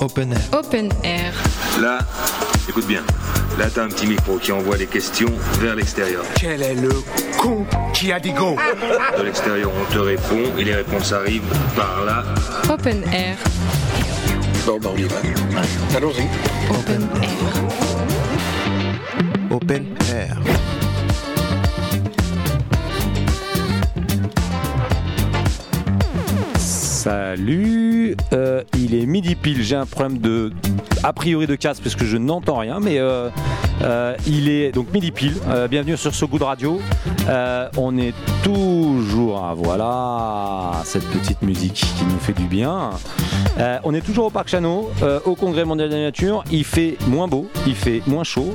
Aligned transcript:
Open 0.00 0.32
Air. 0.32 0.40
Open 0.52 0.88
Air. 1.02 1.32
Là, 1.80 1.98
écoute 2.68 2.86
bien. 2.86 3.02
Là, 3.58 3.66
t'as 3.74 3.82
un 3.82 3.88
petit 3.88 4.06
micro 4.06 4.38
qui 4.38 4.52
envoie 4.52 4.76
les 4.76 4.86
questions 4.86 5.32
vers 5.60 5.74
l'extérieur. 5.74 6.24
Quel 6.38 6.62
est 6.62 6.74
le 6.74 7.02
con 7.36 7.66
qui 7.92 8.12
a 8.12 8.20
dit 8.20 8.32
go? 8.32 8.54
De 9.18 9.22
l'extérieur, 9.24 9.72
on 9.74 9.92
te 9.92 9.98
répond 9.98 10.56
et 10.56 10.62
les 10.62 10.74
réponses 10.74 11.12
arrivent 11.12 11.42
par 11.74 12.04
là. 12.04 12.22
Open 12.70 13.02
Air. 13.12 13.36
Bon, 14.66 14.78
ben 14.78 14.90
on 14.94 14.98
y 14.98 15.02
va. 15.04 15.16
Allons-y. 15.96 16.28
Open 16.70 17.08
Air. 17.20 17.30
Open 19.50 19.96
Air. 20.12 20.36
Salut, 27.08 28.14
euh, 28.34 28.62
il 28.76 28.94
est 28.94 29.06
midi 29.06 29.34
pile, 29.34 29.62
j'ai 29.62 29.76
un 29.76 29.86
problème 29.86 30.18
de 30.18 30.52
a 31.02 31.14
priori 31.14 31.46
de 31.46 31.54
casque 31.54 31.82
parce 31.82 31.94
que 31.94 32.04
je 32.04 32.18
n'entends 32.18 32.58
rien, 32.58 32.80
mais 32.80 32.98
euh, 32.98 33.30
euh, 33.80 34.14
il 34.26 34.50
est 34.50 34.72
donc 34.72 34.92
midi 34.92 35.10
pile. 35.10 35.32
Bienvenue 35.70 35.96
sur 35.96 36.14
ce 36.14 36.26
goût 36.26 36.38
de 36.38 36.44
radio. 36.44 36.78
On 37.78 37.96
est 37.96 38.12
toujours, 38.42 39.54
voilà, 39.56 40.82
cette 40.84 41.06
petite 41.06 41.40
musique 41.40 41.86
qui 41.96 42.04
nous 42.04 42.18
fait 42.18 42.34
du 42.34 42.44
bien. 42.44 42.90
On 43.84 43.94
est 43.94 44.02
toujours 44.02 44.26
au 44.26 44.30
Parc 44.30 44.50
Chano, 44.50 44.90
au 45.24 45.34
Congrès 45.34 45.64
mondial 45.64 45.88
de 45.88 45.94
la 45.94 46.02
nature. 46.02 46.44
Il 46.52 46.64
fait 46.64 46.98
moins 47.06 47.26
beau, 47.26 47.48
il 47.66 47.74
fait 47.74 48.02
moins 48.06 48.24
chaud. 48.24 48.54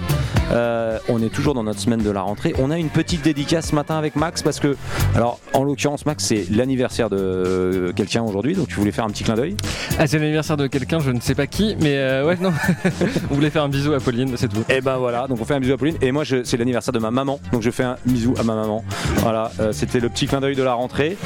Euh, 0.53 0.99
on 1.09 1.21
est 1.21 1.29
toujours 1.29 1.53
dans 1.53 1.63
notre 1.63 1.79
semaine 1.79 2.01
de 2.01 2.09
la 2.11 2.21
rentrée. 2.21 2.53
On 2.59 2.69
a 2.71 2.77
une 2.77 2.89
petite 2.89 3.23
dédicace 3.23 3.69
ce 3.69 3.75
matin 3.75 3.97
avec 3.97 4.15
Max 4.15 4.41
parce 4.43 4.59
que, 4.59 4.75
alors 5.15 5.39
en 5.53 5.63
l'occurrence, 5.63 6.05
Max, 6.05 6.23
c'est 6.25 6.45
l'anniversaire 6.51 7.09
de 7.09 7.91
quelqu'un 7.95 8.21
aujourd'hui, 8.23 8.53
donc 8.55 8.67
tu 8.67 8.75
voulais 8.75 8.91
faire 8.91 9.05
un 9.05 9.09
petit 9.09 9.23
clin 9.23 9.35
d'œil. 9.35 9.55
Ah, 9.97 10.05
c'est 10.07 10.19
l'anniversaire 10.19 10.57
de 10.57 10.67
quelqu'un, 10.67 10.99
je 10.99 11.11
ne 11.11 11.19
sais 11.19 11.35
pas 11.35 11.47
qui, 11.47 11.75
mais 11.81 11.97
euh, 11.97 12.25
ouais, 12.25 12.37
non. 12.39 12.51
On 13.31 13.35
voulait 13.35 13.49
faire 13.49 13.63
un 13.63 13.69
bisou 13.69 13.93
à 13.93 13.99
Pauline, 13.99 14.33
c'est 14.37 14.47
tout. 14.47 14.63
Et 14.69 14.81
ben 14.81 14.97
voilà, 14.97 15.27
donc 15.27 15.39
on 15.41 15.45
fait 15.45 15.53
un 15.55 15.59
bisou 15.59 15.73
à 15.73 15.77
Pauline. 15.77 15.97
Et 16.01 16.11
moi, 16.11 16.23
je- 16.23 16.43
c'est 16.43 16.57
l'anniversaire 16.57 16.93
de 16.93 16.99
ma 16.99 17.11
maman, 17.11 17.39
donc 17.51 17.61
je 17.61 17.71
fais 17.71 17.83
un 17.83 17.97
bisou 18.05 18.33
à 18.39 18.43
ma 18.43 18.55
maman. 18.55 18.83
Voilà, 19.17 19.51
euh, 19.59 19.71
c'était 19.71 19.99
le 19.99 20.09
petit 20.09 20.27
clin 20.27 20.39
d'œil 20.41 20.55
de 20.55 20.63
la 20.63 20.73
rentrée. 20.73 21.17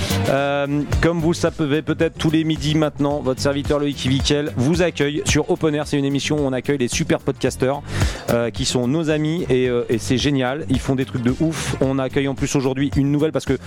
Comme 1.01 1.19
vous 1.19 1.29
le 1.31 1.35
savez 1.35 1.81
peut-être 1.81 2.17
tous 2.17 2.29
les 2.31 2.43
midis 2.43 2.75
maintenant, 2.75 3.19
votre 3.21 3.41
serviteur 3.41 3.79
Loïc 3.79 3.97
Viquel 4.07 4.51
vous 4.55 4.81
accueille 4.81 5.21
sur 5.25 5.49
Open 5.49 5.73
Air. 5.75 5.87
C'est 5.87 5.97
une 5.97 6.05
émission 6.05 6.37
où 6.37 6.41
on 6.47 6.53
accueille 6.53 6.77
les 6.77 6.87
super 6.87 7.19
podcasteurs 7.19 7.81
qui 8.53 8.65
sont 8.65 8.87
nos 8.87 9.09
amis 9.09 9.16
et, 9.25 9.67
euh, 9.67 9.83
et 9.89 9.97
c'est 9.97 10.17
génial. 10.17 10.65
Ils 10.69 10.79
font 10.79 10.95
des 10.95 11.05
trucs 11.05 11.23
de 11.23 11.33
ouf. 11.39 11.75
On 11.81 11.97
accueille 11.97 12.27
en 12.27 12.35
plus 12.35 12.55
aujourd'hui 12.55 12.91
une 12.95 13.11
nouvelle 13.11 13.31
parce 13.31 13.45
que 13.45 13.57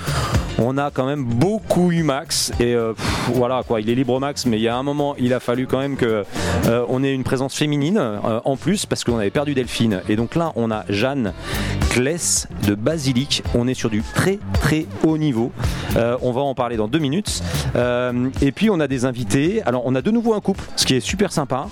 on 0.59 0.79
a 0.79 0.91
quand 0.91 1.07
même 1.07 1.25
beaucoup 1.25 1.91
eu 1.91 2.03
Max 2.03 2.53
et 2.61 2.75
euh, 2.75 2.93
voilà 3.33 3.63
quoi. 3.67 3.81
Il 3.81 3.91
est 3.91 3.95
libre 3.95 4.21
Max, 4.21 4.47
mais 4.47 4.59
il 4.59 4.63
y 4.63 4.69
a 4.69 4.77
un 4.77 4.83
moment, 4.83 5.15
il 5.19 5.33
a 5.33 5.41
fallu 5.41 5.67
quand 5.67 5.79
même 5.79 5.97
que 5.97 6.25
euh, 6.67 6.85
on 6.89 7.03
ait 7.03 7.13
une 7.13 7.25
présence 7.25 7.57
féminine 7.57 8.01
en 8.45 8.57
plus 8.57 8.87
parce 8.87 9.05
qu'on 9.05 9.19
avait 9.19 9.31
perdu 9.31 9.55
Delphine. 9.55 10.03
Et 10.09 10.17
donc 10.17 10.35
là, 10.35 10.53
on 10.55 10.71
a 10.71 10.85
Jeanne 10.89 11.33
Kless 11.91 12.47
de 12.67 12.75
Basilic. 12.75 13.43
On 13.55 13.67
est 13.67 13.75
sur 13.75 13.91
du 13.91 14.03
très 14.03 14.39
très 14.61 14.87
haut 15.05 15.19
niveau. 15.19 15.51
On 15.97 16.33
va 16.33 16.43
en 16.43 16.55
parler 16.55 16.77
dans 16.77 16.89
deux 16.89 16.99
minutes. 16.99 17.43
Et 18.43 18.53
puis 18.53 18.71
on 18.71 18.81
a 18.81 18.87
des 18.87 19.05
invités. 19.05 19.63
Alors 19.65 19.83
on 19.87 19.95
a 19.95 20.03
de 20.03 20.11
nouveau 20.11 20.35
un 20.35 20.41
couple, 20.41 20.65
ce 20.77 20.87
qui 20.87 20.95
est 20.95 21.01
super 21.01 21.33
sympa. 21.33 21.69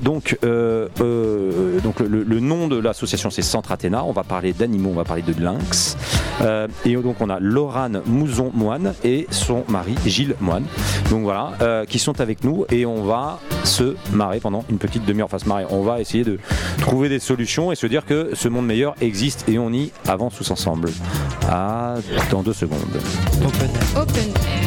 Donc 0.00 0.36
donc 0.42 2.00
le, 2.00 2.24
le 2.24 2.40
nom 2.40 2.68
de 2.68 2.71
l'association 2.80 3.30
c'est 3.30 3.42
Centre 3.42 3.72
Athéna. 3.72 4.04
On 4.04 4.12
va 4.12 4.24
parler 4.24 4.52
d'animaux, 4.52 4.90
on 4.90 4.96
va 4.96 5.04
parler 5.04 5.22
de 5.22 5.34
lynx. 5.42 5.96
Euh, 6.40 6.68
et 6.84 6.94
donc 6.96 7.16
on 7.20 7.30
a 7.30 7.38
Laurane 7.40 8.02
Mouzon-Moine 8.06 8.94
et 9.04 9.26
son 9.30 9.64
mari 9.68 9.94
Gilles 10.06 10.34
Moine. 10.40 10.64
Donc 11.10 11.22
voilà, 11.22 11.52
euh, 11.60 11.84
qui 11.84 11.98
sont 11.98 12.20
avec 12.20 12.44
nous 12.44 12.64
et 12.70 12.86
on 12.86 13.04
va 13.04 13.38
se 13.64 13.96
marrer 14.12 14.40
pendant 14.40 14.64
une 14.70 14.78
petite 14.78 15.04
demi-heure. 15.04 15.26
Enfin 15.26 15.38
se 15.38 15.48
marrer, 15.48 15.66
on 15.70 15.82
va 15.82 16.00
essayer 16.00 16.24
de 16.24 16.38
trouver 16.78 17.08
des 17.08 17.18
solutions 17.18 17.72
et 17.72 17.74
se 17.74 17.86
dire 17.86 18.04
que 18.04 18.30
ce 18.34 18.48
monde 18.48 18.66
meilleur 18.66 18.94
existe 19.00 19.48
et 19.48 19.58
on 19.58 19.72
y 19.72 19.92
avance 20.08 20.34
tous 20.36 20.50
ensemble. 20.50 20.90
À 21.48 21.96
dans 22.30 22.42
deux 22.42 22.52
secondes. 22.52 22.80
Open 23.44 23.70
Air. 23.74 24.02
Open 24.02 24.61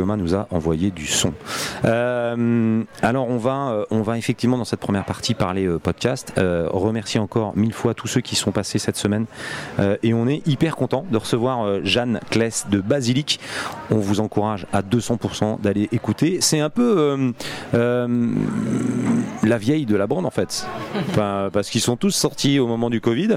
Thomas 0.00 0.16
nous 0.16 0.34
a 0.34 0.46
envoyé 0.50 0.90
du 0.90 1.04
son. 1.04 1.34
Euh, 1.84 2.82
alors, 3.02 3.28
on 3.28 3.36
va, 3.36 3.70
euh, 3.70 3.84
on 3.90 4.02
va 4.02 4.18
effectivement 4.18 4.58
dans 4.58 4.64
cette 4.64 4.80
première 4.80 5.04
partie 5.04 5.34
parler 5.34 5.66
euh, 5.66 5.78
podcast. 5.78 6.32
Euh, 6.38 6.68
remercier 6.70 7.20
encore 7.20 7.56
mille 7.56 7.72
fois 7.72 7.94
tous 7.94 8.06
ceux 8.06 8.20
qui 8.20 8.36
sont 8.36 8.52
passés 8.52 8.78
cette 8.78 8.96
semaine. 8.96 9.26
Et 10.02 10.14
on 10.14 10.26
est 10.28 10.46
hyper 10.46 10.76
content 10.76 11.04
de 11.10 11.16
recevoir 11.16 11.84
Jeanne 11.84 12.20
Kless 12.30 12.66
de 12.70 12.80
Basilic. 12.80 13.40
On 13.90 13.96
vous 13.96 14.20
encourage 14.20 14.66
à 14.72 14.82
200% 14.82 15.60
d'aller 15.60 15.88
écouter. 15.92 16.38
C'est 16.40 16.60
un 16.60 16.70
peu 16.70 17.32
la 17.72 19.58
vieille 19.58 19.86
de 19.86 19.96
la 19.96 20.06
bande 20.06 20.26
en 20.26 20.30
fait. 20.30 20.66
Parce 21.14 21.70
qu'ils 21.70 21.80
sont 21.80 21.96
tous 21.96 22.10
sortis 22.10 22.58
au 22.58 22.66
moment 22.66 22.90
du 22.90 23.00
Covid 23.00 23.36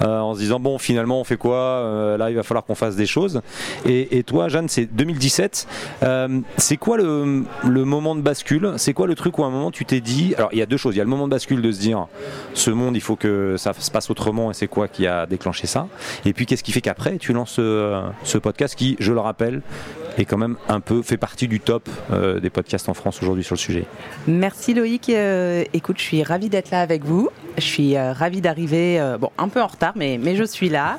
en 0.00 0.34
se 0.34 0.40
disant 0.40 0.60
bon 0.60 0.78
finalement 0.78 1.20
on 1.20 1.24
fait 1.24 1.36
quoi 1.36 2.16
là 2.18 2.30
il 2.30 2.36
va 2.36 2.42
falloir 2.42 2.64
qu'on 2.64 2.74
fasse 2.74 2.96
des 2.96 3.06
choses 3.06 3.40
et, 3.86 4.22
toi 4.24 4.48
Jeanne 4.48 4.68
c'est 4.68 4.86
2017 4.86 5.66
Euh, 6.02 6.40
c'est 6.56 6.76
quoi 6.76 6.96
le, 6.96 7.44
le 7.70 7.84
moment 7.84 8.16
de 8.16 8.20
bascule 8.20 8.74
c'est 8.76 8.92
quoi 8.92 9.06
le 9.06 9.14
truc 9.14 9.38
où 9.38 9.44
à 9.44 9.46
un 9.46 9.50
moment 9.50 9.70
tu 9.70 9.84
t'es 9.84 10.00
dit 10.00 10.34
alors 10.36 10.50
il 10.52 10.58
y 10.58 10.62
a 10.62 10.66
deux 10.66 10.76
choses. 10.76 10.94
Il 10.94 10.98
y 10.98 11.00
a 11.00 11.04
le 11.04 11.10
moment 11.10 11.26
de 11.26 11.30
bascule 11.30 11.62
de 11.62 11.72
se 11.72 11.80
dire 11.80 12.08
ce 12.54 12.70
monde 12.70 12.96
il 12.96 13.00
faut 13.00 13.16
que 13.16 13.56
ça 13.56 13.72
se 13.72 13.90
passe 13.90 14.10
autrement 14.10 14.50
et 14.50 14.54
c'est 14.54 14.66
quoi 14.66 14.88
qui 14.88 15.06
a 15.06 15.26
déclenché 15.26 15.66
ça. 15.66 15.86
Et 16.24 16.32
puis 16.32 16.46
qu'est-ce 16.46 16.64
qui 16.64 16.72
fait 16.72 16.80
qu'après 16.80 17.18
tu 17.18 17.32
lances 17.32 17.56
euh, 17.58 18.02
ce 18.24 18.38
podcast 18.38 18.74
qui 18.74 18.96
je 18.98 19.12
le 19.12 19.20
rappelle 19.20 19.62
est 20.18 20.24
quand 20.24 20.38
même 20.38 20.56
un 20.68 20.80
peu 20.80 21.02
fait 21.02 21.16
partie 21.16 21.48
du 21.48 21.60
top 21.60 21.88
euh, 22.12 22.40
des 22.40 22.50
podcasts 22.50 22.88
en 22.88 22.94
France 22.94 23.22
aujourd'hui 23.22 23.44
sur 23.44 23.54
le 23.54 23.58
sujet 23.60 23.84
Merci 24.26 24.74
Loïc. 24.74 25.08
Euh, 25.08 25.64
écoute, 25.72 25.98
je 25.98 26.02
suis 26.02 26.22
ravie 26.22 26.48
d'être 26.48 26.70
là 26.70 26.80
avec 26.80 27.04
vous. 27.04 27.30
Je 27.56 27.62
suis 27.62 27.96
euh, 27.96 28.12
ravie 28.12 28.40
d'arriver, 28.40 29.00
euh, 29.00 29.18
bon, 29.18 29.30
un 29.38 29.48
peu 29.48 29.60
en 29.60 29.66
retard, 29.66 29.92
mais, 29.96 30.18
mais 30.22 30.36
je 30.36 30.44
suis 30.44 30.68
là. 30.68 30.98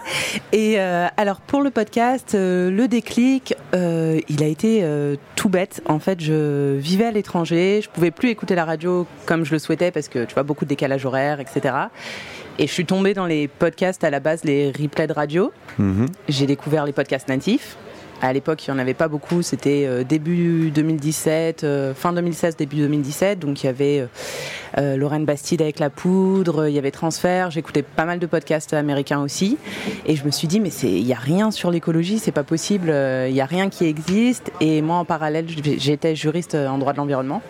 Et 0.51 0.79
alors, 0.79 1.41
pour 1.41 1.61
le 1.61 1.69
podcast, 1.69 2.33
le 2.33 2.85
déclic, 2.87 3.55
il 3.73 4.43
a 4.43 4.45
été 4.45 4.85
tout 5.35 5.49
bête. 5.49 5.81
En 5.87 5.99
fait, 5.99 6.19
je 6.21 6.77
vivais 6.77 7.05
à 7.05 7.11
l'étranger, 7.11 7.81
je 7.83 7.89
pouvais 7.89 8.11
plus 8.11 8.29
écouter 8.29 8.55
la 8.55 8.65
radio 8.65 9.07
comme 9.25 9.45
je 9.45 9.51
le 9.51 9.59
souhaitais 9.59 9.91
parce 9.91 10.07
que 10.07 10.25
tu 10.25 10.33
vois, 10.33 10.43
beaucoup 10.43 10.65
de 10.65 10.69
décalage 10.69 11.05
horaire, 11.05 11.39
etc. 11.39 11.75
Et 12.59 12.67
je 12.67 12.71
suis 12.71 12.85
tombée 12.85 13.13
dans 13.13 13.25
les 13.25 13.47
podcasts 13.47 14.03
à 14.03 14.09
la 14.09 14.19
base, 14.19 14.43
les 14.43 14.71
replays 14.71 15.07
de 15.07 15.13
radio. 15.13 15.51
Mhm. 15.77 16.07
J'ai 16.29 16.45
découvert 16.45 16.85
les 16.85 16.93
podcasts 16.93 17.27
natifs. 17.27 17.77
À 18.21 18.33
l'époque, 18.33 18.67
il 18.67 18.71
n'y 18.71 18.77
en 18.77 18.79
avait 18.79 18.93
pas 18.93 19.07
beaucoup. 19.07 19.41
C'était 19.41 19.85
euh, 19.87 20.03
début 20.03 20.69
2017, 20.69 21.63
euh, 21.63 21.95
fin 21.95 22.13
2016, 22.13 22.55
début 22.55 22.77
2017. 22.77 23.39
Donc, 23.39 23.63
il 23.63 23.65
y 23.65 23.69
avait 23.69 24.07
euh, 24.77 24.95
Lorraine 24.95 25.25
Bastide 25.25 25.63
avec 25.63 25.79
La 25.79 25.89
Poudre, 25.89 26.67
il 26.67 26.75
y 26.75 26.77
avait 26.77 26.91
Transfert. 26.91 27.49
J'écoutais 27.49 27.81
pas 27.81 28.05
mal 28.05 28.19
de 28.19 28.27
podcasts 28.27 28.73
américains 28.73 29.21
aussi. 29.21 29.57
Et 30.05 30.15
je 30.15 30.23
me 30.23 30.29
suis 30.29 30.47
dit, 30.47 30.59
mais 30.59 30.69
il 30.83 31.03
n'y 31.03 31.13
a 31.13 31.19
rien 31.19 31.49
sur 31.49 31.71
l'écologie, 31.71 32.19
c'est 32.19 32.31
pas 32.31 32.43
possible. 32.43 32.93
Il 33.27 33.33
n'y 33.33 33.41
a 33.41 33.45
rien 33.45 33.69
qui 33.69 33.85
existe. 33.85 34.51
Et 34.61 34.83
moi, 34.83 34.97
en 34.97 35.05
parallèle, 35.05 35.47
j'étais 35.77 36.15
juriste 36.15 36.53
en 36.53 36.77
droit 36.77 36.93
de 36.93 36.97
l'environnement. 36.97 37.41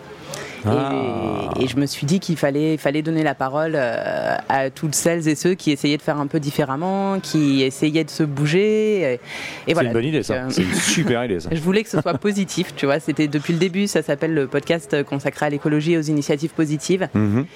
Ah. 0.66 1.50
Et, 1.58 1.64
et 1.64 1.68
je 1.68 1.76
me 1.76 1.86
suis 1.86 2.06
dit 2.06 2.20
qu'il 2.20 2.36
fallait, 2.36 2.76
fallait 2.76 3.02
donner 3.02 3.22
la 3.22 3.34
parole 3.34 3.72
euh, 3.74 4.36
à 4.48 4.70
toutes 4.70 4.94
celles 4.94 5.28
et 5.28 5.34
ceux 5.34 5.54
qui 5.54 5.70
essayaient 5.70 5.96
de 5.96 6.02
faire 6.02 6.18
un 6.18 6.26
peu 6.26 6.40
différemment, 6.40 7.20
qui 7.20 7.62
essayaient 7.62 8.04
de 8.04 8.10
se 8.10 8.22
bouger. 8.22 9.02
Et, 9.02 9.20
et 9.68 9.74
c'est 9.74 9.84
une 9.84 9.92
bonne 9.92 10.04
idée 10.04 10.22
ça 10.22 10.34
euh, 10.34 10.46
c'est 10.48 10.62
une 10.62 10.74
super 10.74 11.24
idée 11.24 11.40
ça 11.40 11.48
je 11.52 11.60
voulais 11.60 11.82
que 11.82 11.88
ce 11.90 12.00
soit 12.00 12.14
positif, 12.14 12.74
tu 12.76 12.86
vois. 12.86 13.00
C'était 13.00 13.28
depuis 13.28 13.52
le 13.52 13.58
début, 13.58 13.86
ça 13.86 14.02
s'appelle 14.02 14.34
le 14.34 14.46
podcast 14.46 15.02
consacré 15.04 15.46
à 15.46 15.50
l'écologie 15.50 15.92
et 15.92 15.98
aux 15.98 16.02
initiatives 16.02 16.52
positives. 16.52 17.08
Mhm. 17.14 17.46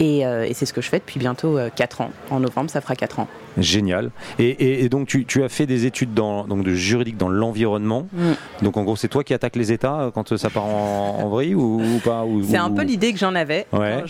Et, 0.00 0.26
euh, 0.26 0.44
et 0.46 0.54
c'est 0.54 0.66
ce 0.66 0.72
que 0.72 0.80
je 0.80 0.88
fais 0.88 0.98
depuis 0.98 1.18
bientôt 1.20 1.58
4 1.76 2.00
ans. 2.00 2.10
En 2.30 2.40
novembre, 2.40 2.70
ça 2.70 2.80
fera 2.80 2.94
4 2.96 3.20
ans. 3.20 3.28
Génial. 3.58 4.10
Et, 4.38 4.48
et- 4.48 4.84
et 4.84 4.88
donc 4.88 5.06
tu, 5.06 5.26
tu 5.26 5.44
as 5.44 5.50
fait 5.50 5.66
des 5.66 5.84
études 5.84 6.14
dans, 6.14 6.46
donc 6.46 6.64
de 6.64 6.72
juridique 6.74 7.18
dans 7.18 7.28
l'environnement. 7.28 8.06
Mm. 8.14 8.32
Donc 8.64 8.78
en 8.78 8.82
gros 8.82 8.96
c'est 8.96 9.08
toi 9.08 9.22
qui 9.24 9.34
attaques 9.34 9.56
les 9.56 9.72
États 9.72 10.00
euh, 10.00 10.10
quand 10.10 10.32
euh, 10.32 10.38
ça 10.38 10.48
part 10.48 10.64
en, 10.64 11.18
en 11.22 11.28
vrille 11.28 11.54
ou, 11.54 11.82
ou 11.82 11.98
pas 12.02 12.24
C'est 12.48 12.56
un 12.56 12.70
peu 12.70 12.82
l'idée 12.82 13.12
que 13.12 13.18
j'en 13.18 13.34
avais. 13.34 13.66
Ouais. 13.74 14.02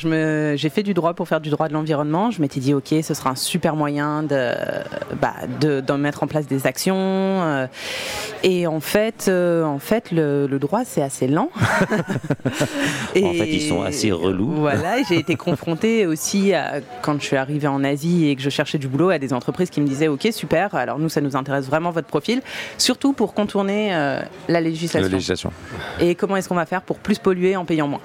J'ai 0.56 0.68
fait 0.68 0.84
du 0.84 0.94
droit 0.94 1.14
pour 1.14 1.26
faire 1.26 1.40
du 1.40 1.50
droit 1.50 1.66
de 1.66 1.72
l'environnement. 1.72 2.30
Je 2.30 2.40
m'étais 2.40 2.60
dit, 2.60 2.72
ok, 2.72 2.94
ce 3.02 3.14
sera 3.14 3.30
un 3.30 3.34
super 3.34 3.74
moyen 3.74 4.22
de, 4.22 4.52
bah, 5.20 5.34
de, 5.60 5.80
d'en 5.80 5.98
mettre 5.98 6.22
en 6.22 6.28
place 6.28 6.46
des 6.46 6.68
actions. 6.68 6.94
euh, 6.96 7.66
et 8.44 8.68
en 8.68 8.78
fait, 8.80 9.26
euh, 9.28 9.64
en 9.64 9.80
fait, 9.80 10.12
le, 10.12 10.46
le 10.46 10.58
droit 10.60 10.82
c'est 10.84 11.02
assez 11.02 11.26
lent. 11.26 11.50
En 13.14 13.32
fait, 13.34 13.46
ils 13.48 13.68
sont 13.68 13.82
assez 13.82 14.10
relous. 14.12 14.52
Voilà, 14.52 14.98
et 14.98 15.02
j'ai 15.08 15.16
été 15.18 15.36
confrontée 15.36 15.71
aussi 16.06 16.52
à- 16.54 16.80
quand 17.02 17.20
je 17.20 17.26
suis 17.26 17.36
arrivée 17.36 17.68
en 17.68 17.82
Asie 17.84 18.28
et 18.28 18.36
que 18.36 18.42
je 18.42 18.50
cherchais 18.50 18.78
du 18.78 18.88
boulot 18.88 19.10
à 19.10 19.18
des 19.18 19.32
entreprises 19.32 19.70
qui 19.70 19.80
me 19.80 19.86
disaient, 19.86 20.08
ok, 20.08 20.28
super. 20.32 20.74
Alors 20.74 20.98
nous, 20.98 21.08
ça 21.08 21.20
nous 21.20 21.36
intéresse 21.36 21.66
vraiment 21.66 21.90
votre 21.90 22.08
profil, 22.08 22.40
surtout 22.78 23.12
pour 23.12 23.34
contourner 23.34 23.94
euh, 23.94 24.20
la 24.48 24.54
la 24.54 24.60
législation. 24.60 25.08
législation. 25.08 25.52
Et 26.00 26.14
comment 26.14 26.36
est-ce 26.36 26.48
qu'on 26.48 26.54
va 26.54 26.66
faire 26.66 26.82
pour 26.82 26.98
plus 26.98 27.18
polluer 27.18 27.56
en 27.56 27.64
payant 27.64 27.88
moins? 27.88 28.00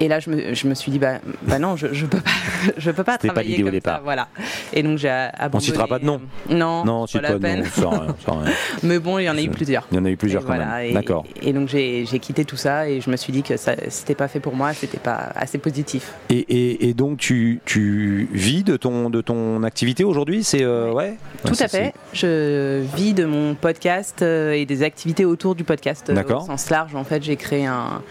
Et 0.00 0.08
là, 0.08 0.20
je 0.20 0.30
me, 0.30 0.54
je 0.54 0.66
me 0.68 0.74
suis 0.74 0.92
dit, 0.92 0.98
bah, 0.98 1.14
bah 1.42 1.58
non, 1.58 1.76
je, 1.76 1.88
je 1.92 2.06
peux 2.06 2.18
pas, 2.20 2.30
je 2.76 2.90
peux 2.90 3.04
pas 3.04 3.12
C'était 3.12 3.28
pas 3.28 3.34
travailler 3.34 3.56
l'idée 3.56 3.68
au 3.68 3.72
départ. 3.72 3.96
ça, 3.96 4.02
voilà. 4.04 4.28
Et 4.72 4.82
donc 4.82 4.98
j'ai 4.98 5.08
abandonné. 5.08 5.50
On 5.54 5.60
citera 5.60 5.86
pas 5.86 5.98
de 5.98 6.04
nom. 6.04 6.20
Non, 6.50 6.84
Non, 6.84 7.06
c'est 7.06 7.20
pas 7.20 7.28
la 7.28 7.34
pas 7.34 7.38
peine. 7.40 7.64
non, 7.78 7.90
ça 8.24 8.32
rien. 8.32 8.52
Mais 8.82 8.98
bon, 8.98 9.18
il 9.18 9.24
y 9.24 9.30
en 9.30 9.36
a 9.36 9.42
eu 9.42 9.48
plusieurs. 9.50 9.86
Il 9.92 9.96
y 9.96 10.00
en 10.00 10.04
a 10.04 10.10
eu 10.10 10.16
plusieurs 10.16 10.42
Et 10.42 10.46
quand 10.46 10.54
voilà, 10.54 10.78
même. 10.78 10.92
D'accord. 10.94 11.24
Et 11.42 11.52
donc 11.52 11.68
j'ai 11.68 12.04
quitté 12.20 12.44
tout 12.44 12.56
ça 12.56 12.88
et 12.88 13.00
je 13.00 13.10
me 13.10 13.16
suis 13.16 13.32
dit 13.32 13.42
que 13.42 13.56
ça 13.56 13.74
c'était 13.88 14.14
pas 14.14 14.28
fait 14.28 14.40
pour 14.40 14.54
moi, 14.54 14.72
c'était 14.74 14.98
pas 14.98 15.30
assez 15.34 15.58
positif. 15.58 16.12
Et, 16.30 16.38
et- 16.38 16.88
et 16.88 16.94
donc 16.94 17.18
tu, 17.18 17.60
tu 17.64 18.28
vis 18.32 18.64
de 18.64 18.76
ton, 18.76 19.08
de 19.10 19.20
ton 19.20 19.62
activité 19.62 20.04
aujourd'hui 20.04 20.44
C'est 20.44 20.62
euh, 20.62 20.92
ouais. 20.92 21.16
Tout 21.44 21.52
Ouais, 21.52 21.62
à 21.62 21.68
fait. 21.68 21.94
Je 22.12 22.82
vis 22.96 23.14
de 23.14 23.24
mon 23.24 23.54
podcast 23.54 24.22
euh, 24.22 24.52
et 24.52 24.66
des 24.66 24.82
activités 24.82 25.24
autour 25.24 25.54
du 25.54 25.64
podcast 25.64 26.10
euh, 26.10 26.14
D'accord. 26.14 26.42
au 26.42 26.46
sens 26.46 26.68
large. 26.70 26.94
En 26.94 27.04
fait, 27.04 27.22
j'ai 27.22 27.36
créé 27.36 27.66
un, 27.66 28.02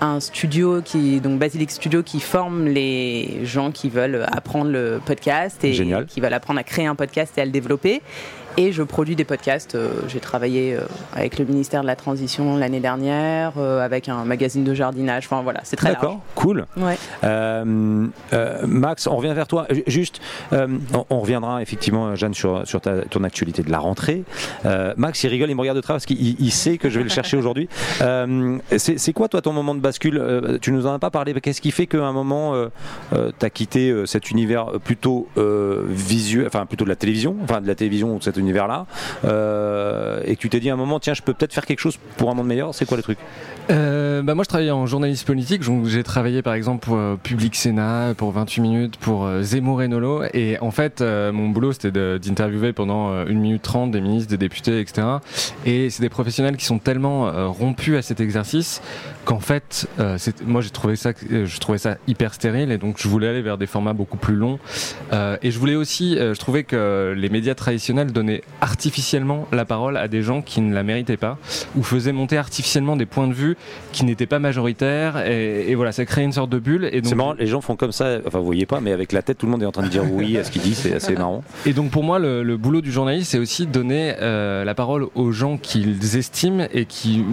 un 0.00 0.20
studio 0.20 0.80
qui 0.82 1.20
donc 1.20 1.38
Basilic 1.38 1.70
Studio 1.70 2.02
qui 2.02 2.20
forme 2.20 2.66
les 2.66 3.40
gens 3.44 3.70
qui 3.70 3.88
veulent 3.90 4.26
apprendre 4.32 4.70
le 4.70 5.00
podcast 5.04 5.62
et 5.64 5.72
Génial. 5.72 6.06
qui 6.06 6.20
veulent 6.20 6.32
apprendre 6.32 6.60
à 6.60 6.62
créer 6.64 6.86
un 6.86 6.94
podcast 6.94 7.36
et 7.38 7.42
à 7.42 7.44
le 7.44 7.50
développer. 7.50 8.00
Et 8.56 8.72
je 8.72 8.82
produis 8.82 9.16
des 9.16 9.24
podcasts. 9.24 9.74
Euh, 9.74 9.88
J'ai 10.08 10.20
travaillé 10.20 10.74
euh, 10.74 10.80
avec 11.14 11.38
le 11.38 11.44
ministère 11.44 11.82
de 11.82 11.86
la 11.86 11.96
Transition 11.96 12.56
l'année 12.56 12.80
dernière, 12.80 13.52
euh, 13.58 13.80
avec 13.80 14.08
un 14.08 14.24
magazine 14.24 14.64
de 14.64 14.74
jardinage. 14.74 15.26
Enfin 15.26 15.42
voilà, 15.42 15.60
c'est 15.64 15.76
très. 15.76 15.90
D'accord, 15.90 16.20
cool. 16.34 16.66
Ouais. 16.76 16.96
Euh, 17.24 18.06
euh, 18.32 18.66
Max, 18.66 19.06
on 19.06 19.16
revient 19.16 19.32
vers 19.34 19.46
toi. 19.46 19.66
Ju- 19.70 19.84
Juste, 19.86 20.20
euh, 20.52 20.66
on, 20.94 21.04
on 21.10 21.20
reviendra 21.20 21.62
effectivement, 21.62 22.14
Jeanne, 22.16 22.34
sur, 22.34 22.66
sur 22.66 22.80
ta- 22.80 23.02
ton 23.02 23.24
actualité 23.24 23.62
de 23.62 23.70
la 23.70 23.78
rentrée. 23.78 24.24
Max, 24.96 25.22
il 25.24 25.28
rigole, 25.28 25.50
il 25.50 25.54
me 25.54 25.60
regarde 25.60 25.76
de 25.76 25.82
travers 25.82 25.96
parce 25.96 26.06
qu'il 26.06 26.40
il 26.40 26.50
sait 26.52 26.76
que 26.78 26.90
je 26.90 26.98
vais 26.98 27.04
le 27.04 27.10
chercher 27.10 27.36
aujourd'hui. 27.38 27.68
C'est 28.76 29.12
quoi, 29.12 29.28
toi, 29.28 29.40
ton 29.42 29.52
moment 29.52 29.74
de 29.74 29.80
bascule? 29.80 30.58
Tu 30.60 30.72
nous 30.72 30.86
en 30.86 30.94
as 30.94 30.98
pas 30.98 31.10
parlé. 31.10 31.34
Qu'est-ce 31.40 31.60
qui 31.60 31.70
fait 31.70 31.86
qu'à 31.86 32.04
un 32.04 32.12
moment, 32.12 32.54
tu 33.12 33.46
as 33.46 33.50
quitté 33.50 33.94
cet 34.06 34.30
univers 34.30 34.66
plutôt 34.84 35.28
visuel, 35.88 36.46
enfin 36.46 36.66
plutôt 36.66 36.84
de 36.84 36.90
la 36.90 36.96
télévision, 36.96 37.36
enfin 37.42 37.60
de 37.60 37.66
la 37.66 37.74
télévision 37.74 38.14
ou 38.14 38.18
de 38.18 38.22
cet 38.24 38.36
univers-là, 38.40 38.86
euh, 39.24 40.20
et 40.24 40.36
tu 40.36 40.48
t'es 40.48 40.60
dit 40.60 40.70
à 40.70 40.74
un 40.74 40.76
moment, 40.76 40.98
tiens, 41.00 41.14
je 41.14 41.22
peux 41.22 41.32
peut-être 41.32 41.54
faire 41.54 41.66
quelque 41.66 41.80
chose 41.80 41.98
pour 42.16 42.30
un 42.30 42.34
monde 42.34 42.46
meilleur 42.46 42.74
C'est 42.74 42.86
quoi 42.86 42.96
le 42.96 43.02
truc 43.02 43.18
Euh, 43.70 44.22
bah 44.22 44.34
moi 44.34 44.42
je 44.42 44.48
travaillais 44.48 44.70
en 44.72 44.86
journaliste 44.86 45.26
politique, 45.26 45.62
j'ai 45.84 46.02
travaillé 46.02 46.42
par 46.42 46.54
exemple 46.54 46.84
pour 46.84 46.96
euh, 46.96 47.16
Public 47.22 47.54
Sénat, 47.54 48.14
pour 48.16 48.32
28 48.32 48.60
minutes, 48.60 48.96
pour 48.96 49.28
Zemmour 49.42 49.82
et 49.82 49.88
Nolo, 49.88 50.22
et 50.34 50.58
en 50.60 50.70
fait 50.70 51.02
mon 51.02 51.48
boulot 51.48 51.72
c'était 51.72 51.92
d'interviewer 52.18 52.72
pendant 52.72 53.12
euh, 53.12 53.26
1 53.28 53.32
minute 53.34 53.62
30 53.62 53.90
des 53.92 54.00
ministres, 54.00 54.30
des 54.30 54.38
députés, 54.38 54.80
etc. 54.80 55.06
Et 55.66 55.88
c'est 55.90 56.02
des 56.02 56.08
professionnels 56.08 56.56
qui 56.56 56.64
sont 56.64 56.78
tellement 56.78 57.30
rompus 57.52 57.96
à 57.96 58.02
cet 58.02 58.20
exercice 58.20 58.82
qu'en 59.24 59.40
fait, 59.40 59.86
moi 60.44 60.60
j'ai 60.60 60.70
trouvé 60.70 60.96
ça, 60.96 61.12
je 61.30 61.58
trouvais 61.58 61.78
ça 61.78 61.96
hyper 62.08 62.34
stérile, 62.34 62.72
et 62.72 62.78
donc 62.78 62.96
je 62.98 63.06
voulais 63.06 63.28
aller 63.28 63.42
vers 63.42 63.58
des 63.58 63.66
formats 63.66 63.92
beaucoup 63.92 64.16
plus 64.16 64.34
longs. 64.34 64.58
Et 65.12 65.50
je 65.50 65.58
voulais 65.58 65.76
aussi, 65.76 66.16
je 66.16 66.38
trouvais 66.38 66.64
que 66.64 67.14
les 67.16 67.28
médias 67.28 67.54
traditionnels 67.54 68.12
donnaient 68.12 68.29
artificiellement 68.60 69.46
la 69.52 69.64
parole 69.64 69.96
à 69.96 70.08
des 70.08 70.22
gens 70.22 70.42
qui 70.42 70.60
ne 70.60 70.74
la 70.74 70.82
méritaient 70.82 71.16
pas, 71.16 71.38
ou 71.76 71.82
faisaient 71.82 72.12
monter 72.12 72.38
artificiellement 72.38 72.96
des 72.96 73.06
points 73.06 73.26
de 73.28 73.32
vue 73.34 73.56
qui 73.92 74.04
n'étaient 74.04 74.26
pas 74.26 74.38
majoritaires, 74.38 75.26
et, 75.26 75.70
et 75.70 75.74
voilà, 75.74 75.92
ça 75.92 76.04
créait 76.04 76.24
une 76.24 76.32
sorte 76.32 76.50
de 76.50 76.58
bulle. 76.58 76.88
Et 76.92 77.00
donc, 77.00 77.08
C'est 77.10 77.14
marrant, 77.16 77.34
les 77.34 77.46
gens 77.46 77.60
font 77.60 77.76
comme 77.76 77.92
ça, 77.92 78.18
enfin 78.26 78.38
vous 78.38 78.44
voyez 78.46 78.66
pas, 78.66 78.80
mais 78.80 78.92
avec 78.92 79.12
la 79.12 79.22
tête, 79.22 79.38
tout 79.38 79.46
le 79.46 79.52
monde 79.52 79.62
est 79.62 79.66
en 79.66 79.72
train 79.72 79.82
de 79.82 79.88
dire 79.88 80.04
oui 80.10 80.36
à 80.38 80.44
ce 80.44 80.50
qu'il 80.50 80.62
dit, 80.62 80.74
c'est 80.74 80.94
assez 80.94 81.14
marrant. 81.14 81.42
Et 81.66 81.72
donc 81.72 81.90
pour 81.90 82.04
moi, 82.04 82.18
le, 82.18 82.42
le 82.42 82.56
boulot 82.56 82.80
du 82.80 82.92
journaliste, 82.92 83.30
c'est 83.32 83.38
aussi 83.38 83.66
donner 83.66 84.14
euh, 84.20 84.64
la 84.64 84.74
parole 84.74 85.06
aux 85.14 85.32
gens 85.32 85.56
qu'ils 85.56 86.16
estiment 86.16 86.66
et 86.72 86.84
qui, 86.86 87.24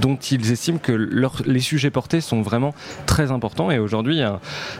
dont 0.00 0.16
ils 0.16 0.50
estiment 0.52 0.78
que 0.78 0.92
leur- 0.92 1.42
les 1.46 1.60
sujets 1.60 1.90
portés 1.90 2.20
sont 2.20 2.42
vraiment 2.42 2.74
très 3.06 3.30
importants. 3.30 3.70
Et 3.70 3.78
aujourd'hui, 3.78 4.20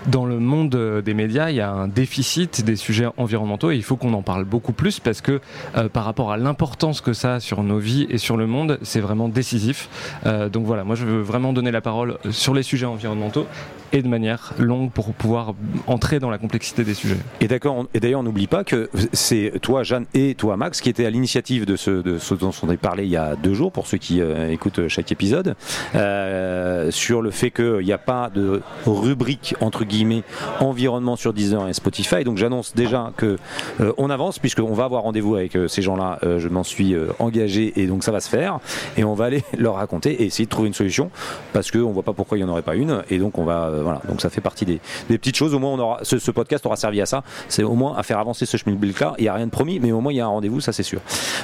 dans 0.06 0.24
le 0.26 0.38
monde 0.38 0.74
euh, 0.74 1.02
des 1.02 1.14
médias, 1.14 1.50
il 1.50 1.56
y 1.56 1.60
a 1.60 1.70
un 1.70 1.88
déficit 1.88 2.64
des 2.64 2.76
sujets 2.76 3.06
environnementaux 3.16 3.70
et 3.70 3.76
il 3.76 3.82
faut 3.82 3.96
qu'on 3.96 4.12
en 4.14 4.22
parle 4.22 4.44
beaucoup 4.44 4.72
plus 4.72 5.00
parce 5.00 5.20
que 5.20 5.40
euh, 5.76 5.88
par 5.88 6.04
rapport 6.04 6.32
à 6.32 6.36
l'importance 6.36 7.00
que 7.00 7.12
ça 7.12 7.34
a 7.34 7.40
sur 7.40 7.62
nos 7.62 7.78
vies 7.78 8.06
et 8.10 8.18
sur 8.18 8.36
le 8.36 8.46
monde, 8.46 8.78
c'est 8.82 9.00
vraiment 9.00 9.28
décisif. 9.28 9.88
Euh, 10.26 10.48
donc 10.48 10.66
voilà, 10.66 10.84
moi 10.84 10.96
je 10.96 11.04
veux 11.04 11.20
vraiment 11.20 11.52
donner 11.52 11.70
la 11.70 11.80
parole 11.80 12.18
sur 12.30 12.54
les 12.54 12.62
sujets 12.62 12.86
environnementaux 12.86 13.46
et 13.92 14.02
de 14.02 14.08
manière 14.08 14.52
longue 14.58 14.90
pour 14.90 15.12
pouvoir 15.12 15.54
entrer 15.86 16.18
dans 16.18 16.30
la 16.30 16.38
complexité 16.38 16.84
des 16.84 16.94
sujets. 16.94 17.18
Et 17.40 17.48
d'accord, 17.48 17.86
et 17.94 18.00
d'ailleurs, 18.00 18.20
on 18.20 18.24
n'oublie 18.24 18.46
pas 18.46 18.64
que 18.64 18.90
c'est 19.12 19.52
toi, 19.60 19.82
Jeanne, 19.82 20.06
et 20.14 20.34
toi, 20.34 20.56
Max, 20.56 20.80
qui 20.80 20.88
étaient 20.88 21.06
à 21.06 21.10
l'initiative 21.10 21.66
de 21.66 21.76
ce, 21.76 21.90
dont 22.34 22.50
on 22.62 22.68
a 22.68 22.76
parlé 22.76 23.04
il 23.04 23.10
y 23.10 23.16
a 23.16 23.36
deux 23.36 23.54
jours, 23.54 23.72
pour 23.72 23.86
ceux 23.86 23.98
qui 23.98 24.20
euh, 24.20 24.50
écoutent 24.50 24.88
chaque 24.88 25.12
épisode, 25.12 25.54
euh, 25.94 26.90
sur 26.90 27.22
le 27.22 27.30
fait 27.30 27.50
qu'il 27.50 27.84
n'y 27.84 27.92
a 27.92 27.98
pas 27.98 28.30
de 28.34 28.62
rubrique, 28.86 29.54
entre 29.60 29.84
guillemets, 29.84 30.22
environnement 30.60 31.16
sur 31.16 31.32
Deezer 31.32 31.68
et 31.68 31.72
Spotify. 31.72 32.24
Donc 32.24 32.38
j'annonce 32.38 32.74
déjà 32.74 33.12
que 33.16 33.36
euh, 33.80 33.92
on 33.98 34.10
avance, 34.10 34.38
puisqu'on 34.38 34.74
va 34.74 34.84
avoir 34.84 35.02
rendez-vous 35.02 35.36
avec 35.36 35.56
euh, 35.56 35.68
ces 35.68 35.82
gens-là. 35.82 36.18
Euh, 36.22 36.38
je 36.38 36.48
m'en 36.48 36.64
suis 36.64 36.94
euh, 36.94 37.08
engagé, 37.18 37.72
et 37.80 37.86
donc 37.86 38.04
ça 38.04 38.12
va 38.12 38.20
se 38.20 38.28
faire. 38.28 38.58
Et 38.96 39.04
on 39.04 39.14
va 39.14 39.26
aller 39.26 39.42
leur 39.58 39.74
raconter 39.74 40.22
et 40.22 40.26
essayer 40.26 40.44
de 40.44 40.50
trouver 40.50 40.68
une 40.68 40.74
solution, 40.74 41.10
parce 41.52 41.70
qu'on 41.70 41.88
ne 41.88 41.92
voit 41.92 42.02
pas 42.02 42.12
pourquoi 42.12 42.38
il 42.38 42.44
n'y 42.44 42.48
en 42.48 42.52
aurait 42.52 42.62
pas 42.62 42.76
une. 42.76 43.02
Et 43.10 43.18
donc 43.18 43.38
on 43.38 43.44
va, 43.44 43.68
euh, 43.68 43.81
voilà, 43.82 44.00
donc 44.08 44.20
ça 44.20 44.30
fait 44.30 44.40
partie 44.40 44.64
des, 44.64 44.80
des 45.08 45.18
petites 45.18 45.36
choses. 45.36 45.54
Au 45.54 45.58
moins, 45.58 45.70
on 45.70 45.78
aura, 45.78 45.98
ce, 46.02 46.18
ce 46.18 46.30
podcast 46.30 46.64
aura 46.66 46.76
servi 46.76 47.00
à 47.00 47.06
ça. 47.06 47.22
C'est 47.48 47.62
au 47.62 47.74
moins 47.74 47.96
à 47.96 48.02
faire 48.02 48.18
avancer 48.18 48.46
ce 48.46 48.56
schmilblick 48.56 49.00
là. 49.00 49.14
Il 49.18 49.22
n'y 49.22 49.28
a 49.28 49.34
rien 49.34 49.46
de 49.46 49.50
promis, 49.50 49.80
mais 49.80 49.92
au 49.92 50.00
moins 50.00 50.12
il 50.12 50.16
y 50.16 50.20
a 50.20 50.24
un 50.24 50.28
rendez-vous, 50.28 50.60
ça 50.60 50.72
c'est 50.72 50.82
sûr. 50.82 51.00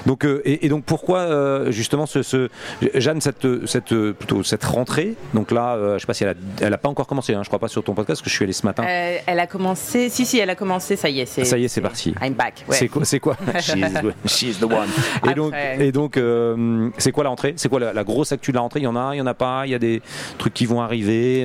Donc, 0.07 0.25
euh, 0.25 0.41
et, 0.45 0.67
et 0.67 0.69
donc 0.69 0.85
pourquoi 0.85 1.19
euh, 1.21 1.71
justement 1.71 2.07
ce, 2.07 2.23
ce- 2.23 2.49
Jeanne 2.95 3.21
cette, 3.21 3.47
cette 3.67 3.93
euh, 3.93 4.13
plutôt 4.13 4.43
cette 4.43 4.65
rentrée? 4.65 5.15
Donc 5.35 5.51
là, 5.51 5.75
euh, 5.75 5.95
je 5.95 6.01
sais 6.01 6.07
pas 6.07 6.15
si 6.15 6.25
elle 6.25 6.31
a, 6.31 6.35
elle 6.61 6.73
a 6.75 6.79
pas 6.79 6.89
encore 6.89 7.07
commencé. 7.07 7.35
Hein, 7.35 7.41
je 7.43 7.49
crois 7.49 7.59
pas 7.59 7.69
sur 7.69 7.83
ton 7.85 7.95
podcast 7.95 8.21
parce 8.21 8.25
que 8.25 8.31
je 8.31 8.35
suis 8.35 8.45
allé 8.45 8.53
ce 8.53 8.65
matin. 8.67 8.85
Euh, 8.89 9.17
elle 9.27 9.41
a 9.41 9.47
commencé. 9.47 10.09
Si 10.09 10.25
si, 10.27 10.39
elle 10.39 10.51
a 10.51 10.55
commencé. 10.55 10.97
Ça 10.97 11.09
y 11.09 11.21
est, 11.21 11.27
c'est. 11.27 11.45
Ça 11.45 11.59
y 11.59 11.65
est, 11.65 11.69
c'est 11.69 11.81
parti. 11.81 12.15
I'm 12.23 12.35
back. 12.35 12.65
ouais. 12.69 12.77
C'est 12.77 12.89
quoi, 12.89 13.05
c'est 13.05 13.21
quoi? 13.21 13.37
She's, 13.61 13.75
she's 14.27 14.59
the 14.59 14.65
one. 14.65 14.89
Et 15.31 15.35
donc, 15.35 15.53
et 15.79 15.93
donc 15.93 16.17
euh, 16.17 16.89
c'est 16.99 17.13
quoi 17.13 17.25
la 17.25 17.31
rentrée? 17.31 17.55
C'est 17.57 17.69
quoi 17.69 17.81
la, 17.81 17.93
la 17.93 18.05
grosse 18.05 18.33
actu 18.33 18.51
de 18.53 18.57
la 18.57 18.63
rentrée? 18.63 18.81
Il 18.81 18.85
y 18.85 18.87
en 18.87 18.97
a, 18.97 19.15
il 19.15 19.19
y 19.19 19.21
en 19.21 19.27
a 19.27 19.35
pas? 19.35 19.63
Il 19.67 19.71
y 19.71 19.75
a 19.75 19.79
des 19.79 20.03
trucs 20.39 20.55
qui 20.55 20.67
vont 20.67 20.81
arriver. 20.81 21.45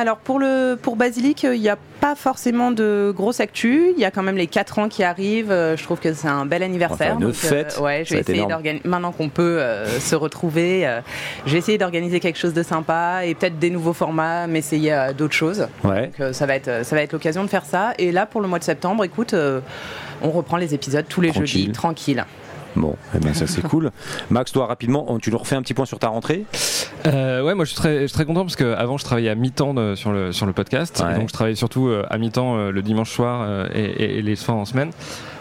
Alors 0.00 0.18
pour 0.18 0.38
le 0.38 0.76
pour 0.80 0.96
Basilic, 0.96 1.44
euh, 1.44 1.54
il 1.56 1.60
n'y 1.62 1.68
a 1.70 1.78
pas 2.00 2.14
forcément 2.14 2.70
de 2.70 3.12
grosse 3.16 3.40
actu. 3.40 3.92
Il 3.96 4.00
y 4.00 4.04
a 4.04 4.10
quand 4.10 4.22
même 4.22 4.36
les 4.36 4.46
4 4.46 4.78
ans 4.78 4.88
qui 4.88 5.02
arrivent. 5.02 5.50
Euh, 5.50 5.76
Je 5.76 5.82
trouve 5.84 5.98
que 5.98 6.12
c'est 6.12 6.28
un 6.28 6.44
bel 6.44 6.62
anniversaire. 6.62 7.16
Faire 7.18 7.20
une 7.20 7.32
fête. 7.32 7.76
euh, 7.78 7.82
ouais, 7.82 8.04
Ça 8.04 8.04
je 8.04 8.10
va 8.10 8.20
vais 8.22 8.32
essayer. 8.32 8.80
Maintenant 8.84 9.12
qu'on 9.12 9.28
peut 9.30 9.58
euh, 9.58 9.98
se 9.98 10.14
retrouver, 10.14 10.86
euh, 10.86 11.00
je 11.46 11.52
vais 11.52 11.58
essayer 11.58 11.78
d'organiser 11.78 12.20
quelque 12.20 12.38
chose 12.38 12.52
de 12.52 12.62
sympa 12.62 13.22
et 13.24 13.34
peut-être 13.34 13.58
des 13.58 13.70
nouveaux 13.70 13.94
formats, 13.94 14.46
mais 14.46 14.58
essayer 14.58 14.92
euh, 14.92 15.12
d'autres 15.14 15.34
choses. 15.34 15.66
Ouais. 15.82 16.10
Donc, 16.18 16.34
ça 16.34 16.44
va 16.46 16.54
être 16.56 16.84
ça 16.84 16.94
va 16.94 17.02
être 17.02 17.12
l'occasion 17.12 17.42
de 17.42 17.48
faire 17.48 17.64
ça. 17.64 17.92
Et 17.98 18.12
là 18.12 18.26
pour 18.26 18.40
le 18.42 18.48
mois 18.48 18.58
de 18.58 18.64
septembre, 18.64 19.02
écoute. 19.04 19.34
on 20.22 20.30
reprend 20.30 20.56
les 20.56 20.74
épisodes 20.74 21.04
tous 21.08 21.20
les 21.20 21.28
Tranquille. 21.30 21.46
jeudis, 21.46 21.72
tranquille. 21.72 22.24
Bon, 22.76 22.94
eh 23.14 23.18
ben 23.18 23.32
ça 23.34 23.46
c'est 23.46 23.62
cool. 23.68 23.90
Max, 24.30 24.52
toi 24.52 24.66
rapidement, 24.66 25.18
tu 25.20 25.30
nous 25.30 25.38
refais 25.38 25.56
un 25.56 25.62
petit 25.62 25.74
point 25.74 25.86
sur 25.86 25.98
ta 25.98 26.08
rentrée. 26.08 26.44
Euh, 27.06 27.42
ouais, 27.42 27.54
moi 27.54 27.64
je 27.64 27.70
suis 27.70 27.76
très, 27.76 28.02
je 28.02 28.06
suis 28.06 28.14
très 28.14 28.24
content 28.26 28.42
parce 28.42 28.56
qu'avant 28.56 28.98
je 28.98 29.04
travaillais 29.04 29.30
à 29.30 29.34
mi-temps 29.34 29.74
de- 29.74 29.94
sur 29.94 30.12
le, 30.12 30.32
sur 30.32 30.46
le 30.46 30.52
podcast. 30.52 31.02
Ouais. 31.06 31.16
Donc 31.18 31.28
je 31.28 31.32
travaillais 31.32 31.56
surtout 31.56 31.88
euh, 31.88 32.04
à 32.10 32.18
mi-temps 32.18 32.56
euh, 32.56 32.70
le 32.70 32.82
dimanche 32.82 33.10
soir 33.10 33.42
euh, 33.48 33.66
et, 33.74 33.84
et- 33.84 34.18
et 34.18 34.22
les 34.22 34.36
soirs 34.36 34.56
en 34.58 34.64
semaine. 34.64 34.90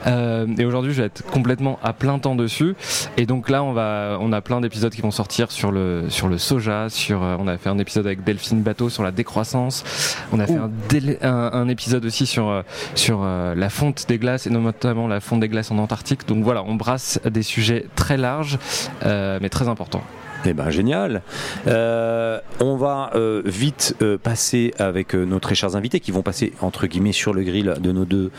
Euh, 0.08 0.46
et 0.58 0.66
aujourd'hui 0.66 0.94
je 0.94 1.02
vais 1.02 1.08
être 1.08 1.24
complètement 1.26 1.80
à 1.84 1.94
plein 1.94 2.20
temps 2.20 2.36
dessus. 2.36 2.76
Et 3.18 3.26
donc 3.26 3.50
là 3.50 3.64
on, 3.64 3.74
va, 3.74 4.18
on 4.22 4.32
a 4.32 4.42
plein 4.42 4.62
d'épisodes 4.62 4.94
qui 4.94 5.02
vont 5.02 5.12
sortir 5.12 5.52
sur 5.52 5.72
le, 5.72 6.06
sur 6.10 6.28
le 6.28 6.38
soja. 6.38 6.90
Sur, 6.90 7.24
euh, 7.24 7.36
on 7.40 7.48
a 7.48 7.58
fait 7.58 7.70
un 7.70 7.78
épisode 7.78 8.06
avec 8.06 8.24
Delphine 8.24 8.62
Bateau 8.62 8.90
sur 8.90 9.04
la 9.04 9.12
décroissance. 9.12 9.84
On 10.32 10.40
a 10.40 10.48
fait 10.48 10.56
un, 10.56 10.70
délai- 10.90 11.18
un, 11.24 11.52
un 11.54 11.68
épisode 11.68 12.06
aussi 12.06 12.26
sur, 12.26 12.64
sur 12.96 13.22
euh, 13.24 13.56
la 13.56 13.70
fonte 13.70 14.06
des 14.08 14.18
glaces 14.18 14.48
et 14.48 14.50
notamment 14.50 15.08
la 15.08 15.20
fonte 15.20 15.40
des 15.40 15.50
glaces 15.50 15.72
en 15.72 15.78
Antarctique. 15.78 16.28
Donc 16.28 16.44
voilà, 16.44 16.64
on 16.64 16.76
brasse 16.76 17.20
des 17.26 17.44
sujets 17.44 17.86
très 17.96 18.18
larges 18.18 18.58
euh, 19.04 19.40
mais 19.42 19.50
très 19.50 19.68
importants. 19.68 20.04
Eh 20.48 20.54
ben 20.54 20.70
génial. 20.70 21.24
Euh, 21.68 22.40
on 22.60 22.76
va 22.76 23.10
euh, 23.16 23.42
vite 23.46 23.96
euh, 24.02 24.18
passer 24.18 24.74
avec 24.78 25.16
nos 25.16 25.40
très 25.40 25.56
chers 25.56 25.76
invités 25.76 26.00
qui 26.00 26.12
vont 26.12 26.22
passer 26.22 26.54
entre 26.62 26.86
guillemets 26.86 27.14
sur 27.14 27.34
le 27.34 27.44
grill 27.44 27.76
de 27.80 27.92
nos 27.92 28.06
deux 28.06 28.32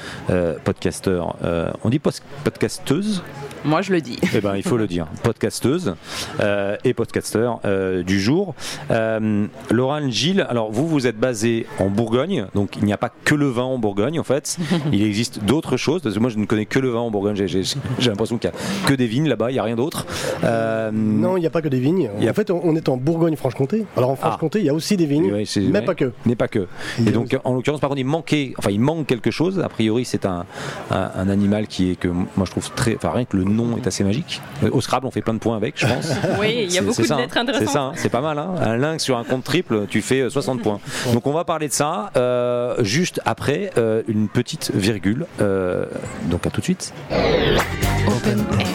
podcasteurs. 0.65 1.37
On 1.83 1.89
dit 1.91 1.99
podcasteuses 1.99 3.23
Moi 3.67 3.83
je 3.83 3.93
le 3.93 4.01
dis. 4.01 4.17
Eh 4.33 4.41
ben 4.41 4.55
il 4.57 4.63
faut 4.63 4.77
le 4.77 4.87
dire. 4.87 5.07
Podcasteuses 5.25 5.97
euh, 6.41 6.77
et 6.85 6.95
podcasteurs 6.95 7.59
euh, 7.65 8.03
du 8.05 8.21
jour. 8.21 8.55
Euh, 8.93 9.47
Laurent 9.71 10.09
Gilles. 10.09 10.47
Alors 10.49 10.71
vous 10.71 10.87
vous 10.87 11.07
êtes 11.09 11.19
basé 11.19 11.67
en 11.81 11.87
Bourgogne, 11.91 12.47
donc 12.55 12.77
il 12.77 12.85
n'y 12.85 12.93
a 12.93 12.97
pas 12.97 13.11
que 13.25 13.35
le 13.35 13.49
vin 13.49 13.65
en 13.65 13.79
Bourgogne 13.79 14.21
en 14.21 14.25
fait. 14.25 14.57
Il 14.93 15.03
existe 15.03 15.43
d'autres 15.45 15.77
choses. 15.77 16.03
Parce 16.03 16.15
que 16.15 16.21
moi 16.21 16.31
je 16.31 16.39
ne 16.39 16.45
connais 16.47 16.67
que 16.67 16.79
le 16.79 16.91
vin 16.91 17.01
en 17.01 17.11
Bourgogne. 17.11 17.35
J'ai- 17.35 17.49
J'ai 17.49 17.63
j'ai 17.99 18.11
l'impression 18.11 18.39
qu'il 18.39 18.51
n'y 18.51 18.57
a 18.57 18.89
que 18.89 18.95
des 18.95 19.07
vignes 19.07 19.29
là-bas. 19.29 19.51
Il 19.51 19.55
n'y 19.55 19.59
a 19.59 19.63
rien 19.65 19.77
d'autre. 19.77 20.07
Euh, 20.45 20.91
Non, 20.93 21.37
il 21.37 21.41
n'y 21.41 21.47
a 21.47 21.51
pas 21.51 21.63
que 21.63 21.69
des 21.69 21.81
vignes. 21.81 22.09
A- 22.25 22.31
En 22.31 22.35
fait, 22.35 22.51
on 22.51 22.61
on 22.65 22.77
est 22.77 22.89
en 22.89 22.97
Bourgogne-Franche-Comté. 22.97 23.85
Alors 23.97 24.11
en 24.11 24.17
Franche-Comté, 24.17 24.61
il 24.61 24.67
y 24.67 24.69
a 24.71 24.75
aussi 24.75 24.97
des 24.97 25.07
vignes, 25.07 25.33
mais 25.73 25.83
pas 25.83 25.95
que. 25.95 26.13
Mais 26.25 26.37
pas 26.37 26.49
que. 26.49 26.67
Et 27.07 27.11
donc, 27.11 27.37
en 27.45 27.55
l'occurrence, 27.55 27.81
par 27.81 27.89
contre, 27.91 28.01
il 28.01 28.07
manquait, 28.07 28.55
enfin, 28.59 28.71
il 28.71 28.81
manque 28.81 29.07
quelque 29.07 29.31
chose. 29.33 29.59
A 29.61 29.69
priori, 29.69 30.05
c'est 30.05 30.25
un, 30.27 30.45
un, 30.91 31.11
un 31.17 31.29
animal 31.29 31.67
qui 31.67 31.91
est 31.91 31.97
que 31.97 32.09
moi 32.09 32.45
je 32.45 32.51
trouve 32.51 32.71
très, 32.73 32.95
enfin, 32.97 33.11
rien 33.11 33.25
que 33.25 33.37
le 33.37 33.45
nom 33.57 33.77
est 33.77 33.87
assez 33.87 34.05
magique. 34.05 34.41
Euh, 34.63 34.71
Au 34.73 34.81
Scrabble, 34.81 35.07
on 35.07 35.11
fait 35.11 35.23
plein 35.23 35.35
de 35.35 35.39
points 35.41 35.57
avec, 35.57 35.75
je 35.79 35.87
pense. 35.87 36.13
Oui, 36.41 36.55
il 36.55 36.63
y 36.63 36.67
a 36.67 36.71
C'est- 36.71 36.81
beaucoup 36.83 36.95
c'est 36.95 37.03
de 37.03 37.07
ça, 37.09 37.15
hein. 37.17 37.19
lettres 37.21 37.33
C'est 37.35 37.41
intéressantes. 37.41 37.69
ça, 37.73 37.81
hein, 37.83 37.93
c'est 37.97 38.09
pas 38.09 38.21
mal. 38.21 38.39
hein. 38.39 38.55
Un 38.61 38.77
lynx 38.77 39.03
sur 39.03 39.17
un 39.17 39.25
compte 39.25 39.43
triple, 39.45 39.87
tu 39.89 40.03
fais 40.03 40.21
euh, 40.21 40.31
60 40.31 40.63
points. 40.63 40.79
Donc 41.13 41.27
on 41.27 41.33
va 41.33 41.45
parler 41.45 41.69
de 41.69 41.73
ça 41.73 42.11
euh, 42.17 42.77
juste 42.85 43.21
après 43.25 43.71
euh, 43.79 44.03
une 44.09 44.29
petite 44.29 44.71
virgule. 44.75 45.27
Euh, 45.41 45.87
donc 46.31 46.47
à 46.47 46.51
tout 46.51 46.61
de 46.61 46.65
suite. 46.65 46.93
Open 47.11 48.45
Air. 48.59 48.67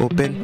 Open 0.00 0.34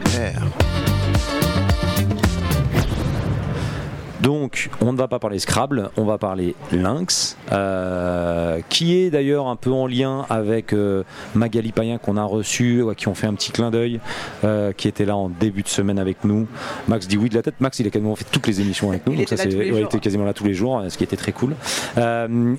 Donc, 4.24 4.70
on 4.80 4.92
ne 4.94 4.96
va 4.96 5.06
pas 5.06 5.18
parler 5.18 5.38
Scrabble, 5.38 5.90
on 5.98 6.04
va 6.04 6.16
parler 6.16 6.54
Lynx, 6.72 7.36
euh, 7.52 8.58
qui 8.70 8.96
est 8.96 9.10
d'ailleurs 9.10 9.48
un 9.48 9.56
peu 9.56 9.70
en 9.70 9.86
lien 9.86 10.24
avec 10.30 10.72
euh, 10.72 11.02
Magali 11.34 11.72
Payen 11.72 11.98
qu'on 11.98 12.16
a 12.16 12.24
reçu, 12.24 12.82
qui 12.96 13.06
ont 13.08 13.14
fait 13.14 13.26
un 13.26 13.34
petit 13.34 13.52
clin 13.52 13.70
d'œil, 13.70 14.00
euh, 14.42 14.72
qui 14.72 14.88
était 14.88 15.04
là 15.04 15.14
en 15.14 15.28
début 15.28 15.62
de 15.62 15.68
semaine 15.68 15.98
avec 15.98 16.24
nous. 16.24 16.46
Max 16.88 17.06
dit 17.06 17.18
oui 17.18 17.28
de 17.28 17.34
la 17.34 17.42
tête. 17.42 17.56
Max, 17.60 17.78
il 17.80 17.86
a 17.86 17.90
quasiment 17.90 18.16
fait 18.16 18.24
toutes 18.32 18.46
les 18.46 18.62
émissions 18.62 18.88
avec 18.88 19.06
nous, 19.06 19.12
Il 19.12 19.16
donc 19.18 19.26
était 19.26 19.36
ça 19.36 19.42
c'est, 19.42 19.54
ouais, 19.72 19.86
quasiment 20.00 20.24
là 20.24 20.32
tous 20.32 20.44
les 20.44 20.54
jours, 20.54 20.82
ce 20.88 20.96
qui 20.96 21.04
était 21.04 21.16
très 21.16 21.32
cool. 21.32 21.54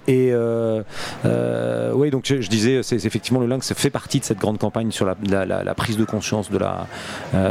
Et 0.07 0.33
oui, 1.95 2.09
donc 2.11 2.25
je, 2.25 2.41
je 2.41 2.49
disais, 2.49 2.83
c'est, 2.83 3.03
effectivement 3.03 3.39
le 3.39 3.47
Lynx 3.47 3.73
fait 3.73 3.89
partie 3.89 4.19
de 4.19 4.25
cette 4.25 4.37
grande 4.37 4.59
campagne 4.59 4.91
sur 4.91 5.07
la, 5.07 5.15
la- 5.27 5.45
la- 5.47 5.63
la 5.63 5.73
prise 5.73 5.97
de 5.97 6.05
conscience 6.05 6.51
de 6.51 6.59
la, 6.59 6.85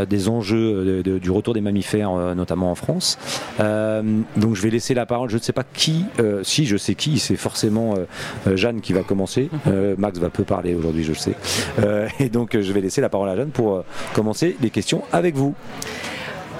des 0.07 0.29
enjeux 0.29 0.85
de- 0.85 1.03
de- 1.03 1.19
du 1.19 1.33
retour 1.33 1.53
des 1.55 1.61
mammifères, 1.61 2.13
notamment 2.37 2.71
en 2.71 2.75
France. 2.77 3.19
Euh, 3.59 4.03
donc 4.37 4.55
je 4.55 4.63
vais 4.63 4.71
laisser 4.71 4.95
la 4.95 5.07
parole. 5.07 5.31
Je 5.31 5.37
ne 5.37 5.43
sais 5.43 5.53
pas 5.53 5.65
qui, 5.65 6.05
euh, 6.21 6.43
si 6.45 6.67
je 6.67 6.77
sais 6.77 6.95
qui, 6.95 7.19
c'est 7.19 7.37
forcément 7.37 7.95
euh, 7.95 8.07
euh, 8.47 8.57
Jeanne 8.57 8.81
qui 8.81 8.93
va 8.93 9.03
commencer. 9.03 9.51
Euh, 9.67 9.95
Max 9.97 10.19
va 10.19 10.29
peu 10.29 10.45
parler 10.45 10.75
aujourd'hui, 10.75 11.05
je 11.05 11.13
le 11.13 11.17
sais. 11.17 11.35
Euh, 11.79 12.07
et 12.21 12.29
donc 12.29 12.55
euh, 12.55 12.61
je 12.61 12.73
vais 12.73 12.83
laisser 12.83 13.01
la 13.01 13.09
parole 13.09 13.29
à 13.31 13.37
Jeanne 13.37 13.49
pour 13.49 13.77
euh, 13.77 13.85
commencer 14.15 14.57
les 14.61 14.69
questions 14.69 15.03
avec 15.11 15.35
vous. 15.37 15.55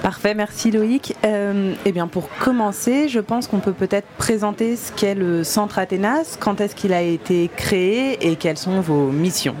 Parfait, 0.01 0.33
merci 0.33 0.71
Loïc. 0.71 1.15
Euh, 1.23 1.73
eh 1.85 1.91
bien, 1.91 2.07
pour 2.07 2.29
commencer, 2.39 3.09
je 3.09 3.19
pense 3.19 3.47
qu'on 3.47 3.59
peut 3.59 3.73
peut-être 3.73 4.07
présenter 4.17 4.75
ce 4.75 4.91
qu'est 4.91 5.15
le 5.15 5.43
Centre 5.43 5.77
Athénas, 5.79 6.37
quand 6.39 6.61
est-ce 6.61 6.75
qu'il 6.75 6.93
a 6.93 7.01
été 7.01 7.49
créé 7.55 8.27
et 8.27 8.35
quelles 8.35 8.57
sont 8.57 8.81
vos 8.81 9.11
missions. 9.11 9.55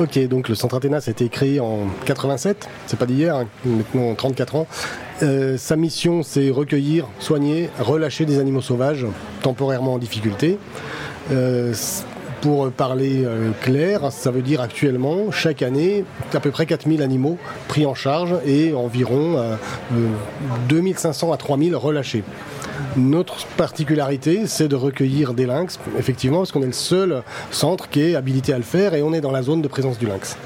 Ok, 0.00 0.18
donc 0.26 0.48
le 0.48 0.54
Centre 0.54 0.76
Athénas 0.76 1.04
a 1.06 1.10
été 1.10 1.28
créé 1.28 1.60
en 1.60 1.86
87, 2.04 2.68
c'est 2.86 2.98
pas 2.98 3.06
d'hier, 3.06 3.36
hein, 3.36 3.46
maintenant 3.64 4.14
34 4.14 4.56
ans. 4.56 4.66
Euh, 5.22 5.56
sa 5.56 5.76
mission, 5.76 6.22
c'est 6.22 6.50
recueillir, 6.50 7.06
soigner, 7.20 7.70
relâcher 7.78 8.24
des 8.24 8.38
animaux 8.38 8.60
sauvages 8.60 9.06
temporairement 9.42 9.94
en 9.94 9.98
difficulté. 9.98 10.58
Euh, 11.30 11.72
pour 12.44 12.70
parler 12.70 13.24
euh, 13.24 13.52
clair, 13.62 14.12
ça 14.12 14.30
veut 14.30 14.42
dire 14.42 14.60
actuellement, 14.60 15.30
chaque 15.30 15.62
année, 15.62 16.04
à 16.34 16.40
peu 16.40 16.50
près 16.50 16.66
4000 16.66 17.00
animaux 17.00 17.38
pris 17.68 17.86
en 17.86 17.94
charge 17.94 18.34
et 18.44 18.74
environ 18.74 19.38
euh, 19.38 19.54
euh, 19.94 20.08
2500 20.68 21.32
à 21.32 21.38
3000 21.38 21.74
relâchés. 21.74 22.22
Notre 22.98 23.46
particularité, 23.56 24.42
c'est 24.46 24.68
de 24.68 24.76
recueillir 24.76 25.32
des 25.32 25.46
lynx, 25.46 25.78
effectivement, 25.98 26.40
parce 26.40 26.52
qu'on 26.52 26.62
est 26.62 26.66
le 26.66 26.72
seul 26.72 27.22
centre 27.50 27.88
qui 27.88 28.02
est 28.02 28.14
habilité 28.14 28.52
à 28.52 28.58
le 28.58 28.62
faire 28.62 28.92
et 28.92 29.02
on 29.02 29.14
est 29.14 29.22
dans 29.22 29.32
la 29.32 29.40
zone 29.40 29.62
de 29.62 29.68
présence 29.68 29.98
du 29.98 30.06
lynx. 30.06 30.36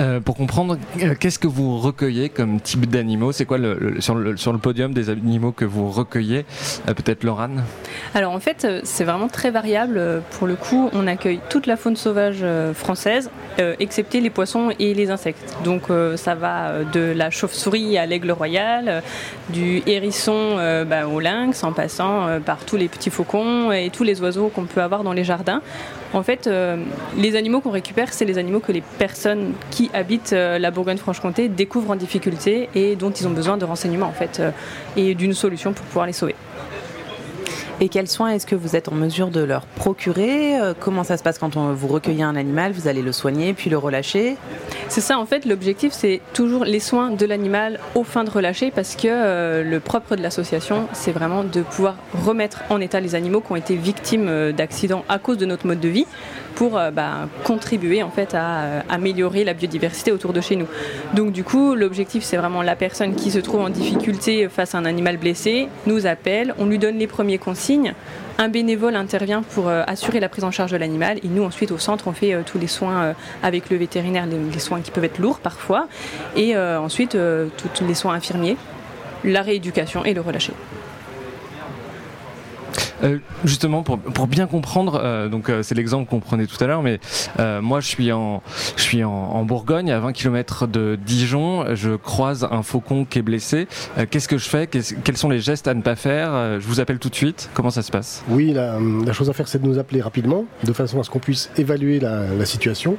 Euh, 0.00 0.20
pour 0.20 0.36
comprendre, 0.36 0.78
euh, 1.02 1.14
qu'est-ce 1.18 1.38
que 1.38 1.46
vous 1.46 1.78
recueillez 1.78 2.30
comme 2.30 2.60
type 2.60 2.86
d'animaux? 2.86 3.32
C'est 3.32 3.44
quoi 3.44 3.58
sur, 3.98 4.14
le, 4.14 4.58
podium 4.58 4.94
des 4.94 5.10
animaux 5.10 5.52
que 5.52 5.66
vous 5.66 5.90
recueillez? 5.90 6.46
Euh, 6.88 6.94
Peut-être 6.94 7.22
Laurane 7.22 7.62
Alors 8.14 8.32
en 8.32 8.40
fait, 8.40 8.66
c'est 8.84 9.04
vraiment 9.04 9.28
très 9.28 9.50
variable. 9.50 10.22
Pour 10.38 10.46
le 10.46 10.56
coup, 10.56 10.88
on 10.92 11.06
accueille 11.06 11.40
toute 11.50 11.66
la 11.66 11.76
faune 11.76 11.96
sauvage 11.96 12.44
française, 12.74 13.30
excepté 13.78 14.20
les 14.20 14.30
poissons 14.30 14.70
et 14.78 14.94
les 14.94 15.10
insectes. 15.10 15.56
Donc 15.64 15.90
euh, 15.90 16.16
ça 16.16 16.34
va 16.34 16.68
euh, 16.68 16.84
de 16.84 17.12
la 17.16 17.30
chauve-souris 17.30 17.98
à 17.98 18.06
l'aigle 18.06 18.32
royal, 18.32 18.84
euh, 18.88 19.00
du 19.48 19.82
hérisson 19.86 20.32
euh, 20.36 20.84
bah, 20.84 21.06
au 21.06 21.20
lynx, 21.20 21.64
en 21.64 21.72
passant 21.72 22.26
euh, 22.26 22.40
par 22.40 22.64
tous 22.64 22.76
les 22.76 22.88
petits 22.88 23.10
faucons 23.10 23.72
et 23.72 23.90
tous 23.90 24.04
les 24.04 24.20
oiseaux 24.20 24.48
qu'on 24.48 24.64
peut 24.64 24.82
avoir 24.82 25.02
dans 25.04 25.12
les 25.12 25.24
jardins. 25.24 25.62
En 26.12 26.24
fait, 26.24 26.46
euh, 26.46 26.76
les 27.16 27.36
animaux 27.36 27.60
qu'on 27.60 27.70
récupère, 27.70 28.12
c'est 28.12 28.24
les 28.24 28.36
animaux 28.36 28.60
que 28.60 28.72
les 28.72 28.82
personnes 28.98 29.52
qui 29.70 29.90
habitent 29.94 30.32
euh, 30.32 30.58
la 30.58 30.70
Bourgogne-Franche-Comté 30.70 31.48
découvrent 31.48 31.92
en 31.92 31.96
difficulté 31.96 32.68
et 32.74 32.96
dont 32.96 33.10
ils 33.12 33.26
ont 33.28 33.30
besoin 33.30 33.56
de 33.56 33.64
renseignements 33.64 34.08
en 34.08 34.12
fait 34.12 34.40
euh, 34.40 34.50
et 34.96 35.14
d'une 35.14 35.34
solution 35.34 35.72
pour 35.72 35.84
pouvoir 35.86 36.06
les 36.06 36.12
sauver. 36.12 36.34
Et 37.82 37.88
quels 37.88 38.08
soins 38.08 38.28
est-ce 38.32 38.46
que 38.46 38.54
vous 38.54 38.76
êtes 38.76 38.88
en 38.88 38.94
mesure 38.94 39.28
de 39.30 39.40
leur 39.40 39.62
procurer? 39.64 40.60
Euh, 40.60 40.74
Comment 40.78 41.02
ça 41.02 41.16
se 41.16 41.22
passe 41.22 41.38
quand 41.38 41.56
on, 41.56 41.72
vous 41.72 41.88
recueillez 41.88 42.22
un 42.22 42.36
animal 42.36 42.72
Vous 42.72 42.88
allez 42.88 43.00
le 43.00 43.10
soigner 43.10 43.54
puis 43.54 43.70
le 43.70 43.78
relâcher? 43.78 44.36
C'est 44.88 45.00
ça, 45.00 45.18
en 45.18 45.24
fait, 45.24 45.46
l'objectif, 45.46 45.90
c'est 45.94 46.20
toujours 46.34 46.64
les 46.64 46.78
soins 46.78 47.10
de 47.10 47.24
l'animal 47.24 47.80
aux 47.94 48.04
fins 48.04 48.24
de 48.24 48.28
relâcher, 48.30 48.70
parce 48.70 48.96
que 48.96 49.08
euh, 49.08 49.64
le 49.64 49.80
propre 49.80 50.14
de 50.14 50.22
l'association, 50.22 50.88
c'est 50.92 51.12
vraiment 51.12 51.42
de 51.42 51.62
pouvoir 51.62 51.94
remettre 52.26 52.64
en 52.68 52.82
état 52.82 53.00
les 53.00 53.14
animaux 53.14 53.40
qui 53.40 53.52
ont 53.52 53.56
été 53.56 53.76
victimes 53.76 54.28
euh, 54.28 54.52
d'accidents 54.52 55.04
à 55.08 55.18
cause 55.18 55.38
de 55.38 55.46
notre 55.46 55.66
mode 55.66 55.80
de 55.80 55.88
vie, 55.88 56.06
pour 56.54 56.78
euh, 56.78 56.90
bah, 56.90 57.28
contribuer 57.44 58.02
en 58.02 58.10
fait 58.10 58.34
à 58.34 58.60
euh, 58.60 58.80
améliorer 58.88 59.44
la 59.44 59.54
biodiversité 59.54 60.12
autour 60.12 60.32
de 60.32 60.40
chez 60.40 60.56
nous. 60.56 60.66
Donc 61.14 61.32
du 61.32 61.44
coup, 61.44 61.74
l'objectif, 61.74 62.22
c'est 62.22 62.36
vraiment 62.36 62.62
la 62.62 62.76
personne 62.76 63.14
qui 63.14 63.30
se 63.30 63.38
trouve 63.38 63.60
en 63.60 63.70
difficulté 63.70 64.48
face 64.48 64.74
à 64.74 64.78
un 64.78 64.84
animal 64.84 65.16
blessé, 65.16 65.68
nous 65.86 66.06
appelle, 66.06 66.54
on 66.58 66.66
lui 66.66 66.78
donne 66.78 66.98
les 66.98 67.06
premiers 67.06 67.38
consignes. 67.38 67.94
Un 68.38 68.48
bénévole 68.48 68.96
intervient 68.96 69.42
pour 69.42 69.68
euh, 69.68 69.82
assurer 69.86 70.20
la 70.20 70.28
prise 70.28 70.44
en 70.44 70.50
charge 70.50 70.70
de 70.70 70.76
l'animal 70.76 71.18
et 71.22 71.28
nous 71.28 71.44
ensuite 71.44 71.72
au 71.72 71.78
centre 71.78 72.08
on 72.08 72.12
fait 72.12 72.36
tous 72.44 72.58
les 72.58 72.66
soins 72.66 73.14
avec 73.42 73.70
le 73.70 73.76
vétérinaire, 73.76 74.26
les, 74.26 74.38
les 74.52 74.58
soins 74.58 74.80
qui 74.80 74.90
peuvent 74.90 75.04
être 75.04 75.18
lourds 75.18 75.40
parfois 75.40 75.88
et 76.36 76.56
ensuite 76.56 77.16
tous 77.56 77.84
les 77.86 77.94
soins 77.94 78.14
infirmiers, 78.14 78.56
la 79.24 79.42
rééducation 79.42 80.04
et 80.04 80.14
le 80.14 80.20
relâcher. 80.20 80.52
Euh, 83.02 83.18
justement, 83.44 83.82
pour, 83.82 83.98
pour 83.98 84.26
bien 84.26 84.46
comprendre, 84.46 85.00
euh, 85.02 85.28
donc 85.28 85.48
euh, 85.48 85.62
c'est 85.62 85.74
l'exemple 85.74 86.08
qu'on 86.08 86.20
prenait 86.20 86.46
tout 86.46 86.62
à 86.62 86.66
l'heure, 86.66 86.82
mais 86.82 87.00
euh, 87.38 87.60
moi 87.62 87.80
je 87.80 87.86
suis 87.86 88.12
en, 88.12 88.42
je 88.76 88.82
suis 88.82 89.02
en, 89.04 89.10
en 89.10 89.42
Bourgogne, 89.44 89.90
à 89.90 89.98
20 90.00 90.12
km 90.12 90.66
de 90.66 90.98
Dijon, 91.04 91.64
je 91.74 91.96
croise 91.96 92.46
un 92.50 92.62
faucon 92.62 93.04
qui 93.04 93.18
est 93.18 93.22
blessé. 93.22 93.68
Qu'est-ce 94.10 94.28
que 94.28 94.36
je 94.38 94.48
fais? 94.48 94.66
Qu'est-ce- 94.66 94.94
Quels 94.94 95.16
sont 95.16 95.30
les 95.30 95.40
gestes 95.40 95.66
à 95.68 95.74
ne 95.74 95.82
pas 95.82 95.96
faire? 95.96 96.60
Je 96.60 96.66
vous 96.66 96.80
appelle 96.80 96.98
tout 96.98 97.08
de 97.08 97.14
suite. 97.14 97.48
Comment 97.54 97.70
ça 97.70 97.82
se 97.82 97.90
passe? 97.90 98.22
Oui, 98.28 98.52
la, 98.52 98.78
la 99.06 99.12
chose 99.12 99.30
à 99.30 99.32
faire, 99.32 99.48
c'est 99.48 99.60
de 99.62 99.66
nous 99.66 99.78
appeler 99.78 100.00
rapidement, 100.02 100.44
de 100.64 100.72
façon 100.72 101.00
à 101.00 101.04
ce 101.04 101.10
qu'on 101.10 101.18
puisse 101.20 101.50
évaluer 101.56 102.00
la, 102.00 102.24
la 102.38 102.44
situation. 102.44 102.96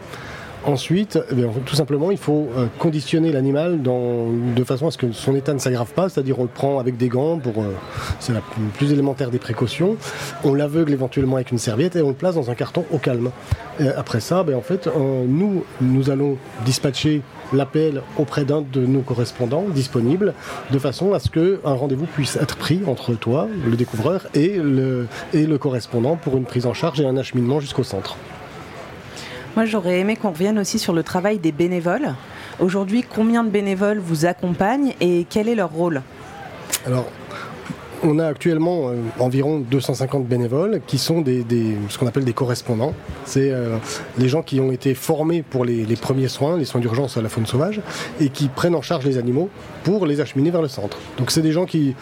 Ensuite, 0.63 1.17
eh 1.31 1.43
tout 1.65 1.75
simplement, 1.75 2.11
il 2.11 2.19
faut 2.19 2.47
euh, 2.55 2.67
conditionner 2.77 3.31
l'animal 3.31 3.81
de 3.81 4.63
façon 4.63 4.87
à 4.87 4.91
ce 4.91 4.97
que 4.97 5.11
son 5.11 5.35
état 5.35 5.53
ne 5.53 5.59
s'aggrave 5.59 5.91
pas, 5.93 6.07
c'est-à-dire 6.07 6.39
on 6.39 6.43
le 6.43 6.49
prend 6.49 6.77
avec 6.77 6.97
des 6.97 7.07
gants, 7.07 7.39
euh, 7.47 7.71
c'est 8.19 8.33
la 8.33 8.41
plus 8.77 8.91
élémentaire 8.91 9.31
des 9.31 9.39
précautions. 9.39 9.97
On 10.43 10.53
l'aveugle 10.53 10.93
éventuellement 10.93 11.37
avec 11.37 11.51
une 11.51 11.57
serviette 11.57 11.95
et 11.95 12.03
on 12.03 12.09
le 12.09 12.15
place 12.15 12.35
dans 12.35 12.51
un 12.51 12.55
carton 12.55 12.85
au 12.91 12.99
calme. 12.99 13.31
Après 13.97 14.19
ça, 14.19 14.43
ben, 14.43 14.55
en 14.55 14.61
fait, 14.61 14.85
euh, 14.85 15.25
nous, 15.27 15.63
nous 15.81 16.11
allons 16.11 16.37
dispatcher 16.63 17.23
l'appel 17.53 18.03
auprès 18.19 18.45
d'un 18.45 18.61
de 18.61 18.85
nos 18.85 19.01
correspondants 19.01 19.65
disponibles, 19.67 20.35
de 20.69 20.77
façon 20.77 21.13
à 21.13 21.19
ce 21.19 21.29
qu'un 21.29 21.73
rendez-vous 21.73 22.05
puisse 22.05 22.35
être 22.35 22.55
pris 22.55 22.81
entre 22.85 23.15
toi, 23.15 23.47
le 23.65 23.75
découvreur, 23.75 24.27
et 24.35 24.57
le 24.57 25.57
correspondant 25.57 26.17
pour 26.17 26.37
une 26.37 26.45
prise 26.45 26.67
en 26.67 26.73
charge 26.75 27.01
et 27.01 27.05
un 27.05 27.17
acheminement 27.17 27.59
jusqu'au 27.59 27.83
centre. 27.83 28.15
Moi, 29.55 29.65
j'aurais 29.65 29.99
aimé 29.99 30.15
qu'on 30.15 30.31
revienne 30.31 30.57
aussi 30.59 30.79
sur 30.79 30.93
le 30.93 31.03
travail 31.03 31.37
des 31.37 31.51
bénévoles. 31.51 32.15
Aujourd'hui, 32.59 33.03
combien 33.03 33.43
de 33.43 33.49
bénévoles 33.49 33.99
vous 33.99 34.25
accompagnent 34.25 34.93
et 35.01 35.25
quel 35.29 35.49
est 35.49 35.55
leur 35.55 35.71
rôle 35.71 36.01
Alors, 36.85 37.05
on 38.01 38.17
a 38.17 38.27
actuellement 38.27 38.89
euh, 38.89 38.93
environ 39.19 39.59
250 39.59 40.25
bénévoles 40.25 40.79
qui 40.87 40.97
sont 40.97 41.19
des, 41.19 41.45
ce 41.89 41.97
qu'on 41.97 42.07
appelle 42.07 42.23
des 42.23 42.33
correspondants. 42.33 42.93
C'est 43.25 43.51
euh, 43.51 43.75
les 44.17 44.29
gens 44.29 44.41
qui 44.41 44.61
ont 44.61 44.71
été 44.71 44.93
formés 44.93 45.41
pour 45.43 45.65
les 45.65 45.95
premiers 45.97 46.29
soins, 46.29 46.57
les 46.57 46.65
soins 46.65 46.79
d'urgence 46.79 47.17
à 47.17 47.21
la 47.21 47.27
faune 47.27 47.45
sauvage, 47.45 47.81
et 48.21 48.29
qui 48.29 48.47
prennent 48.47 48.75
en 48.75 48.81
charge 48.81 49.05
les 49.05 49.17
animaux 49.17 49.49
pour 49.83 50.05
les 50.05 50.21
acheminer 50.21 50.51
vers 50.51 50.61
le 50.61 50.69
centre. 50.69 50.97
Donc 51.17 51.29
c'est 51.29 51.41
des 51.41 51.51
gens 51.51 51.65
qui 51.65 51.93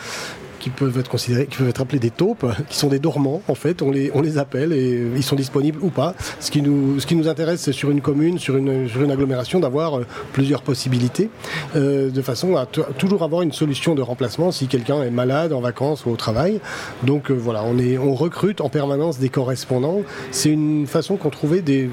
qui 0.59 0.69
peuvent 0.69 0.97
être 0.99 1.09
considérés, 1.09 1.47
qui 1.47 1.57
peuvent 1.57 1.69
être 1.69 1.81
appelés 1.81 1.99
des 1.99 2.11
taupes, 2.11 2.45
qui 2.69 2.77
sont 2.77 2.87
des 2.87 2.99
dormants 2.99 3.41
en 3.47 3.55
fait. 3.55 3.81
On 3.81 3.91
les, 3.91 4.11
on 4.13 4.21
les 4.21 4.37
appelle 4.37 4.73
et 4.73 5.07
ils 5.15 5.23
sont 5.23 5.35
disponibles 5.35 5.79
ou 5.81 5.89
pas. 5.89 6.13
Ce 6.39 6.51
qui 6.51 6.61
nous, 6.61 6.99
ce 6.99 7.07
qui 7.07 7.15
nous 7.15 7.27
intéresse, 7.27 7.61
c'est 7.61 7.73
sur 7.73 7.91
une 7.91 8.01
commune, 8.01 8.39
sur 8.39 8.57
une, 8.57 8.87
sur 8.87 9.01
une 9.01 9.11
agglomération, 9.11 9.59
d'avoir 9.59 9.99
euh, 9.99 10.05
plusieurs 10.33 10.61
possibilités, 10.61 11.29
euh, 11.75 12.09
de 12.09 12.21
façon 12.21 12.55
à 12.55 12.65
toujours 12.65 13.23
avoir 13.23 13.41
une 13.41 13.53
solution 13.53 13.95
de 13.95 14.01
remplacement 14.01 14.51
si 14.51 14.67
quelqu'un 14.67 15.01
est 15.03 15.11
malade, 15.11 15.53
en 15.53 15.61
vacances 15.61 16.05
ou 16.05 16.09
au 16.09 16.15
travail. 16.15 16.59
Donc 17.03 17.31
euh, 17.31 17.33
voilà, 17.33 17.63
on, 17.63 17.77
est, 17.77 17.97
on 17.97 18.13
recrute 18.13 18.61
en 18.61 18.69
permanence 18.69 19.19
des 19.19 19.29
correspondants. 19.29 20.01
C'est 20.31 20.49
une 20.49 20.87
façon 20.87 21.17
qu'on 21.17 21.29
trouvait 21.29 21.61
des, 21.61 21.89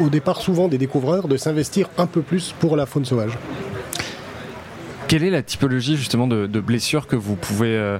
au 0.00 0.08
départ 0.08 0.40
souvent 0.40 0.68
des 0.68 0.78
découvreurs 0.78 1.28
de 1.28 1.36
s'investir 1.36 1.88
un 1.98 2.06
peu 2.06 2.22
plus 2.22 2.54
pour 2.58 2.76
la 2.76 2.86
faune 2.86 3.04
sauvage. 3.04 3.32
Quelle 5.08 5.24
est 5.24 5.30
la 5.30 5.42
typologie 5.42 5.96
justement 5.96 6.26
de, 6.26 6.60
blessures 6.60 7.06
que 7.06 7.16
vous 7.16 7.34
pouvez, 7.34 7.74
euh, 7.74 7.98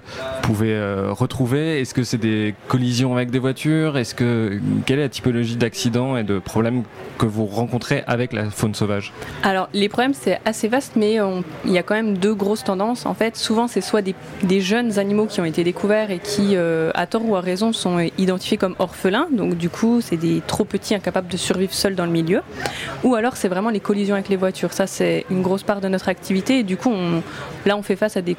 euh, 0.61 1.09
retrouver? 1.11 1.81
Est-ce 1.81 1.95
que 1.95 2.05
c'est 2.05 2.19
des 2.19 2.55
collisions 2.69 3.15
avec 3.15 3.31
des 3.31 3.39
voitures? 3.39 3.97
Est-ce 3.97 4.15
que 4.15 4.61
quelle 4.85 4.99
est 4.99 5.05
la 5.05 5.09
typologie 5.09 5.57
d'accidents 5.57 6.19
et 6.19 6.23
de 6.23 6.39
problèmes 6.39 6.83
que 7.17 7.25
vous 7.25 7.47
rencontrez 7.47 8.05
avec 8.07 8.35
la 8.35 8.51
faune 8.51 8.75
sauvage? 8.75 9.15
Alors, 9.43 9.71
les 9.73 9.89
problèmes, 9.89 10.13
c'est 10.13 10.39
assez 10.45 10.69
vaste, 10.69 10.97
mais 10.97 11.17
il 11.65 11.73
y 11.73 11.79
a 11.79 11.83
quand 11.83 11.95
même 11.95 12.19
deux 12.19 12.35
grosses 12.35 12.65
tendances. 12.65 13.07
En 13.07 13.15
fait, 13.15 13.39
souvent, 13.39 13.69
c'est 13.69 13.81
soit 13.81 14.03
des, 14.03 14.61
jeunes 14.61 14.99
animaux 14.99 15.25
qui 15.25 15.41
ont 15.41 15.47
été 15.47 15.65
découverts 15.65 16.11
et 16.11 16.19
qui, 16.19 16.57
euh, 16.57 16.91
à 16.95 17.07
tort 17.07 17.27
ou 17.27 17.37
à 17.37 17.41
raison, 17.41 17.73
sont 17.73 18.07
identifiés 18.19 18.59
comme 18.59 18.75
orphelins. 18.79 19.29
Donc, 19.33 19.57
du 19.57 19.71
coup, 19.71 20.03
c'est 20.03 20.19
des 20.19 20.43
trop 20.47 20.65
petits, 20.67 20.95
incapables 20.95 21.29
de 21.29 21.39
survivre 21.39 21.73
seuls 21.73 21.95
dans 21.95 22.05
le 22.05 22.13
milieu. 22.13 22.43
Ou 23.03 23.15
alors, 23.15 23.39
c'est 23.39 23.49
vraiment 23.49 23.71
les 23.71 23.81
collisions 23.81 24.15
avec 24.15 24.29
les 24.29 24.37
voitures. 24.37 24.75
Ça, 24.75 24.87
c'est 24.87 25.25
une 25.31 25.41
grosse 25.41 25.63
part 25.63 25.81
de 25.81 25.89
notre 25.89 26.11
activité. 26.11 26.59
Et 26.59 26.63
du 26.65 26.77
coup, 26.77 26.98
là, 27.67 27.77
on 27.77 27.83
fait 27.83 27.97
face 27.97 28.17
à 28.17 28.23
des, 28.23 28.37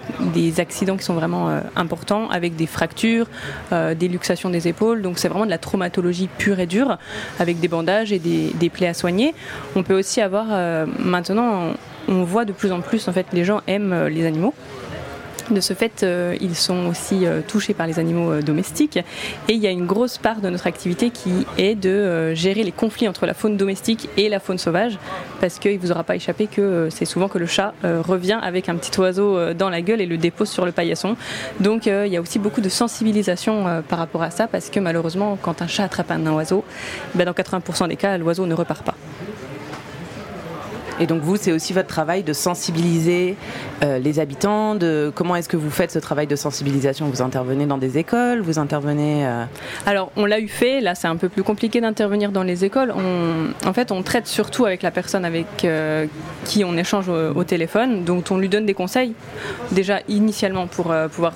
accidents 0.59 0.97
qui 0.97 1.03
sont 1.03 1.13
vraiment 1.13 1.49
euh, 1.49 1.61
importants, 1.75 2.29
avec 2.29 2.55
des 2.55 2.65
fractures, 2.65 3.27
euh, 3.71 3.93
des 3.93 4.07
luxations 4.07 4.49
des 4.49 4.67
épaules. 4.67 5.01
Donc, 5.01 5.19
c'est 5.19 5.27
vraiment 5.27 5.45
de 5.45 5.49
la 5.49 5.57
traumatologie 5.57 6.29
pure 6.37 6.59
et 6.59 6.65
dure, 6.65 6.97
avec 7.39 7.59
des 7.59 7.67
bandages 7.67 8.11
et 8.11 8.19
des, 8.19 8.69
plaies 8.69 8.87
à 8.87 8.93
soigner. 8.93 9.33
On 9.75 9.83
peut 9.83 9.97
aussi 9.97 10.21
avoir, 10.21 10.47
euh, 10.51 10.85
maintenant, 10.99 11.73
on, 12.07 12.23
voit 12.23 12.45
de 12.45 12.51
plus 12.51 12.71
en 12.71 12.81
plus, 12.81 13.07
en 13.07 13.13
fait, 13.13 13.27
les 13.33 13.43
gens 13.43 13.61
aiment 13.67 14.07
les 14.07 14.25
animaux. 14.25 14.53
De 15.51 15.61
ce 15.61 15.73
fait, 15.73 16.03
euh, 16.03 16.37
ils 16.41 16.55
sont 16.55 16.85
aussi 16.85 17.25
euh, 17.25 17.41
touchés 17.45 17.73
par 17.73 17.87
les 17.87 17.97
animaux 17.97 18.31
euh, 18.31 18.41
domestiques. 18.41 18.97
Et 19.47 19.53
il 19.53 19.59
y 19.59 19.65
a 19.65 19.71
une 19.71 19.87
grosse 19.87 20.19
part 20.19 20.41
de 20.41 20.49
notre 20.49 20.67
activité 20.67 21.09
qui 21.09 21.47
est 21.57 21.73
de 21.73 22.33
gérer 22.35 22.63
les 22.63 22.71
conflits 22.71 23.07
entre 23.07 23.25
la 23.25 23.33
faune 23.33 23.57
domestique 23.57 24.09
et 24.17 24.29
la 24.29 24.39
faune 24.39 24.59
sauvage. 24.59 24.99
Parce 25.41 25.57
qu'il 25.57 25.73
ne 25.73 25.79
vous 25.79 25.91
aura 25.91 26.03
pas 26.03 26.15
échappé 26.15 26.47
que 26.47 26.89
c'est 26.91 27.05
souvent 27.05 27.27
que 27.27 27.37
le 27.37 27.45
chat 27.45 27.73
revient 27.83 28.39
avec 28.41 28.69
un 28.69 28.75
petit 28.75 28.97
oiseau 28.99 29.53
dans 29.53 29.69
la 29.69 29.81
gueule 29.81 30.01
et 30.01 30.05
le 30.05 30.17
dépose 30.17 30.49
sur 30.49 30.65
le 30.65 30.71
paillasson. 30.71 31.15
Donc 31.59 31.85
il 31.85 32.07
y 32.07 32.17
a 32.17 32.21
aussi 32.21 32.39
beaucoup 32.39 32.61
de 32.61 32.69
sensibilisation 32.69 33.83
par 33.87 33.99
rapport 33.99 34.23
à 34.23 34.31
ça. 34.31 34.47
Parce 34.47 34.69
que 34.69 34.79
malheureusement, 34.79 35.37
quand 35.41 35.61
un 35.61 35.67
chat 35.67 35.85
attrape 35.85 36.11
un 36.11 36.25
oiseau, 36.27 36.63
ben, 37.15 37.25
dans 37.25 37.33
80% 37.33 37.87
des 37.87 37.95
cas, 37.95 38.17
l'oiseau 38.17 38.45
ne 38.45 38.53
repart 38.53 38.83
pas. 38.83 38.95
Et 40.99 41.07
donc 41.07 41.21
vous, 41.21 41.37
c'est 41.37 41.51
aussi 41.51 41.73
votre 41.73 41.87
travail 41.87 42.23
de 42.23 42.33
sensibiliser 42.33 43.35
euh, 43.83 43.99
les 43.99 44.19
habitants. 44.19 44.75
De 44.75 45.11
comment 45.13 45.35
est-ce 45.35 45.49
que 45.49 45.57
vous 45.57 45.69
faites 45.69 45.91
ce 45.91 45.99
travail 45.99 46.27
de 46.27 46.35
sensibilisation? 46.35 47.07
Vous 47.07 47.21
intervenez 47.21 47.65
dans 47.65 47.77
des 47.77 47.97
écoles? 47.97 48.41
Vous 48.41 48.59
intervenez 48.59 49.25
euh, 49.25 49.45
Alors, 49.85 50.11
on 50.15 50.25
l'a 50.25 50.39
eu 50.39 50.47
fait. 50.47 50.81
Là, 50.81 50.95
c'est 50.95 51.07
un 51.07 51.15
peu 51.15 51.29
plus 51.29 51.43
compliqué 51.43 51.79
d'intervenir 51.81 52.31
dans 52.31 52.43
les 52.43 52.65
écoles. 52.65 52.93
En 53.65 53.73
fait, 53.73 53.91
on 53.91 54.03
traite 54.03 54.27
surtout 54.27 54.65
avec 54.65 54.81
la 54.81 54.91
personne 54.91 55.25
avec 55.25 55.63
euh, 55.63 56.05
qui 56.45 56.63
on 56.63 56.75
échange 56.77 57.09
au, 57.09 57.43
téléphone. 57.43 58.03
Donc, 58.03 58.25
on 58.29 58.37
lui 58.37 58.49
donne 58.49 58.65
des 58.65 58.73
conseils, 58.73 59.13
déjà 59.71 59.99
initialement 60.07 60.67
pour 60.67 60.93
pouvoir 61.11 61.33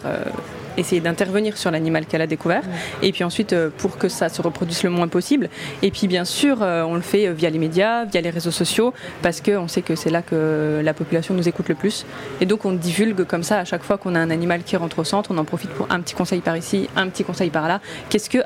essayer 0.78 1.02
d'intervenir 1.02 1.58
sur 1.58 1.72
l'animal 1.72 2.06
qu'elle 2.06 2.22
a 2.22 2.28
découvert. 2.28 2.64
Et 3.02 3.12
puis 3.12 3.24
ensuite, 3.24 3.54
euh, 3.54 3.70
pour 3.78 3.98
que 3.98 4.10
ça 4.10 4.30
se 4.30 4.42
reproduise 4.42 4.84
le 4.84 4.90
moins 4.90 5.08
possible. 5.08 5.50
Et 5.82 5.92
puis, 5.92 6.08
bien 6.08 6.26
sûr, 6.26 6.62
euh, 6.62 6.84
on 6.84 6.96
le 6.96 7.02
fait 7.02 7.28
euh, 7.28 7.34
via 7.34 7.50
les 7.50 7.60
médias, 7.60 8.06
via 8.06 8.22
les 8.22 8.30
réseaux 8.30 8.52
sociaux, 8.52 8.94
parce 9.22 9.42
qu'on 9.42 9.68
sait 9.68 9.82
que 9.82 9.96
c'est 9.96 10.10
là 10.10 10.22
que 10.22 10.82
la 10.84 10.94
population 10.94 11.34
nous 11.34 11.48
écoute 11.48 11.70
le 11.70 11.76
plus. 11.76 12.06
Et 12.42 12.46
donc, 12.46 12.66
on 12.66 12.74
divulgue 12.74 13.24
comme 13.24 13.44
ça 13.44 13.60
à 13.60 13.66
chaque 13.66 13.84
fois 13.84 13.98
qu'on 13.98 14.16
a 14.16 14.20
un 14.20 14.30
animal 14.30 14.64
qui 14.64 14.76
rentre 14.78 15.00
au 15.00 15.04
centre. 15.04 15.32
On 15.32 15.38
en 15.38 15.46
profite 15.46 15.72
pour 15.72 15.88
un 15.90 16.00
petit 16.02 16.16
conseil 16.16 16.42
par 16.42 16.58
ici, 16.58 16.90
un 16.96 17.08
petit 17.10 17.24
conseil 17.24 17.50
par 17.50 17.68
là. 17.68 17.80
Qu'est-ce 18.10 18.30
que 18.30 18.40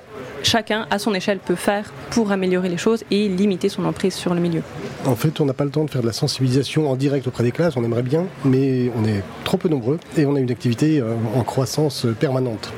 chacun, 0.43 0.85
à 0.91 0.99
son 0.99 1.13
échelle, 1.13 1.39
peut 1.39 1.55
faire 1.55 1.91
pour 2.11 2.31
améliorer 2.31 2.69
les 2.69 2.77
choses 2.77 3.03
et 3.11 3.27
limiter 3.29 3.69
son 3.69 3.85
emprise 3.85 4.13
sur 4.13 4.33
le 4.33 4.39
milieu 4.41 4.61
En 5.05 5.15
fait, 5.15 5.39
on 5.41 5.45
n'a 5.45 5.53
pas 5.53 5.65
le 5.65 5.69
temps 5.71 5.83
de 5.85 5.89
faire 5.89 6.01
de 6.01 6.07
la 6.07 6.13
sensibilisation 6.13 6.89
en 6.89 6.95
direct 6.95 7.27
auprès 7.27 7.43
des 7.43 7.51
classes, 7.51 7.75
on 7.77 7.83
aimerait 7.83 8.03
bien, 8.03 8.25
mais 8.45 8.91
on 8.97 9.05
est 9.05 9.23
trop 9.43 9.57
peu 9.57 9.69
nombreux 9.69 9.99
et 10.17 10.25
on 10.25 10.35
a 10.35 10.39
une 10.39 10.51
activité 10.51 10.99
euh, 10.99 11.13
en 11.35 11.43
croissance 11.43 12.05
permanente. 12.19 12.71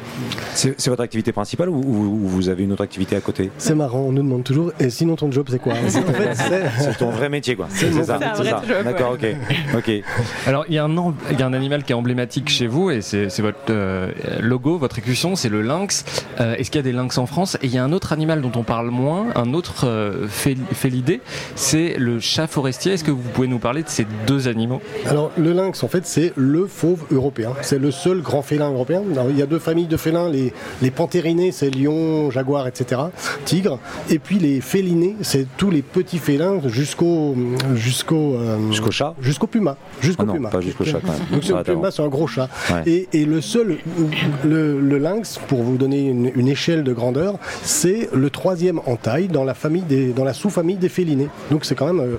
C'est 0.56 0.88
votre 0.90 1.02
activité 1.04 1.32
principale 1.32 1.70
ou, 1.70 1.76
ou- 1.78 2.06
ou 2.24 2.28
vous 2.28 2.50
avez 2.50 2.64
une 2.64 2.72
autre 2.74 2.84
activité 2.84 3.16
à 3.16 3.22
côté? 3.22 3.50
C'est 3.58 3.76
marrant, 3.76 4.00
on 4.00 4.12
nous 4.12 4.24
demande 4.24 4.44
toujours, 4.44 4.72
et 4.80 4.90
sinon 4.90 5.16
ton 5.16 5.32
job 5.32 5.48
c'est 5.50 5.60
quoi? 5.60 5.74
En 6.00 6.14
fait, 6.14 6.36
c'est- 6.80 6.98
ton 6.98 7.10
vrai 7.12 7.30
métier, 7.30 7.56
quoi. 7.56 7.68
C'est 7.70 7.90
mon 7.92 8.04
ça. 8.04 8.20
ça. 8.20 8.44
job, 8.44 8.84
D'accord, 8.84 9.14
ok. 9.14 9.26
Ok. 9.78 9.92
Alors, 10.48 10.66
il 10.68 10.76
y, 10.76 10.78
a 10.78 10.84
un 10.84 10.98
em- 10.98 11.14
il 11.32 11.40
y 11.40 11.44
a 11.44 11.46
un 11.46 11.54
animal 11.54 11.84
qui 11.84 11.92
est 11.92 11.96
emblématique 11.96 12.50
chez 12.50 12.68
vous 12.68 12.90
et 12.92 13.02
c'est 13.02 13.30
c'est 13.30 13.42
votre 13.42 13.58
euh, 13.70 14.12
logo, 14.42 14.78
votre 14.78 14.98
écusson, 15.00 15.36
c'est 15.36 15.50
le 15.50 15.62
lynx. 15.62 16.04
Euh, 16.40 16.56
Est-ce 16.56 16.72
qu'il 16.72 16.80
y 16.80 16.84
a 16.84 16.84
des 16.84 16.92
lynx 16.92 17.18
en 17.18 17.26
France? 17.26 17.49
Et 17.62 17.68
il 17.68 17.74
y 17.74 17.78
a 17.78 17.84
un 17.84 17.92
autre 17.94 18.14
animal 18.14 18.42
dont 18.42 18.52
on 18.56 18.64
parle 18.64 18.90
moins, 18.90 19.28
un 19.36 19.54
autre 19.54 19.86
euh, 19.88 20.28
fél- 20.28 20.58
félidé, 20.74 21.22
c'est 21.56 21.96
le 21.98 22.20
chat 22.20 22.48
forestier. 22.48 22.94
Est-ce 22.94 23.04
que 23.04 23.12
vous 23.12 23.22
pouvez 23.34 23.48
nous 23.48 23.60
parler 23.60 23.84
de 23.84 23.90
ces 23.90 24.06
deux 24.28 24.48
animaux? 24.48 24.82
Alors 25.06 25.32
le 25.38 25.54
lynx 25.54 25.84
en 25.84 25.88
fait 25.88 26.06
c'est 26.06 26.34
le 26.36 26.66
fauve 26.68 27.04
européen, 27.12 27.52
c'est 27.62 27.80
le 27.80 27.92
seul 27.92 28.22
grand 28.22 28.42
félin 28.42 28.70
européen. 28.72 29.02
Alors, 29.12 29.30
il 29.30 29.38
y 29.38 29.42
a 29.42 29.46
deux 29.46 29.60
familles 29.60 29.88
de 29.88 29.98
félins, 29.98 30.30
les, 30.30 30.54
les 30.82 30.92
panthérinés 30.92 31.52
c'est 31.52 31.70
lion, 31.70 32.30
jaguar, 32.32 32.68
etc. 32.68 33.02
Tigre, 33.46 33.80
et 34.10 34.20
puis 34.20 34.38
les 34.40 34.62
félinés 34.62 35.16
c'est 35.22 35.48
tous 35.58 35.72
les 35.72 35.82
petits 35.82 36.20
félins 36.20 36.60
jusqu'au 36.68 37.36
jusqu'au 37.76 38.36
euh, 38.36 38.58
Jusqu'au 38.70 38.92
chat? 38.92 39.16
jusqu'au 39.22 39.48
puma, 39.48 39.78
jusqu'au 40.02 40.24
Ah 40.24 40.26
non, 40.26 40.34
puma. 40.34 40.50
pas 40.50 40.62
jusqu'au 40.62 40.86
chat, 40.86 41.00
quand 41.06 41.12
même. 41.12 41.22
Donc 41.32 41.48
le 41.48 41.64
puma 41.64 41.92
c'est 41.92 42.02
un 42.04 42.08
gros 42.08 42.28
chat. 42.28 42.50
Ouais. 42.70 42.84
Et, 42.86 43.10
et 43.14 43.26
le 43.26 43.42
seul, 43.42 43.78
le, 44.46 44.80
le 44.80 44.98
lynx, 44.98 45.40
pour 45.48 45.64
vous 45.64 45.78
donner 45.78 46.08
une, 46.08 46.32
une 46.36 46.48
échelle 46.48 46.84
de 46.84 46.94
grandeur, 46.94 47.39
c'est 47.64 48.10
le 48.14 48.30
troisième 48.30 48.80
en 48.86 48.96
taille 48.96 49.28
dans 49.28 49.44
la 49.44 49.54
famille 49.54 49.82
des, 49.84 50.08
dans 50.14 50.24
la 50.24 50.34
sous-famille 50.34 50.78
des 50.78 50.90
félinés. 50.90 51.28
Donc 51.52 51.66
c'est 51.66 51.76
quand 51.76 51.92
même 51.92 52.00
euh, 52.00 52.16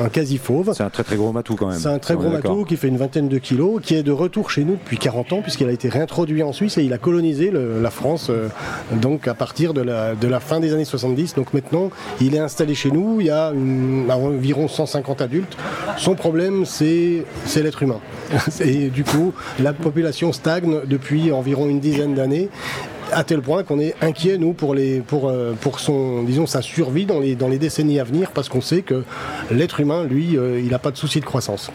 un, 0.00 0.04
un 0.04 0.08
quasi 0.08 0.38
fauve. 0.38 0.72
C'est 0.74 0.82
un 0.82 0.90
très 0.90 1.04
très 1.04 1.16
gros 1.16 1.32
matou 1.32 1.56
quand 1.56 1.68
même. 1.68 1.78
C'est 1.78 1.88
un 1.88 1.98
très 1.98 2.14
gros 2.14 2.28
matou 2.30 2.64
qui 2.64 2.76
fait 2.76 2.88
une 2.88 2.96
vingtaine 2.96 3.28
de 3.28 3.38
kilos, 3.38 3.80
qui 3.82 3.94
est 3.94 4.02
de 4.02 4.12
retour 4.12 4.50
chez 4.50 4.64
nous 4.64 4.72
depuis 4.74 4.98
40 4.98 5.32
ans, 5.34 5.42
puisqu'il 5.42 5.68
a 5.68 5.72
été 5.72 5.88
réintroduit 5.88 6.42
en 6.42 6.52
Suisse 6.52 6.78
et 6.78 6.82
il 6.84 6.92
a 6.92 6.98
colonisé 6.98 7.50
le- 7.50 7.80
la 7.82 7.90
France 7.90 8.28
euh, 8.30 8.48
donc 8.92 9.28
à 9.28 9.34
partir 9.34 9.74
de 9.74 9.80
la, 9.80 10.14
de 10.14 10.28
la 10.28 10.40
fin 10.40 10.60
des 10.60 10.72
années 10.74 10.84
70. 10.84 11.34
Donc 11.34 11.54
maintenant, 11.54 11.90
il 12.20 12.34
est 12.34 12.38
installé 12.38 12.74
chez 12.74 12.90
nous, 12.90 13.20
il 13.20 13.26
y 13.26 13.30
a 13.30 13.50
une- 13.52 14.10
environ 14.10 14.68
150 14.68 15.20
adultes. 15.22 15.56
Son 15.96 16.14
problème, 16.14 16.64
c'est 16.64 17.24
c'est 17.46 17.62
l'être 17.62 17.82
humain. 17.82 18.00
Et 18.60 18.88
du 18.88 19.04
coup, 19.04 19.32
la 19.60 19.72
population 19.72 20.32
stagne 20.32 20.80
depuis 20.86 21.32
environ 21.32 21.68
une 21.68 21.80
dizaine 21.80 22.14
d'années 22.14 22.48
à 23.12 23.24
tel 23.24 23.40
point 23.40 23.62
qu'on 23.62 23.78
est 23.78 23.94
inquiet 24.00 24.38
nous 24.38 24.52
pour 24.52 24.74
les 24.74 25.00
pour 25.00 25.28
euh, 25.28 25.54
pour 25.60 25.80
son 25.80 26.22
disons 26.22 26.46
sa 26.46 26.62
survie 26.62 27.06
dans 27.06 27.20
les 27.20 27.34
dans 27.34 27.48
les 27.48 27.58
décennies 27.58 28.00
à 28.00 28.04
venir 28.04 28.30
parce 28.32 28.48
qu'on 28.48 28.60
sait 28.60 28.82
que 28.82 29.04
l'être 29.50 29.80
humain 29.80 30.04
lui 30.04 30.36
euh, 30.36 30.60
il 30.60 30.70
n'a 30.70 30.78
pas 30.78 30.90
de 30.90 30.96
souci 30.96 31.20
de 31.20 31.24
croissance. 31.24 31.70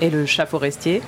et 0.00 0.10
le 0.10 0.26
chat 0.26 0.46
forestier? 0.46 1.02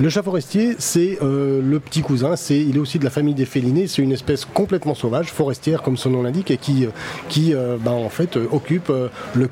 Le 0.00 0.08
chat 0.08 0.22
forestier, 0.22 0.76
c'est 0.78 1.18
euh, 1.22 1.60
le 1.62 1.80
petit 1.80 2.02
cousin, 2.02 2.36
c'est, 2.36 2.58
il 2.58 2.76
est 2.76 2.78
aussi 2.78 2.98
de 2.98 3.04
la 3.04 3.10
famille 3.10 3.34
des 3.34 3.44
félinés, 3.44 3.86
c'est 3.86 4.02
une 4.02 4.12
espèce 4.12 4.44
complètement 4.44 4.94
sauvage, 4.94 5.30
forestière 5.30 5.82
comme 5.82 5.96
son 5.96 6.10
nom 6.10 6.22
l'indique, 6.22 6.50
et 6.50 6.56
qui, 6.56 6.84
euh, 6.86 6.90
qui 7.28 7.54
euh, 7.54 7.76
ben, 7.78 7.92
en 7.92 8.08
fait, 8.08 8.36
occupe 8.36 8.90
euh, 8.90 9.08
le, 9.34 9.48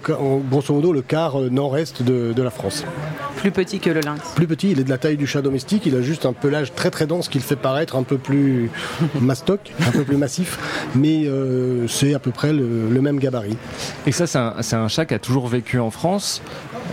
grosso 0.51 0.75
modo 0.75 0.93
le 0.93 1.03
quart 1.03 1.39
nord-est 1.39 2.03
de, 2.03 2.33
de 2.33 2.43
la 2.43 2.51
France. 2.51 2.85
plus 3.37 3.51
petit 3.51 3.81
que 3.81 3.91
le 3.91 4.01
lynx. 4.01 4.21
Plus 4.35 4.47
petit, 4.47 4.71
il 4.73 4.81
est 4.81 4.85
de 4.85 4.91
la 4.91 4.99
taille 4.99 5.17
du 5.17 5.27
chat 5.27 5.43
domestique, 5.43 5.87
il 5.87 5.97
a 5.97 6.03
juste 6.03 6.27
un 6.27 6.33
pelage 6.33 6.75
très 6.75 6.91
très 6.91 7.07
dense 7.07 7.29
qui 7.29 7.39
le 7.39 7.45
fait 7.45 7.57
paraître 7.57 7.97
un 7.97 8.03
peu 8.03 8.19
plus 8.19 8.71
mastoc, 9.21 9.73
un 9.87 9.91
peu 9.91 10.05
plus 10.05 10.17
massif, 10.17 10.59
mais 10.95 11.27
euh, 11.27 11.87
c'est 11.89 12.15
à 12.15 12.19
peu 12.19 12.31
près 12.31 12.53
le, 12.53 12.89
le 12.89 13.01
même 13.01 13.19
gabarit. 13.19 13.57
Et 14.07 14.13
ça, 14.13 14.27
c'est 14.27 14.77
un, 14.77 14.89
chat 14.89 15.07
qui 15.07 15.15
a 15.15 15.19
toujours 15.19 15.47
vécu 15.47 15.79
en 15.79 15.91
France, 15.91 16.43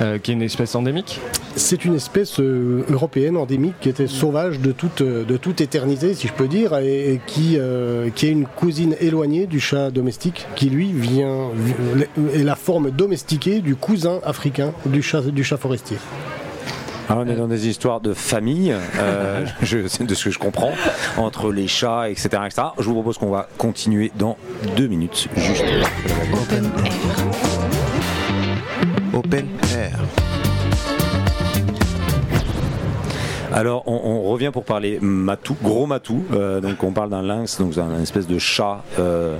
euh, 0.02 0.19
qui 0.19 0.32
est 0.32 0.34
une 0.34 0.41
espèce 0.41 0.76
endémique? 0.76 1.19
C'est 1.56 1.86
une 1.86 1.95
espèce 1.95 2.39
euh, 2.39 2.84
européenne 3.28 3.38
endémique 3.38 3.76
qui 3.80 3.90
était 3.90 4.08
sauvage 4.08 4.60
de 4.60 4.72
toute, 4.72 5.02
de 5.02 5.38
toute 5.38 5.62
éternité, 5.62 6.13
si 6.13 6.28
je 6.28 6.34
peux 6.34 6.48
dire, 6.48 6.78
et, 6.78 7.13
et 7.13 7.22
qui, 7.26 7.56
euh, 7.58 8.10
qui 8.13 8.28
est 8.28 8.32
une 8.32 8.46
cousine 8.46 8.96
éloignée 9.00 9.48
du 9.48 9.60
chat 9.60 9.92
domestique, 9.92 10.46
qui 10.56 10.70
lui 10.70 10.92
vient 10.92 11.50
est 12.34 12.44
la 12.44 12.56
forme 12.56 12.92
domestiquée 12.92 13.60
du 13.60 13.76
cousin 13.76 14.20
africain 14.24 14.74
du 14.86 15.02
chat, 15.02 15.22
du 15.22 15.44
chat 15.44 15.58
forestier. 15.58 15.98
Ah, 17.10 17.16
on 17.18 17.28
est 17.28 17.36
dans 17.36 17.48
des 17.48 17.68
histoires 17.70 18.02
de 18.02 18.13
famille, 18.13 18.76
euh, 19.00 19.46
je, 19.62 19.78
de 19.78 20.13
ce 20.13 20.26
que 20.26 20.32
je 20.32 20.40
comprends, 20.40 20.74
entre 21.18 21.52
les 21.52 21.68
chats, 21.68 22.10
etc., 22.10 22.28
etc. 22.46 22.63
Je 22.80 22.84
vous 22.84 22.94
propose 22.94 23.18
qu'on 23.18 23.32
va 23.32 23.48
continuer 23.58 24.12
dans 24.18 24.38
deux 24.76 24.88
minutes, 24.88 25.30
juste. 25.38 25.63
Open 29.13 29.48
Air. 29.74 30.27
Alors, 33.54 33.84
on, 33.88 33.94
on 34.04 34.22
revient 34.24 34.52
pour 34.52 34.64
parler 34.66 35.00
matou, 35.02 35.56
gros 35.64 35.86
matou. 35.86 36.24
Euh, 36.34 36.60
donc, 36.60 36.84
on 36.84 36.92
parle 36.92 37.10
d'un 37.10 37.22
lynx, 37.22 37.60
donc 37.60 37.78
un, 37.78 37.90
un 37.90 38.02
espèce 38.02 38.28
de 38.28 38.38
chat 38.40 38.84
euh, 39.00 39.38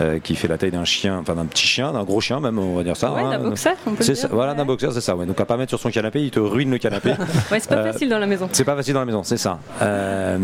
euh, 0.00 0.18
qui 0.18 0.34
fait 0.36 0.48
la 0.48 0.58
taille 0.58 0.70
d'un 0.70 0.84
chien, 0.84 1.18
enfin 1.20 1.34
d'un 1.34 1.46
petit 1.46 1.66
chien, 1.66 1.92
d'un 1.92 2.04
gros 2.04 2.20
chien 2.20 2.40
même, 2.40 2.58
on 2.58 2.76
va 2.76 2.82
dire 2.84 2.96
ça. 2.96 3.12
Ouais, 3.12 3.22
hein. 3.22 3.30
d'un 3.30 3.38
boxer, 3.38 3.70
on 3.86 3.92
peut 3.92 4.04
dire. 4.04 4.16
ça, 4.16 4.28
voilà, 4.30 4.52
Ouais. 4.52 4.58
d'un 4.58 4.64
boxer, 4.64 4.92
c'est 4.92 5.00
ça. 5.00 5.16
Ouais. 5.16 5.26
Donc, 5.26 5.40
à 5.40 5.44
pas 5.46 5.56
mettre 5.56 5.70
sur 5.70 5.80
son 5.80 5.90
canapé, 5.90 6.22
il 6.22 6.30
te 6.30 6.38
ruine 6.40 6.70
le 6.70 6.78
canapé. 6.78 7.10
Ouais, 7.50 7.60
c'est 7.60 7.68
pas 7.68 7.76
Euh, 7.76 7.92
facile 7.92 8.08
dans 8.08 8.18
la 8.18 8.26
maison. 8.26 8.48
C'est 8.52 8.64
pas 8.64 8.76
facile 8.76 8.94
dans 8.94 9.00
la 9.00 9.06
maison, 9.06 9.22
c'est 9.22 9.36
ça. 9.36 9.58
Euh, 9.82 10.38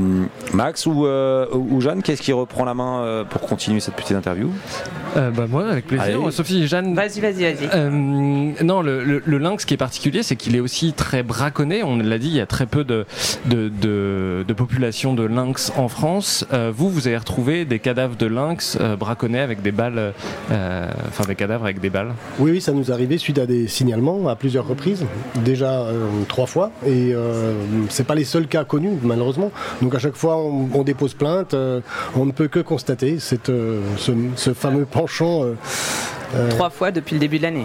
Max 0.54 0.86
ou, 0.86 1.06
euh, 1.06 1.46
ou 1.52 1.80
Jeanne, 1.80 2.02
qu'est-ce 2.02 2.22
qui 2.22 2.32
reprend 2.32 2.64
la 2.64 2.74
main 2.74 3.00
euh, 3.02 3.24
pour 3.24 3.40
continuer 3.42 3.80
cette 3.80 3.94
petite 3.94 4.16
interview? 4.16 4.50
Euh, 5.16 5.30
bah, 5.30 5.46
moi, 5.48 5.66
avec 5.68 5.86
plaisir. 5.86 6.04
Allez. 6.22 6.30
Sophie, 6.30 6.66
Jeanne. 6.66 6.94
Vas-y, 6.94 7.20
vas-y, 7.20 7.42
vas-y. 7.42 7.68
Euh, 7.74 7.90
non, 7.90 8.82
le, 8.82 9.04
le- 9.04 9.22
le 9.24 9.38
lynx 9.38 9.64
qui 9.64 9.74
est 9.74 9.78
particulier, 9.78 10.22
c'est 10.22 10.36
qu'il 10.36 10.56
est 10.56 10.60
aussi 10.60 10.92
très 10.92 11.22
braconné. 11.22 11.82
On 11.82 11.96
l'a 11.98 12.18
dit, 12.18 12.28
il 12.28 12.36
y 12.36 12.40
a 12.40 12.46
très 12.46 12.66
peu 12.66 12.84
de, 12.84 13.01
de, 13.46 14.52
population 14.56 15.14
de 15.14 15.24
lynx 15.24 15.72
en 15.76 15.88
France, 15.88 16.46
euh, 16.52 16.72
vous, 16.74 16.90
vous 16.90 17.06
avez 17.08 17.16
retrouvé 17.16 17.64
des 17.64 17.78
cadavres 17.78 18.16
de 18.16 18.26
lynx 18.26 18.76
euh, 18.80 18.96
braconnés 18.96 19.40
avec 19.40 19.62
des 19.62 19.72
balles, 19.72 20.12
euh, 20.50 20.88
enfin 21.08 21.24
des 21.24 21.34
cadavres 21.34 21.64
avec 21.64 21.80
des 21.80 21.90
balles 21.90 22.12
Oui, 22.38 22.52
oui, 22.52 22.60
ça 22.60 22.72
nous 22.72 22.90
est 22.90 22.92
arrivé 22.92 23.18
suite 23.18 23.38
à 23.38 23.46
des 23.46 23.66
signalements 23.66 24.28
à 24.28 24.36
plusieurs 24.36 24.66
reprises, 24.66 25.04
déjà 25.44 25.86
trois 26.28 26.46
fois, 26.46 26.70
et 26.86 27.14
c'est 27.88 28.06
pas 28.06 28.14
les 28.14 28.24
seuls 28.24 28.46
cas 28.46 28.64
connus 28.64 28.98
malheureusement. 29.02 29.50
Donc 29.80 29.94
à 29.94 29.98
chaque 29.98 30.16
fois 30.16 30.36
on, 30.36 30.82
dépose 30.82 31.14
plainte, 31.14 31.54
on 32.14 32.26
ne 32.26 32.32
peut 32.32 32.48
que 32.48 32.60
constater 32.60 33.18
cette, 33.18 33.50
ce, 33.96 34.12
ce 34.36 34.54
fameux 34.54 34.84
penchant. 34.84 35.44
Euh, 36.34 36.48
Trois 36.50 36.70
fois 36.70 36.90
depuis 36.90 37.14
le 37.14 37.20
début 37.20 37.38
de 37.38 37.42
l'année. 37.42 37.62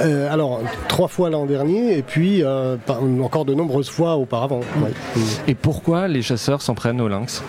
euh, 0.00 0.32
alors 0.32 0.60
trois 0.88 1.08
fois 1.08 1.30
l'an 1.30 1.46
dernier 1.46 1.96
et 1.98 2.02
puis 2.02 2.42
euh, 2.42 2.76
par- 2.84 3.00
encore 3.22 3.44
de 3.44 3.54
nombreuses 3.54 3.90
fois 3.90 4.16
auparavant. 4.16 4.60
ouais. 4.82 4.90
Mm. 5.16 5.20
Et 5.48 5.54
pourquoi 5.54 6.08
les 6.08 6.22
chasseurs 6.22 6.62
s'en 6.62 6.74
prennent 6.74 7.00
aux 7.00 7.08
lynx? 7.08 7.42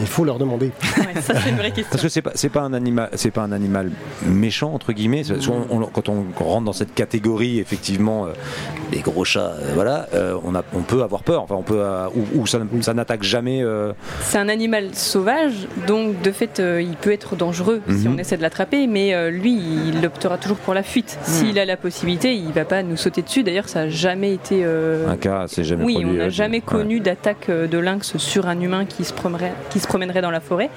Il 0.00 0.06
faut 0.06 0.24
leur 0.24 0.38
demander. 0.38 0.70
Ouais, 0.96 1.20
ça 1.20 1.34
c'est 1.40 1.50
une 1.50 1.56
vraie 1.56 1.70
question. 1.70 1.88
Parce 1.90 2.02
que 2.02 2.08
c'est 2.08 2.22
pas 2.22 2.32
c'est 2.34 2.48
pas 2.48 2.62
un 2.62 2.72
animal 2.72 3.10
c'est 3.14 3.30
pas 3.30 3.42
un 3.42 3.52
animal 3.52 3.90
méchant 4.26 4.72
entre 4.72 4.92
guillemets. 4.92 5.24
C'est- 5.24 5.48
on- 5.48 5.66
on- 5.70 5.86
quand 5.86 6.08
on 6.08 6.24
rentre 6.38 6.64
dans 6.64 6.72
cette 6.72 6.94
catégorie 6.94 7.60
effectivement 7.60 8.26
euh, 8.26 8.30
les 8.92 9.00
gros 9.00 9.24
chats 9.24 9.52
euh, 9.60 9.72
voilà 9.74 10.08
euh, 10.14 10.36
on 10.44 10.54
a 10.54 10.62
on 10.74 10.80
peut 10.82 11.02
avoir 11.02 11.22
peur 11.22 11.42
enfin 11.42 11.54
on 11.54 11.62
peut 11.62 11.78
euh, 11.80 12.08
ou, 12.34 12.40
ou 12.42 12.46
ça, 12.46 12.58
ça 12.80 12.94
n'attaque 12.94 13.22
jamais 13.22 13.62
euh, 13.62 13.92
C'est 14.22 14.38
un 14.38 14.48
animal 14.48 14.94
sauvage, 14.94 15.68
donc 15.86 16.20
de 16.22 16.30
fait, 16.32 16.60
euh, 16.60 16.80
il 16.82 16.96
peut 16.96 17.12
être 17.12 17.36
dangereux 17.36 17.80
si 17.88 18.08
Mhm. 18.08 18.14
on 18.14 18.18
essaie 18.18 18.36
de 18.36 18.42
l'attraper, 18.42 18.86
mais 18.86 19.14
euh, 19.14 19.30
lui, 19.30 19.58
il 19.88 20.04
optera 20.06 20.38
toujours 20.38 20.56
pour 20.58 20.74
la 20.74 20.82
fuite. 20.82 21.18
S'il 21.22 21.58
a 21.58 21.64
la 21.64 21.76
possibilité, 21.76 22.34
il 22.34 22.52
va 22.52 22.64
pas 22.64 22.82
nous 22.82 22.96
sauter 22.96 23.22
dessus. 23.22 23.42
D'ailleurs, 23.42 23.68
ça 23.68 23.84
n'a 23.84 23.88
jamais 23.90 24.32
été. 24.32 24.62
euh, 24.64 25.08
un 25.08 25.16
cas 25.16 25.46
c'est 25.48 25.64
jamais 25.64 25.84
Oui, 25.84 25.94
produit, 25.94 26.10
on 26.10 26.14
n'a 26.14 26.24
euh, 26.24 26.30
jamais 26.30 26.58
ouais. 26.58 26.62
connu 26.62 27.00
d'attaque 27.00 27.48
euh, 27.48 27.66
de 27.66 27.78
lynx 27.78 28.16
sur 28.16 28.46
un 28.48 28.60
humain 28.60 28.84
qui 28.86 29.04
se 29.04 29.12
qui 29.70 29.80
se 29.80 29.85
promènerait 29.86 30.22
dans 30.22 30.30
la 30.30 30.40
forêt. 30.40 30.70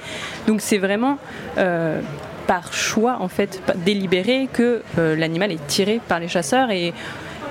Donc 0.46 0.60
c'est 0.60 0.78
vraiment 0.78 1.18
euh, 1.58 2.00
par 2.46 2.72
choix, 2.72 3.18
en 3.20 3.28
fait, 3.28 3.62
délibéré, 3.84 4.48
que 4.52 4.82
euh, 4.98 5.16
l'animal 5.16 5.52
est 5.52 5.66
tiré 5.66 6.00
par 6.08 6.18
les 6.20 6.28
chasseurs 6.28 6.70
et 6.70 6.92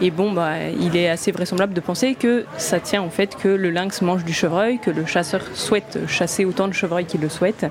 et 0.02 0.12
bon, 0.12 0.32
bah, 0.32 0.54
il 0.80 0.96
est 0.96 1.10
assez 1.10 1.32
vraisemblable 1.34 1.74
de 1.74 1.82
penser 1.82 2.16
que 2.16 2.46
ça 2.58 2.80
tient 2.80 3.04
au 3.04 3.10
fait 3.10 3.36
que 3.36 3.50
le 3.50 3.70
lynx 3.70 4.02
mange 4.02 4.24
du 4.24 4.32
chevreuil, 4.32 4.80
que 4.80 4.92
le 4.92 5.06
chasseur 5.06 5.42
souhaite 5.54 6.00
chasser 6.08 6.46
autant 6.46 6.70
de 6.70 6.74
chevreuils 6.74 7.04
qu'il 7.06 7.20
le 7.20 7.28
souhaite, 7.28 7.66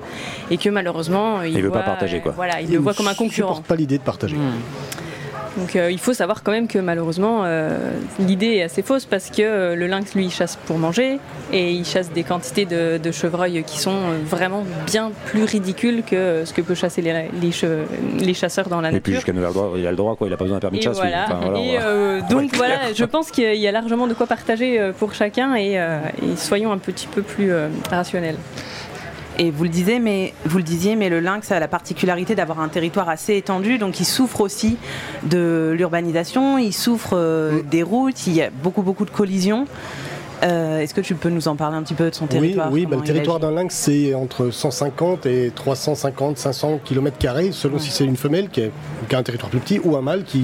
et 0.51 0.57
que 0.57 0.69
malheureusement, 0.69 1.41
il, 1.41 1.55
Il 1.55 1.63
veut 1.63 1.71
pas 1.71 1.81
partager, 1.81 2.19
quoi. 2.19 2.33
voilà, 2.33 2.61
il 2.61 2.71
le 2.71 2.77
voit 2.77 2.93
comme 2.93 3.07
un 3.07 3.15
concurrent. 3.15 3.55
supporte 3.55 3.65
pas 3.65 3.75
l'idée 3.75 3.97
de 3.97 4.03
partager. 4.03 4.37
Donc 5.59 5.75
euh, 5.75 5.91
il 5.91 5.99
faut 5.99 6.13
savoir 6.13 6.41
quand 6.41 6.51
même 6.51 6.67
que 6.67 6.79
malheureusement 6.79 7.41
euh, 7.43 7.77
l'idée 8.19 8.55
est 8.55 8.63
assez 8.63 8.81
fausse 8.81 9.05
parce 9.05 9.29
que 9.29 9.41
euh, 9.41 9.75
le 9.75 9.87
lynx 9.87 10.15
lui 10.15 10.25
il 10.25 10.31
chasse 10.31 10.55
pour 10.55 10.77
manger 10.77 11.19
et 11.51 11.71
il 11.71 11.85
chasse 11.85 12.11
des 12.11 12.23
quantités 12.23 12.65
de, 12.65 12.97
de 12.97 13.11
chevreuils 13.11 13.63
qui 13.65 13.77
sont 13.79 13.97
vraiment 14.25 14.63
bien 14.85 15.11
plus 15.25 15.43
ridicules 15.43 16.03
que 16.03 16.43
ce 16.45 16.53
que 16.53 16.61
peut 16.61 16.75
chasser 16.75 17.01
les, 17.01 17.29
les, 17.41 17.49
che- 17.49 17.85
les 18.19 18.33
chasseurs 18.33 18.69
dans 18.69 18.79
la 18.79 18.89
et 18.89 18.99
puis 19.01 19.11
nature. 19.13 19.15
jusqu'à 19.15 19.33
nouvel 19.33 19.51
droit 19.53 19.73
il 19.75 19.85
a 19.85 19.91
le 19.91 19.97
droit 19.97 20.15
quoi 20.15 20.27
il 20.27 20.33
a 20.33 20.37
pas 20.37 20.45
besoin 20.45 20.57
d'un 20.57 20.61
permis 20.61 20.79
de 20.79 20.83
chasse 20.83 20.97
voilà. 20.97 21.25
Enfin, 21.25 21.39
voilà, 21.43 21.59
on 21.59 21.63
Et, 21.63 21.77
va- 21.77 22.21
donc 22.29 22.55
voilà, 22.55 22.93
je 22.95 23.03
pense 23.05 23.29
qu'il 23.31 23.55
y 23.55 23.67
a 23.67 23.71
largement 23.71 24.07
de 24.07 24.13
quoi 24.13 24.27
partager 24.27 24.91
pour 24.97 25.13
chacun 25.13 25.55
et, 25.55 25.73
et 25.73 26.35
soyons 26.37 26.71
un 26.71 26.77
petit 26.77 27.07
peu 27.07 27.21
plus 27.21 27.51
rationnels. 27.89 28.37
Et 29.41 29.51
vous 29.51 29.63
le 29.63 29.69
disiez, 29.69 29.99
mais 29.99 30.33
vous 30.43 30.57
le 30.57 30.65
disiez, 30.65 30.97
mais 30.97 31.07
le 31.07 31.21
lynx 31.21 31.49
a 31.53 31.61
la 31.61 31.69
particularité 31.69 32.35
d'avoir 32.35 32.59
un 32.59 32.67
territoire 32.67 33.07
assez 33.07 33.37
étendu, 33.37 33.77
donc 33.77 34.01
il 34.01 34.05
souffre 34.05 34.41
aussi 34.41 34.77
de 35.23 35.73
l'urbanisation, 35.77 36.57
il 36.57 36.73
souffre 36.73 37.11
euh, 37.13 37.61
des 37.63 37.81
routes, 37.81 38.27
il 38.27 38.33
y 38.33 38.41
a 38.41 38.49
beaucoup 38.49 38.81
beaucoup 38.81 39.05
de 39.05 39.09
collisions. 39.09 39.65
Euh, 40.43 40.79
Est-ce 40.79 40.93
que 40.93 41.01
tu 41.01 41.15
peux 41.15 41.29
nous 41.29 41.47
en 41.47 41.55
parler 41.55 41.77
un 41.77 41.83
petit 41.83 41.93
peu 41.93 42.09
de 42.09 42.15
son 42.15 42.25
Oui, 42.25 42.29
territoire 42.29 42.71
oui 42.71 42.85
bah, 42.85 42.95
le 42.97 43.03
territoire 43.03 43.39
d'un 43.39 43.51
lynx, 43.51 43.75
c'est 43.75 44.13
entre 44.13 44.49
150 44.51 45.25
et 45.25 45.51
350, 45.53 46.37
500 46.37 46.79
km, 46.85 47.17
selon 47.51 47.79
si 47.79 47.91
c'est 47.91 48.05
une 48.05 48.15
femelle 48.17 48.49
qui, 48.49 48.61
est- 48.61 48.71
qui 49.09 49.15
a 49.15 49.19
un 49.19 49.23
territoire 49.23 49.49
plus 49.49 49.59
petit 49.59 49.79
ou 49.83 49.95
un 49.95 50.01
mâle 50.01 50.23
qui, 50.23 50.43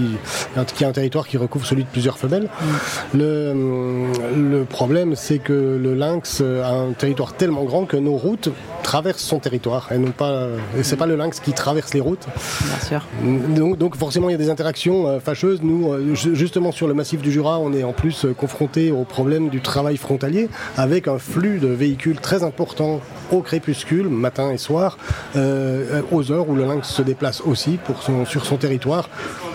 qui 0.76 0.84
a 0.86 0.88
un 0.88 0.92
territoire 0.92 1.28
qui 1.28 1.38
recouvre 1.38 1.66
celui 1.66 1.84
de 1.84 1.90
plusieurs 1.90 2.18
femelles. 2.18 2.50
Le, 3.14 3.54
le 4.36 4.64
problème, 4.66 5.16
c'est 5.16 5.38
que 5.40 5.54
le 5.82 5.94
lynx 5.94 6.42
a 6.42 6.70
un 6.72 6.92
territoire 6.92 7.34
tellement 7.34 7.64
grand 7.64 7.86
que 7.86 7.98
nos 7.98 8.16
routes 8.16 8.50
traversent 8.84 9.22
son 9.24 9.40
territoire. 9.40 9.90
Et, 9.92 9.98
non 9.98 10.12
pas, 10.12 10.48
et 10.78 10.84
c'est 10.84 10.96
pas 10.98 11.06
le 11.08 11.16
lynx 11.16 11.40
qui 11.40 11.54
traverse 11.54 11.94
les 11.94 12.02
routes. 12.02 12.26
Bien 12.62 12.80
sûr. 12.88 13.06
Donc, 13.56 13.78
donc 13.78 13.96
forcément, 13.96 14.30
il 14.30 14.34
y 14.34 14.36
a 14.36 14.40
des 14.40 14.50
interactions 14.50 15.08
euh, 15.08 15.20
fâcheuses. 15.20 15.60
Nous, 15.64 15.92
euh, 15.92 16.14
ju- 16.16 16.36
justement 16.36 16.72
sur 16.72 16.88
le 16.88 16.94
massif 16.94 17.22
du 17.22 17.32
Jura, 17.32 17.60
on 17.60 17.74
est 17.74 17.84
en 17.84 17.94
plus 17.94 18.26
confronté 18.38 18.92
au 18.92 19.04
problème 19.04 19.50
du 19.50 19.62
travail 19.62 19.85
frontalier, 19.96 20.50
avec 20.78 21.08
un 21.08 21.18
flux 21.20 21.60
de 21.60 21.68
véhicules 21.68 22.20
très 22.20 22.44
important 22.44 23.00
au 23.32 23.42
crépuscule, 23.42 24.10
matin 24.10 24.52
et 24.52 24.58
soir, 24.58 24.98
euh, 25.36 26.02
aux 26.12 26.32
heures 26.32 26.50
où 26.50 26.56
le 26.56 26.66
lynx 26.66 26.88
se 26.90 27.02
déplace 27.02 27.42
aussi 27.42 27.78
pour 27.84 28.02
son- 28.04 28.26
sur 28.26 28.46
son 28.46 28.58
territoire, 28.58 29.10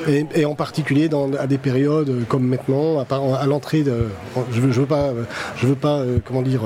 et, 0.08 0.44
en 0.44 0.54
particulier 0.54 1.08
dans, 1.08 1.30
à 1.34 1.46
des 1.46 1.58
périodes 1.58 2.08
euh, 2.08 2.20
comme 2.28 2.46
maintenant, 2.46 2.98
à, 3.00 3.06
à 3.40 3.46
l'entrée 3.46 3.82
de... 3.82 4.08
Je 4.52 4.60
veux, 4.60 4.72
je 4.72 4.80
veux 4.80 4.86
pas, 4.86 5.08
euh, 5.08 5.24
je 5.56 5.66
veux 5.66 5.74
pas, 5.74 5.98
euh, 5.98 6.18
comment 6.24 6.42
dire... 6.42 6.62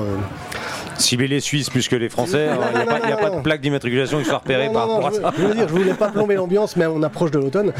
cibler 0.97 1.27
les 1.27 1.39
Suisses 1.39 1.69
plus 1.69 1.87
que 1.87 1.95
les 1.95 2.09
Français 2.09 2.47
hein, 2.49 2.57
il 2.73 2.77
n'y 2.77 2.83
a, 2.83 2.85
pas- 2.85 2.99
il 3.03 3.09
y 3.09 3.13
a 3.13 3.17
pas 3.17 3.29
de 3.29 3.41
plaque 3.41 3.61
d'immatriculation 3.61 4.19
qui 4.19 4.25
soit 4.25 4.37
repérée 4.37 4.67
non, 4.67 4.73
par 4.73 4.87
non, 4.87 4.99
rapport 4.99 5.27
à 5.27 5.31
je, 5.35 5.41
veux, 5.41 5.43
je 5.43 5.47
veux 5.47 5.53
dire, 5.55 5.67
je 5.67 5.73
voulais 5.73 5.93
pas 5.93 6.09
plomber 6.09 6.35
l'ambiance, 6.35 6.75
mais 6.75 6.85
on 6.85 7.01
approche 7.03 7.31
de 7.31 7.39
l'automne. 7.39 7.71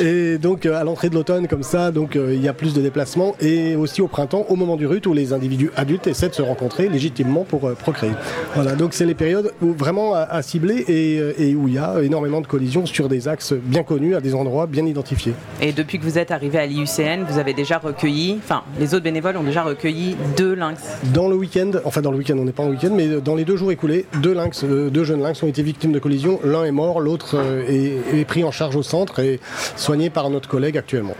Et 0.00 0.38
donc 0.38 0.66
euh, 0.66 0.78
à 0.80 0.84
l'entrée 0.84 1.08
de 1.10 1.14
l'automne, 1.14 1.46
comme 1.48 1.62
ça, 1.62 1.90
donc 1.90 2.16
euh, 2.16 2.32
il 2.34 2.42
y 2.42 2.48
a 2.48 2.52
plus 2.52 2.74
de 2.74 2.80
déplacements 2.80 3.34
et 3.40 3.76
aussi 3.76 4.02
au 4.02 4.08
printemps, 4.08 4.46
au 4.48 4.56
moment 4.56 4.76
du 4.76 4.86
rut, 4.86 5.06
où 5.06 5.12
les 5.12 5.32
individus 5.32 5.70
adultes 5.76 6.06
essaient 6.06 6.28
de 6.28 6.34
se 6.34 6.42
rencontrer 6.42 6.88
légitimement 6.88 7.44
pour 7.44 7.66
euh, 7.66 7.74
procréer. 7.74 8.12
Voilà, 8.54 8.74
donc 8.74 8.94
c'est 8.94 9.06
les 9.06 9.14
périodes 9.14 9.52
où 9.62 9.72
vraiment 9.72 10.14
à, 10.14 10.20
à 10.20 10.42
cibler 10.42 10.76
et, 10.88 11.50
et 11.50 11.54
où 11.54 11.68
il 11.68 11.74
y 11.74 11.78
a 11.78 12.00
énormément 12.02 12.40
de 12.40 12.46
collisions 12.46 12.86
sur 12.86 13.08
des 13.08 13.28
axes 13.28 13.52
bien 13.54 13.82
connus, 13.82 14.14
à 14.14 14.20
des 14.20 14.34
endroits 14.34 14.66
bien 14.66 14.84
identifiés. 14.86 15.32
Et 15.60 15.72
depuis 15.72 15.98
que 15.98 16.04
vous 16.04 16.18
êtes 16.18 16.30
arrivé 16.30 16.58
à 16.58 16.66
l'IUCN, 16.66 17.24
vous 17.28 17.38
avez 17.38 17.54
déjà 17.54 17.78
recueilli, 17.78 18.38
enfin 18.42 18.62
les 18.78 18.94
autres 18.94 19.04
bénévoles 19.04 19.36
ont 19.36 19.42
déjà 19.42 19.62
recueilli 19.62 20.16
deux 20.36 20.54
lynx. 20.54 20.80
Dans 21.14 21.28
le 21.28 21.36
week-end, 21.36 21.70
enfin 21.84 22.00
dans 22.00 22.10
le 22.10 22.18
week-end, 22.18 22.36
on 22.38 22.44
n'est 22.44 22.52
pas 22.52 22.62
en 22.62 22.68
week-end, 22.68 22.90
mais 22.92 23.20
dans 23.20 23.34
les 23.34 23.44
deux 23.44 23.56
jours 23.56 23.70
écoulés, 23.70 24.06
deux 24.22 24.34
lynx, 24.34 24.64
euh, 24.64 24.90
deux 24.90 25.04
jeunes 25.04 25.22
lynx 25.22 25.42
ont 25.42 25.46
été 25.46 25.62
victimes 25.62 25.92
de 25.92 25.98
collisions. 25.98 26.40
L'un 26.44 26.64
est 26.64 26.72
mort, 26.72 27.00
l'autre 27.00 27.36
euh, 27.36 27.64
est, 27.68 28.18
est 28.18 28.24
pris 28.24 28.44
en 28.44 28.50
charge 28.50 28.76
au 28.76 28.82
centre 28.82 29.18
et 29.20 29.40
soigné 29.76 30.10
par 30.10 30.30
notre 30.30 30.48
collègue 30.48 30.76
actuellement. 30.76 31.14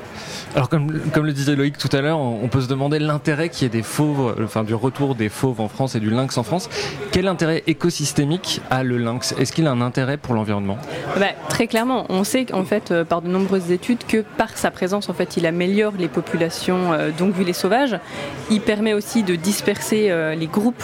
Alors 0.55 0.71
comme, 0.71 1.01
comme 1.13 1.27
le 1.27 1.35
disait 1.35 1.55
Loïc 1.55 1.77
tout 1.77 1.95
à 1.95 2.01
l'heure, 2.01 2.19
on, 2.19 2.49
peut 2.49 2.63
se 2.63 2.69
demander 2.69 2.99
l'intérêt 2.99 3.51
qui 3.51 3.67
est 3.67 3.69
des 3.69 3.83
fauves, 3.83 4.35
enfin 4.43 4.65
du 4.65 4.75
retour 4.75 5.15
des 5.15 5.29
fauves 5.29 5.61
en 5.61 5.69
France 5.69 5.97
et 5.97 6.01
du 6.01 6.09
lynx 6.09 6.39
en 6.39 6.45
France. 6.45 6.71
Quel 7.13 7.29
intérêt 7.29 7.63
écosystémique 7.67 8.63
a 8.71 8.83
le 8.83 8.97
lynx? 8.97 9.35
Est-ce 9.39 9.53
qu'il 9.53 9.67
a 9.67 9.71
un 9.71 9.83
intérêt 9.83 10.17
pour 10.17 10.33
l'environnement? 10.33 10.79
Bah, 11.19 11.27
très 11.51 11.67
clairement, 11.67 12.07
on 12.09 12.25
sait 12.25 12.47
qu'en 12.47 12.65
fait, 12.65 12.91
euh, 12.91 13.05
par 13.05 13.21
de 13.21 13.29
nombreuses 13.29 13.71
études, 13.71 14.05
que 14.07 14.25
par 14.39 14.57
sa 14.57 14.71
présence, 14.71 15.11
en 15.11 15.13
fait, 15.13 15.37
il 15.37 15.45
améliore 15.45 15.93
les 15.99 16.09
populations 16.09 16.93
euh, 16.93 17.11
d'ongulés 17.11 17.53
sauvages. 17.53 17.99
Il 18.51 18.63
permet 18.63 18.95
aussi 18.95 19.23
de 19.23 19.37
disperser 19.57 20.11
euh, 20.11 20.35
les 20.35 20.47
groupes 20.49 20.83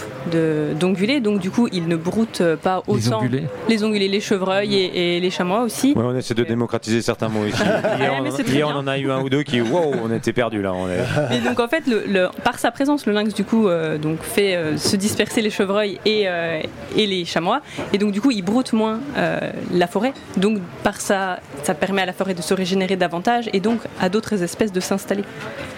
d'ongulés, 0.81 1.21
donc 1.21 1.41
du 1.41 1.51
coup, 1.51 1.69
il 1.73 1.87
ne 1.89 1.97
broute 1.97 2.41
euh, 2.41 2.57
pas 2.57 2.83
autant. 2.87 2.95
Les 2.97 3.13
ongulés 3.13 3.43
Les 3.69 3.85
ongulés, 3.85 4.09
les 4.09 4.21
chevreuils 4.21 4.75
et, 4.75 5.17
et 5.17 5.21
les 5.21 5.31
chamois 5.31 5.61
aussi. 5.63 5.93
Ouais, 5.95 6.03
on 6.05 6.17
essaie 6.17 6.33
de 6.33 6.43
démocratiser 6.45 7.03
certains 7.03 7.29
mots 7.29 7.45
ici. 7.45 7.63
Hier, 7.99 8.15
on, 8.19 8.25
hier, 8.51 8.69
en 8.69 8.87
a 8.87 8.99
eu 8.99 9.11
un 9.11 9.21
ou 9.21 9.29
deux 9.29 9.43
qui, 9.43 9.61
wow, 9.61 9.93
on 10.03 10.11
était 10.11 10.33
perdus 10.33 10.63
là. 10.63 10.73
On 10.73 10.89
est... 10.89 11.37
Et 11.37 11.41
donc 11.41 11.61
en 11.61 11.69
fait, 11.69 11.87
le, 11.87 12.05
le- 12.09 12.29
par 12.45 12.59
sa 12.59 12.71
présence, 12.71 13.05
le 13.07 13.13
lynx 13.13 13.35
du 13.35 13.45
coup 13.45 13.69
euh, 13.69 13.99
donc 13.99 14.23
fait 14.23 14.57
euh, 14.57 14.79
se 14.79 14.97
disperser 14.97 15.43
les 15.43 15.51
chevreuils 15.51 15.99
et, 16.07 16.23
euh, 16.27 16.61
et 16.97 17.07
les 17.07 17.25
chamois, 17.27 17.61
et 17.93 17.99
donc 17.99 18.13
du 18.13 18.21
coup 18.23 18.31
il 18.31 18.43
broute 18.43 18.73
moins 18.73 19.01
euh, 19.19 19.39
la 19.73 19.87
forêt. 19.87 20.15
Donc 20.39 20.59
par 20.83 20.99
ça, 21.01 21.41
ça 21.63 21.75
permet 21.75 22.03
à 22.03 22.07
la 22.07 22.13
forêt 22.15 22.35
de 22.35 22.41
se 22.43 22.55
régénérer 22.55 22.97
davantage 22.97 23.51
et 23.53 23.61
donc 23.61 23.81
à 24.01 24.09
d'autres 24.09 24.43
espèces 24.43 24.73
de 24.73 24.81
s'installer. 24.81 25.25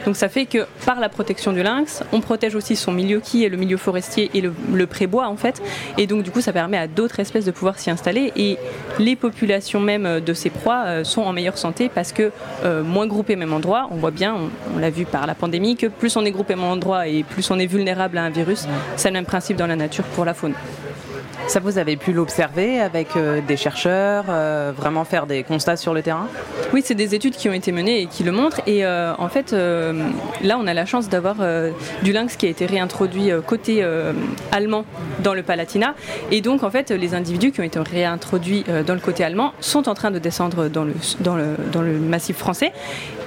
Donc 0.06 0.14
ça 0.16 0.28
fait 0.28 0.46
que 0.46 0.66
par 0.86 1.00
la 1.00 1.08
protection 1.08 1.52
du 1.52 1.62
lynx, 1.62 2.02
on 2.12 2.20
protège 2.20 2.54
aussi 2.54 2.76
son 2.84 2.92
milieu 2.92 3.18
qui 3.20 3.44
est 3.44 3.48
le 3.48 3.56
milieu 3.56 3.76
forestier 3.76 4.30
et 4.34 4.40
le, 4.40 4.52
le 4.72 4.86
prébois 4.86 5.26
en 5.28 5.36
fait, 5.36 5.62
et 5.98 6.06
donc 6.06 6.22
du 6.22 6.30
coup 6.30 6.40
ça 6.40 6.52
permet 6.52 6.78
à 6.78 6.86
d'autres 6.86 7.18
espèces 7.20 7.44
de 7.44 7.50
pouvoir 7.58 7.78
s'y 7.78 7.90
installer. 7.90 8.32
Et 8.36 8.58
les 8.98 9.16
populations 9.16 9.80
même 9.80 10.06
de 10.20 10.34
ces 10.34 10.50
proies 10.50 10.82
euh, 10.86 11.04
sont 11.04 11.22
en 11.22 11.32
meilleure 11.32 11.58
santé 11.58 11.90
parce 11.98 12.12
que 12.12 12.30
euh, 12.64 12.82
moins 12.82 13.06
groupées 13.06 13.36
au 13.36 13.38
même 13.38 13.52
endroit, 13.52 13.88
on 13.90 13.96
voit 13.96 14.10
bien, 14.10 14.34
on, 14.34 14.76
on 14.76 14.78
l'a 14.78 14.90
vu 14.90 15.04
par 15.04 15.26
la 15.26 15.34
pandémie, 15.34 15.76
que 15.76 15.86
plus 15.86 16.16
on 16.16 16.24
est 16.24 16.30
groupé 16.30 16.54
au 16.54 16.58
même 16.58 16.66
endroit 16.66 17.08
et 17.08 17.22
plus 17.22 17.50
on 17.50 17.58
est 17.58 17.66
vulnérable 17.66 18.18
à 18.18 18.22
un 18.22 18.30
virus, 18.30 18.66
c'est 18.96 19.08
le 19.08 19.14
même 19.14 19.26
principe 19.26 19.56
dans 19.56 19.66
la 19.66 19.76
nature 19.76 20.04
pour 20.14 20.24
la 20.24 20.34
faune. 20.34 20.54
Ça, 21.46 21.60
vous 21.60 21.78
avez 21.78 21.96
pu 21.96 22.12
l'observer 22.12 22.80
avec 22.80 23.16
euh, 23.16 23.40
des 23.46 23.56
chercheurs, 23.56 24.24
euh, 24.28 24.72
vraiment 24.74 25.04
faire 25.04 25.26
des 25.26 25.42
constats 25.42 25.76
sur 25.76 25.92
le 25.92 26.02
terrain? 26.02 26.26
Oui, 26.72 26.82
c'est 26.84 26.94
des 26.94 27.14
études 27.14 27.36
qui 27.36 27.48
ont 27.48 27.52
été 27.52 27.70
menées 27.70 28.00
et 28.00 28.06
qui 28.06 28.24
le 28.24 28.32
montrent. 28.32 28.60
Et 28.66 28.84
euh, 28.84 29.14
en 29.18 29.28
fait, 29.28 29.52
là, 29.52 30.58
on 30.58 30.66
a 30.66 30.74
la 30.74 30.86
chance 30.86 31.08
d'avoir 31.08 31.36
du 32.02 32.12
lynx 32.12 32.36
qui 32.36 32.46
a 32.46 32.48
été 32.48 32.66
réintroduit 32.66 33.30
côté 33.46 33.86
allemand 34.50 34.84
dans 35.22 35.34
le 35.34 35.42
Palatinat. 35.42 35.94
Et 36.32 36.40
donc, 36.40 36.62
en 36.62 36.70
fait, 36.70 36.90
les 36.90 37.14
individus 37.14 37.52
qui 37.52 37.60
ont 37.60 37.64
été 37.64 37.78
réintroduits 37.78 38.64
dans 38.86 38.94
le 38.94 39.00
côté 39.00 39.22
allemand 39.22 39.52
sont 39.60 39.88
en 39.88 39.94
train 39.94 40.10
de 40.10 40.18
descendre 40.18 40.68
dans 40.68 40.84
le, 40.84 41.98
massif 41.98 42.36
français. 42.38 42.72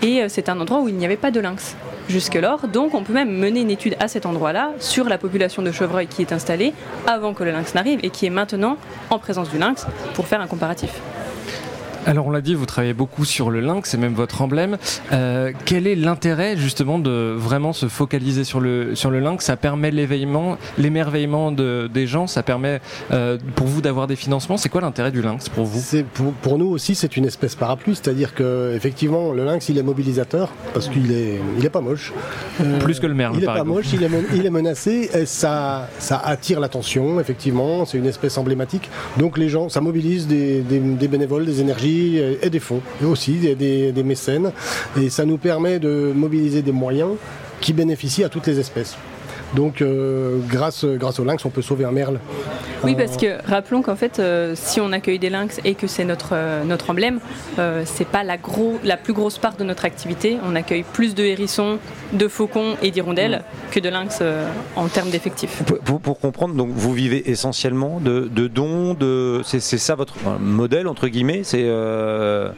Et 0.01 0.27
c'est 0.27 0.49
un 0.49 0.60
endroit 0.60 0.82
où 0.82 0.89
il 0.89 0.95
n'y 0.95 1.06
avait 1.06 1.17
pas 1.17 1.32
de 1.32 1.39
lynx. 1.39 1.75
Jusque-lors. 2.09 2.67
Donc 2.67 2.93
on 2.93 3.03
peut 3.03 3.13
même 3.13 3.31
mener 3.31 3.61
une 3.61 3.71
étude 3.71 3.95
à 3.99 4.07
cet 4.07 4.25
endroit-là 4.25 4.71
sur 4.79 5.09
la 5.09 5.17
population 5.17 5.61
de 5.61 5.71
chevreuils 5.71 6.07
qui 6.07 6.21
est 6.21 6.31
installée 6.31 6.73
avant 7.05 7.33
que 7.33 7.43
le 7.43 7.51
lynx 7.51 7.73
n'arrive 7.73 7.99
et 8.03 8.09
qui 8.09 8.25
est 8.25 8.31
maintenant 8.31 8.77
en 9.09 9.19
présence 9.19 9.49
du 9.49 9.57
lynx 9.57 9.85
pour 10.13 10.27
faire 10.27 10.41
un 10.41 10.47
comparatif. 10.47 10.91
Alors 12.07 12.27
on 12.27 12.31
l'a 12.31 12.39
dit, 12.39 12.55
vous 12.55 12.65
travaillez 12.65 12.93
beaucoup 12.93 13.25
sur 13.25 13.49
le 13.49 13.59
lynx, 13.59 13.89
c'est 13.89 13.97
même 13.97 14.13
votre 14.13 14.41
emblème. 14.41 14.77
Euh, 15.11 15.51
quel 15.65 15.87
est 15.87 15.95
l'intérêt 15.95 16.55
justement 16.55 16.99
de 16.99 17.35
vraiment 17.37 17.73
se 17.73 17.87
focaliser 17.87 18.45
sur 18.45 18.61
le, 18.61 18.95
sur 18.95 19.11
le 19.11 19.19
lynx? 19.19 19.43
Ça 19.43 19.57
permet 19.57 19.91
l'éveillement, 19.91 20.57
l'émerveillement 20.77 21.51
de, 21.51 21.89
des 21.93 22.07
gens, 22.07 22.25
ça 22.25 22.43
permet 22.43 22.79
euh, 23.11 23.37
pour 23.55 23.67
vous 23.67 23.81
d'avoir 23.81 24.07
des 24.07 24.15
financements. 24.15 24.55
C'est 24.55 24.69
quoi 24.69 24.79
l'intérêt 24.79 25.11
du 25.11 25.21
lynx 25.21 25.49
pour 25.49 25.65
vous? 25.65 25.81
Pour, 26.13 26.31
pour 26.31 26.57
nous 26.57 26.67
aussi 26.67 26.95
c'est 26.95 27.17
une 27.17 27.25
espèce 27.25 27.55
parapluie, 27.55 27.93
c'est-à-dire 27.95 28.33
que 28.33 28.71
effectivement 28.73 29.33
le 29.33 29.43
lynx 29.43 29.67
il 29.67 29.77
est 29.77 29.83
mobilisateur 29.83 30.53
parce 30.73 30.87
qu'il 30.87 31.11
est 31.11 31.41
il 31.57 31.65
est 31.65 31.69
pas 31.69 31.81
moche. 31.81 32.13
Euh, 32.61 32.79
Plus 32.79 33.01
que 33.01 33.07
le 33.07 33.15
merle 33.15 33.35
Il 33.35 33.43
est 33.43 33.45
par 33.45 33.55
pas 33.55 33.61
exemple. 33.63 33.77
moche, 33.79 33.91
il 33.93 34.01
est, 34.03 34.09
men- 34.09 34.25
il 34.33 34.45
est 34.45 34.49
menacé, 34.49 35.09
et 35.13 35.25
ça, 35.25 35.89
ça 35.99 36.17
attire 36.23 36.61
l'attention, 36.61 37.19
effectivement, 37.19 37.85
c'est 37.85 37.97
une 37.97 38.05
espèce 38.05 38.37
emblématique. 38.37 38.89
Donc 39.17 39.37
les 39.37 39.49
gens, 39.49 39.67
ça 39.67 39.81
mobilise 39.81 40.25
des, 40.25 40.61
des- 40.61 40.79
des 40.79 41.07
bénévoles, 41.09 41.45
des 41.45 41.59
énergies 41.59 41.96
et, 41.97 42.38
et 42.41 42.49
des 42.49 42.60
fonds, 42.60 42.81
et 43.01 43.05
aussi 43.05 43.33
des 43.55 44.03
mécènes, 44.03 44.51
et 44.99 45.10
ça 45.10 45.25
nous 45.25 45.38
permet 45.38 45.79
de 45.79 46.12
mobiliser 46.15 46.62
des 46.62 46.71
moyens 46.71 47.12
qui 47.62 47.73
bénéficient 47.73 48.23
à 48.23 48.29
toutes 48.29 48.47
les 48.47 48.60
espèces. 48.60 48.97
Donc 49.55 49.81
euh, 49.81 50.39
grâce, 50.47 50.83
grâce 50.86 51.19
au 51.19 51.23
lynx, 51.23 51.43
on 51.45 51.49
peut 51.49 51.62
sauver 51.62 51.86
un 51.86 51.91
merle. 51.91 52.19
Oui, 52.83 52.93
Euh, 52.93 52.97
parce 53.05 53.17
que 53.17 53.27
rappelons 53.49 53.81
qu'en 53.81 53.95
fait, 53.95 54.19
euh, 54.19 54.53
si 54.55 54.79
on 54.81 54.91
accueille 54.91 55.19
des 55.19 55.29
lynx 55.29 55.60
et 55.63 55.73
que 55.73 55.88
c'est 55.88 56.03
notre, 56.05 56.29
euh, 56.33 56.63
notre 56.63 56.89
emblème, 56.89 57.19
euh, 57.57 57.83
c'est 57.86 58.07
pas 58.07 58.23
la, 58.23 58.38
gros, 58.38 58.77
la 58.83 58.97
plus 58.97 59.13
grosse 59.13 59.38
part 59.38 59.55
de 59.55 59.63
notre 59.63 59.86
activité. 59.86 60.38
On 60.47 60.55
accueille 60.55 60.83
plus 60.93 61.15
de 61.15 61.23
hérissons, 61.23 61.79
de 62.13 62.27
faucons 62.27 62.75
et 62.83 62.91
d'hirondelles 62.91 63.43
que 63.71 63.79
de 63.79 63.89
lynx 63.89 64.19
euh, 64.21 64.45
en 64.75 64.88
termes 64.88 65.10
d'effectifs. 65.10 65.63
Pour, 65.65 65.79
pour- 65.79 65.99
pour 66.01 66.19
comprendre, 66.19 66.53
donc 66.55 66.69
vous 66.71 66.93
vivez 66.93 67.29
essentiellement 67.31 67.99
de, 67.99 68.29
de 68.31 68.47
dons, 68.47 68.93
de 68.93 69.41
c'est 69.43 69.60
c'est 69.60 69.77
ça 69.77 69.95
votre 69.95 70.13
modèle 70.39 70.88
entre 70.88 71.07
guillemets, 71.07 71.41
c'est 71.43 71.63
euh, 71.65 72.49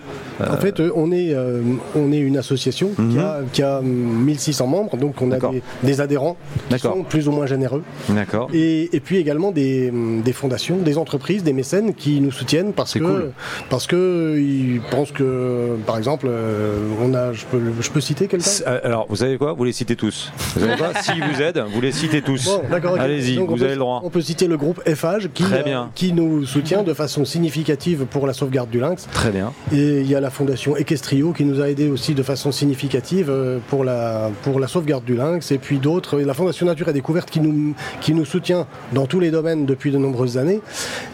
En 0.41 0.57
fait, 0.57 0.79
euh, 0.79 0.91
on 0.95 1.11
est, 1.11 1.33
euh, 1.33 1.61
on 1.95 2.11
est 2.11 2.17
une 2.19 2.37
association 2.37 2.89
qui, 2.95 3.01
Mhm. 3.01 3.19
a, 3.19 3.37
qui 3.53 3.63
a 3.63 3.81
1600 3.81 4.67
membres, 4.67 4.97
donc 4.97 5.21
on 5.21 5.31
a 5.31 5.37
des, 5.39 5.61
des 5.83 6.01
adhérents. 6.01 6.35
Sont 6.79 7.03
plus 7.03 7.27
ou 7.27 7.31
moins 7.31 7.45
généreux. 7.45 7.83
d'accord. 8.09 8.49
Et, 8.53 8.89
et 8.95 8.99
puis 8.99 9.17
également 9.17 9.51
des, 9.51 9.91
des 10.23 10.33
fondations, 10.33 10.77
des 10.77 10.97
entreprises, 10.97 11.43
des 11.43 11.53
mécènes 11.53 11.93
qui 11.93 12.19
nous 12.21 12.31
soutiennent 12.31 12.73
parce 12.73 12.93
que 12.93 12.99
cool. 12.99 13.31
parce 13.69 13.87
que 13.87 14.37
ils 14.39 14.81
pensent 14.91 15.11
que, 15.11 15.75
par 15.85 15.97
exemple, 15.97 16.27
euh, 16.29 16.77
on 17.01 17.13
a, 17.13 17.33
je 17.33 17.45
peux, 17.45 17.59
je 17.79 17.89
peux 17.89 18.01
citer 18.01 18.27
quelqu'un? 18.27 18.49
Euh, 18.67 18.79
Alors, 18.83 19.05
vous 19.09 19.17
savez 19.17 19.37
quoi? 19.37 19.53
Vous 19.53 19.63
les 19.63 19.71
citez 19.73 19.95
tous. 19.95 20.31
Vous 20.55 20.61
savez 20.61 20.75
quoi? 20.77 20.93
S'ils 21.01 21.23
vous 21.23 21.41
aident, 21.41 21.63
vous 21.73 21.81
les 21.81 21.91
citez 21.91 22.21
tous. 22.21 22.45
Bon, 22.45 22.61
d'accord. 22.69 22.95
Allez-y, 22.99 23.37
vous 23.37 23.47
peut- 23.55 23.63
avez 23.63 23.73
le 23.73 23.79
droit. 23.79 24.01
On 24.03 24.09
peut 24.09 24.21
citer 24.21 24.47
le 24.47 24.57
groupe 24.57 24.81
FH 24.87 25.27
qui, 25.33 25.43
Très 25.43 25.61
euh, 25.61 25.63
bien. 25.63 25.91
qui 25.95 26.13
nous 26.13 26.45
soutient 26.45 26.83
de 26.83 26.93
façon 26.93 27.25
significative 27.25 28.05
pour 28.09 28.27
la 28.27 28.33
sauvegarde 28.33 28.69
du 28.69 28.79
lynx. 28.79 29.07
Très 29.11 29.31
bien. 29.31 29.51
Et 29.73 30.01
il 30.01 30.07
y 30.09 30.15
a 30.15 30.19
la 30.21 30.29
fondation 30.29 30.75
Equestrio 30.77 31.31
qui 31.33 31.45
nous 31.45 31.61
a 31.61 31.69
aidé 31.69 31.89
aussi 31.89 32.13
de 32.13 32.23
façon 32.23 32.51
significative 32.51 33.31
pour 33.69 33.83
la, 33.83 34.29
pour 34.43 34.59
la 34.59 34.67
sauvegarde 34.67 35.03
du 35.05 35.15
lynx. 35.15 35.51
Et 35.51 35.57
puis 35.57 35.79
d'autres, 35.79 36.19
la 36.19 36.33
fondation 36.33 36.65
Nature 36.69 36.89
et 36.89 36.93
Découverte 36.93 37.29
qui 37.29 37.39
nous, 37.41 37.73
qui 38.01 38.13
nous 38.13 38.25
soutient 38.25 38.65
dans 38.93 39.05
tous 39.05 39.19
les 39.19 39.31
domaines 39.31 39.65
depuis 39.65 39.91
de 39.91 39.97
nombreuses 39.97 40.37
années. 40.37 40.61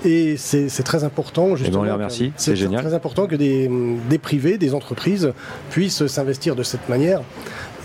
Et 0.04 0.38
c'est 0.38 0.68
très 0.84 1.04
important, 1.04 1.56
justement. 1.56 1.80
Eh 1.84 1.88
ben, 1.88 1.90
que- 1.90 1.94
remercie, 1.94 2.32
c'est 2.38 2.52
C'est 2.52 2.56
génial. 2.56 2.84
très 2.84 2.94
important 2.94 3.26
que 3.28 3.36
des, 3.36 3.70
des 4.10 4.18
privés, 4.18 4.58
des 4.58 4.74
entreprises 4.74 5.34
puissent 5.72 6.06
s'investir 6.08 6.56
de 6.56 6.64
cette 6.64 6.88
manière. 6.90 7.22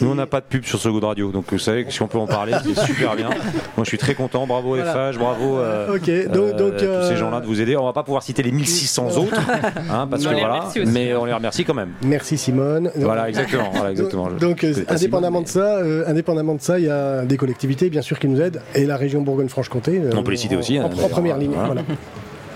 Nous, 0.01 0.11
on 0.11 0.15
n'a 0.15 0.27
pas 0.27 0.41
de 0.41 0.47
pub 0.47 0.65
sur 0.65 0.79
ce 0.79 0.89
Good 0.89 1.05
Radio, 1.05 1.31
donc 1.31 1.45
vous 1.51 1.59
savez 1.59 1.85
que 1.85 1.93
si 1.93 2.01
on 2.03 2.09
peut 2.09 2.19
en 2.19 2.27
parler, 2.27 2.53
c'est 2.65 2.79
super 2.87 3.17
bien. 3.17 3.29
Moi, 3.29 3.85
je 3.85 3.89
suis 3.89 3.99
très 3.99 4.15
content. 4.15 4.47
Bravo 4.47 4.75
Voilà. 4.77 5.13
FH, 5.13 5.19
bravo 5.19 5.59
euh, 5.59 5.89
euh, 6.09 6.27
donc, 6.29 6.57
tous 6.77 6.85
euh, 6.85 7.09
ces 7.09 7.17
gens-là 7.17 7.41
de 7.41 7.47
vous 7.47 7.61
aider. 7.61 7.77
On 7.77 7.85
va 7.85 7.93
pas 7.93 8.03
pouvoir 8.03 8.23
citer 8.23 8.43
les 8.43 8.53
1600 8.53 9.17
autres, 9.19 9.39
hein, 9.91 10.07
parce 10.11 10.23
Mais 10.23 10.29
que 10.29 10.35
on 10.35 10.37
les 10.37 10.41
voilà, 10.41 10.65
mais 10.87 11.15
on 11.15 11.25
les 11.25 11.33
remercie 11.33 11.65
quand 11.65 11.75
même. 11.75 11.91
Merci 12.03 12.39
Simone. 12.39 12.91
Voilà, 12.97 13.29
exactement. 13.29 13.71
Voilà, 13.73 13.91
exactement. 13.91 14.29
Donc, 14.31 14.65
euh, 14.65 14.73
indépendamment 14.89 15.45
Simone, 15.45 15.45
de 15.45 15.49
ça, 15.49 15.77
euh, 15.85 16.05
indépendamment 16.07 16.55
de 16.55 16.61
ça, 16.61 16.79
il 16.79 16.87
y 16.87 16.91
a 16.91 17.25
des 17.25 17.37
collectivités 17.37 17.91
bien 17.91 18.03
sûr 18.03 18.19
qui 18.19 18.29
nous 18.29 18.41
aident 18.41 18.63
et 18.75 18.87
la 18.87 18.97
région 18.97 19.23
Bourgogne-Franche-Comté. 19.23 20.01
euh, 20.05 20.11
On 20.17 20.23
peut 20.23 20.31
les 20.33 20.37
citer 20.37 20.57
en- 20.57 20.61
aussi, 20.61 20.79
En, 20.79 20.83
hein, 20.83 20.87
en 20.87 20.89
d'ailleurs, 20.95 21.09
première 21.11 21.37
ligne. 21.39 21.53
voilà. 21.55 21.83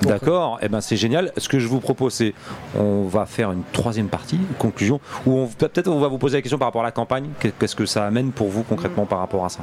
D'accord, 0.03 0.59
et 0.63 0.69
ben 0.69 0.81
c'est 0.81 0.97
génial. 0.97 1.33
Ce 1.37 1.49
que 1.49 1.59
je 1.59 1.67
vous 1.67 1.81
propose, 1.81 2.15
c'est 2.15 2.35
on 2.79 3.05
va 3.05 3.27
faire 3.27 3.53
une 3.53 3.63
troisième 3.73 4.09
partie, 4.09 4.37
une 4.37 4.57
conclusion, 4.59 5.01
où 5.27 5.47
peut-être 5.59 5.89
on 5.89 6.01
va 6.01 6.09
vous 6.09 6.19
poser 6.19 6.39
la 6.39 6.43
question 6.43 6.59
par 6.59 6.69
rapport 6.69 6.83
à 6.83 6.85
la 6.85 6.93
campagne. 6.93 7.29
Qu'est-ce 7.59 7.77
que 7.77 7.87
ça 7.87 8.07
amène 8.07 8.33
pour 8.33 8.49
vous 8.49 8.63
concrètement 8.63 9.07
par 9.07 9.19
rapport 9.19 9.45
à 9.45 9.49
ça? 9.49 9.61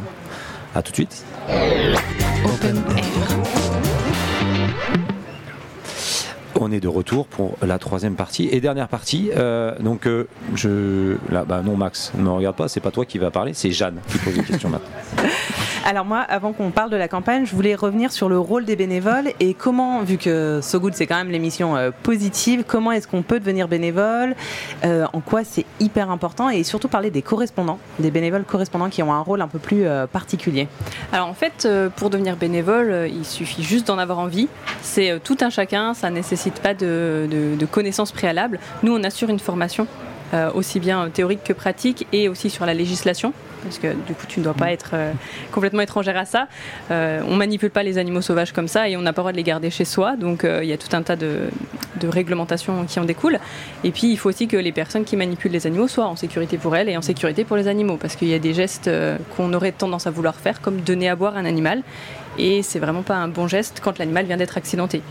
À 0.73 0.81
tout 0.81 0.91
de 0.91 0.95
suite. 0.95 1.25
On 6.63 6.71
est 6.71 6.79
de 6.79 6.87
retour 6.87 7.25
pour 7.25 7.57
la 7.61 7.79
troisième 7.79 8.15
partie 8.15 8.47
et 8.51 8.61
dernière 8.61 8.87
partie. 8.87 9.31
Euh, 9.35 9.77
donc, 9.79 10.05
euh, 10.05 10.27
je. 10.55 11.17
Là, 11.31 11.43
bah 11.43 11.61
non, 11.63 11.75
Max, 11.75 12.11
ne 12.15 12.21
me 12.21 12.29
regarde 12.29 12.55
pas, 12.55 12.67
c'est 12.67 12.79
pas 12.79 12.91
toi 12.91 13.05
qui 13.05 13.17
va 13.17 13.31
parler, 13.31 13.53
c'est 13.53 13.71
Jeanne 13.71 13.99
qui 14.07 14.17
pose 14.19 14.35
une 14.37 14.43
question 14.43 14.69
maintenant. 14.69 14.89
Alors 15.83 16.05
moi, 16.05 16.19
avant 16.19 16.53
qu'on 16.53 16.69
parle 16.69 16.91
de 16.91 16.95
la 16.95 17.07
campagne, 17.07 17.45
je 17.45 17.55
voulais 17.55 17.73
revenir 17.73 18.11
sur 18.11 18.29
le 18.29 18.37
rôle 18.37 18.65
des 18.65 18.75
bénévoles 18.75 19.31
et 19.39 19.55
comment, 19.55 20.03
vu 20.03 20.17
que 20.17 20.59
So 20.61 20.79
Good 20.79 20.93
c'est 20.93 21.07
quand 21.07 21.15
même 21.15 21.31
l'émission 21.31 21.75
euh, 21.75 21.89
positive, 22.03 22.63
comment 22.67 22.91
est-ce 22.91 23.07
qu'on 23.07 23.23
peut 23.23 23.39
devenir 23.39 23.67
bénévole, 23.67 24.35
euh, 24.85 25.05
en 25.11 25.21
quoi 25.21 25.43
c'est 25.43 25.65
hyper 25.79 26.11
important 26.11 26.51
et 26.51 26.63
surtout 26.63 26.87
parler 26.87 27.09
des 27.09 27.23
correspondants, 27.23 27.79
des 27.97 28.11
bénévoles 28.11 28.43
correspondants 28.43 28.89
qui 28.89 29.01
ont 29.01 29.11
un 29.11 29.21
rôle 29.21 29.41
un 29.41 29.47
peu 29.47 29.57
plus 29.57 29.87
euh, 29.87 30.05
particulier. 30.05 30.67
Alors 31.11 31.27
en 31.27 31.33
fait, 31.33 31.67
pour 31.95 32.11
devenir 32.11 32.35
bénévole, 32.35 33.09
il 33.11 33.25
suffit 33.25 33.63
juste 33.63 33.87
d'en 33.87 33.97
avoir 33.97 34.19
envie. 34.19 34.49
C'est 34.83 35.19
tout 35.23 35.37
un 35.41 35.49
chacun, 35.49 35.95
ça 35.95 36.11
ne 36.11 36.15
nécessite 36.15 36.61
pas 36.61 36.75
de, 36.75 37.57
connaissances 37.71 38.11
préalables. 38.11 38.59
Nous, 38.83 38.95
on 38.95 39.03
assure 39.03 39.29
une 39.29 39.39
formation, 39.39 39.87
aussi 40.53 40.79
bien 40.79 41.09
théorique 41.09 41.43
que 41.43 41.53
pratique, 41.53 42.07
et 42.11 42.29
aussi 42.29 42.49
sur 42.49 42.65
la 42.65 42.73
législation. 42.73 43.33
Parce 43.63 43.77
que 43.77 43.93
du 43.93 44.13
coup, 44.13 44.25
tu 44.27 44.39
ne 44.39 44.43
dois 44.43 44.53
pas 44.53 44.71
être 44.71 44.91
euh, 44.93 45.13
complètement 45.51 45.81
étrangère 45.81 46.17
à 46.17 46.25
ça. 46.25 46.47
Euh, 46.89 47.21
on 47.27 47.35
manipule 47.35 47.69
pas 47.69 47.83
les 47.83 47.97
animaux 47.97 48.21
sauvages 48.21 48.51
comme 48.51 48.67
ça 48.67 48.89
et 48.89 48.97
on 48.97 49.01
n'a 49.01 49.13
pas 49.13 49.21
le 49.21 49.23
droit 49.23 49.31
de 49.31 49.37
les 49.37 49.43
garder 49.43 49.69
chez 49.69 49.85
soi. 49.85 50.15
Donc 50.15 50.43
euh, 50.43 50.63
il 50.63 50.69
y 50.69 50.73
a 50.73 50.77
tout 50.77 50.95
un 50.95 51.01
tas 51.03 51.15
de, 51.15 51.49
réglementations 52.03 52.85
qui 52.85 52.99
en 52.99 53.05
découlent. 53.05 53.39
Et 53.83 53.91
puis 53.91 54.11
il 54.11 54.17
faut 54.17 54.29
aussi 54.29 54.47
que 54.47 54.57
les 54.57 54.71
personnes 54.71 55.03
qui 55.03 55.15
manipulent 55.15 55.51
les 55.51 55.67
animaux 55.67 55.87
soient 55.87 56.07
en 56.07 56.15
sécurité 56.15 56.57
pour 56.57 56.75
elles 56.75 56.89
et 56.89 56.97
en 56.97 57.01
sécurité 57.01 57.43
pour 57.43 57.57
les 57.57 57.67
animaux. 57.67 57.97
Parce 57.97 58.15
qu'il 58.15 58.27
y 58.27 58.33
a 58.33 58.39
des 58.39 58.53
gestes 58.53 58.87
euh, 58.87 59.17
qu'on 59.35 59.53
aurait 59.53 59.71
tendance 59.71 60.07
à 60.07 60.11
vouloir 60.11 60.35
faire, 60.35 60.61
comme 60.61 60.81
donner 60.81 61.09
à 61.09 61.15
boire 61.15 61.37
un 61.37 61.45
animal. 61.45 61.83
Et 62.37 62.63
c'est 62.63 62.79
vraiment 62.79 63.03
pas 63.03 63.15
un 63.15 63.27
bon 63.27 63.47
geste 63.47 63.81
quand 63.83 63.99
l'animal 63.99 64.25
vient 64.25 64.37
d'être 64.37 64.57
accidenté. 64.57 65.01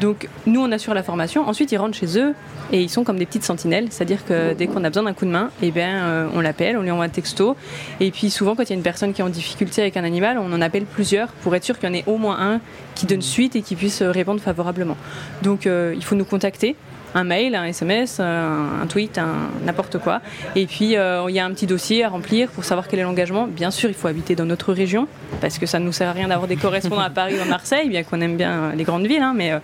Donc 0.00 0.28
nous 0.46 0.60
on 0.60 0.70
assure 0.70 0.94
la 0.94 1.02
formation, 1.02 1.48
ensuite 1.48 1.72
ils 1.72 1.76
rentrent 1.76 1.96
chez 1.96 2.18
eux 2.18 2.34
et 2.72 2.80
ils 2.80 2.88
sont 2.88 3.02
comme 3.02 3.18
des 3.18 3.26
petites 3.26 3.44
sentinelles, 3.44 3.88
c'est-à-dire 3.90 4.24
que 4.24 4.54
dès 4.54 4.66
qu'on 4.66 4.84
a 4.84 4.90
besoin 4.90 5.02
d'un 5.04 5.12
coup 5.12 5.24
de 5.24 5.30
main, 5.30 5.50
eh 5.62 5.70
bien, 5.70 6.04
euh, 6.04 6.28
on 6.34 6.40
l'appelle, 6.40 6.76
on 6.76 6.82
lui 6.82 6.90
envoie 6.90 7.04
un 7.04 7.08
texto 7.08 7.56
et 7.98 8.10
puis 8.10 8.30
souvent 8.30 8.54
quand 8.54 8.62
il 8.64 8.70
y 8.70 8.72
a 8.72 8.76
une 8.76 8.82
personne 8.82 9.12
qui 9.12 9.20
est 9.20 9.24
en 9.24 9.28
difficulté 9.28 9.80
avec 9.82 9.96
un 9.96 10.04
animal, 10.04 10.38
on 10.38 10.52
en 10.52 10.60
appelle 10.60 10.84
plusieurs 10.84 11.28
pour 11.28 11.54
être 11.56 11.64
sûr 11.64 11.78
qu'il 11.78 11.88
y 11.88 11.92
en 11.92 11.94
ait 11.94 12.04
au 12.06 12.16
moins 12.16 12.38
un 12.40 12.60
qui 12.94 13.06
donne 13.06 13.22
suite 13.22 13.56
et 13.56 13.62
qui 13.62 13.74
puisse 13.74 14.02
répondre 14.02 14.40
favorablement. 14.40 14.96
Donc 15.42 15.66
euh, 15.66 15.94
il 15.96 16.04
faut 16.04 16.14
nous 16.14 16.24
contacter. 16.24 16.76
Un 17.18 17.24
mail, 17.24 17.56
un 17.56 17.64
SMS, 17.64 18.20
un, 18.20 18.80
un 18.82 18.86
tweet, 18.86 19.20
n'importe 19.66 19.98
quoi. 19.98 20.20
Et 20.54 20.66
puis, 20.66 20.96
euh, 20.96 21.24
il 21.28 21.34
y 21.34 21.40
a 21.40 21.44
un 21.44 21.50
petit 21.52 21.66
dossier 21.66 22.04
à 22.04 22.08
remplir 22.10 22.48
pour 22.50 22.62
savoir 22.62 22.86
quel 22.86 23.00
est 23.00 23.02
l'engagement. 23.02 23.48
Bien 23.48 23.72
sûr, 23.72 23.88
il 23.90 23.94
faut 23.96 24.06
habiter 24.06 24.36
dans 24.36 24.44
notre 24.44 24.72
région, 24.72 25.08
parce 25.40 25.58
que 25.58 25.66
ça 25.66 25.80
ne 25.80 25.84
nous 25.84 25.92
sert 25.92 26.08
à 26.08 26.12
rien 26.12 26.28
d'avoir 26.28 26.46
des 26.46 26.54
correspondants 26.56 27.00
à 27.02 27.10
Paris 27.10 27.34
ou 27.36 27.42
à 27.42 27.44
Marseille, 27.46 27.88
bien 27.88 28.04
qu'on 28.04 28.20
aime 28.20 28.36
bien 28.36 28.52
euh, 28.52 28.72
les 28.76 28.84
grandes 28.84 29.06
villes. 29.08 29.22
hein, 29.22 29.34
mais 29.34 29.50
euh, 29.52 29.58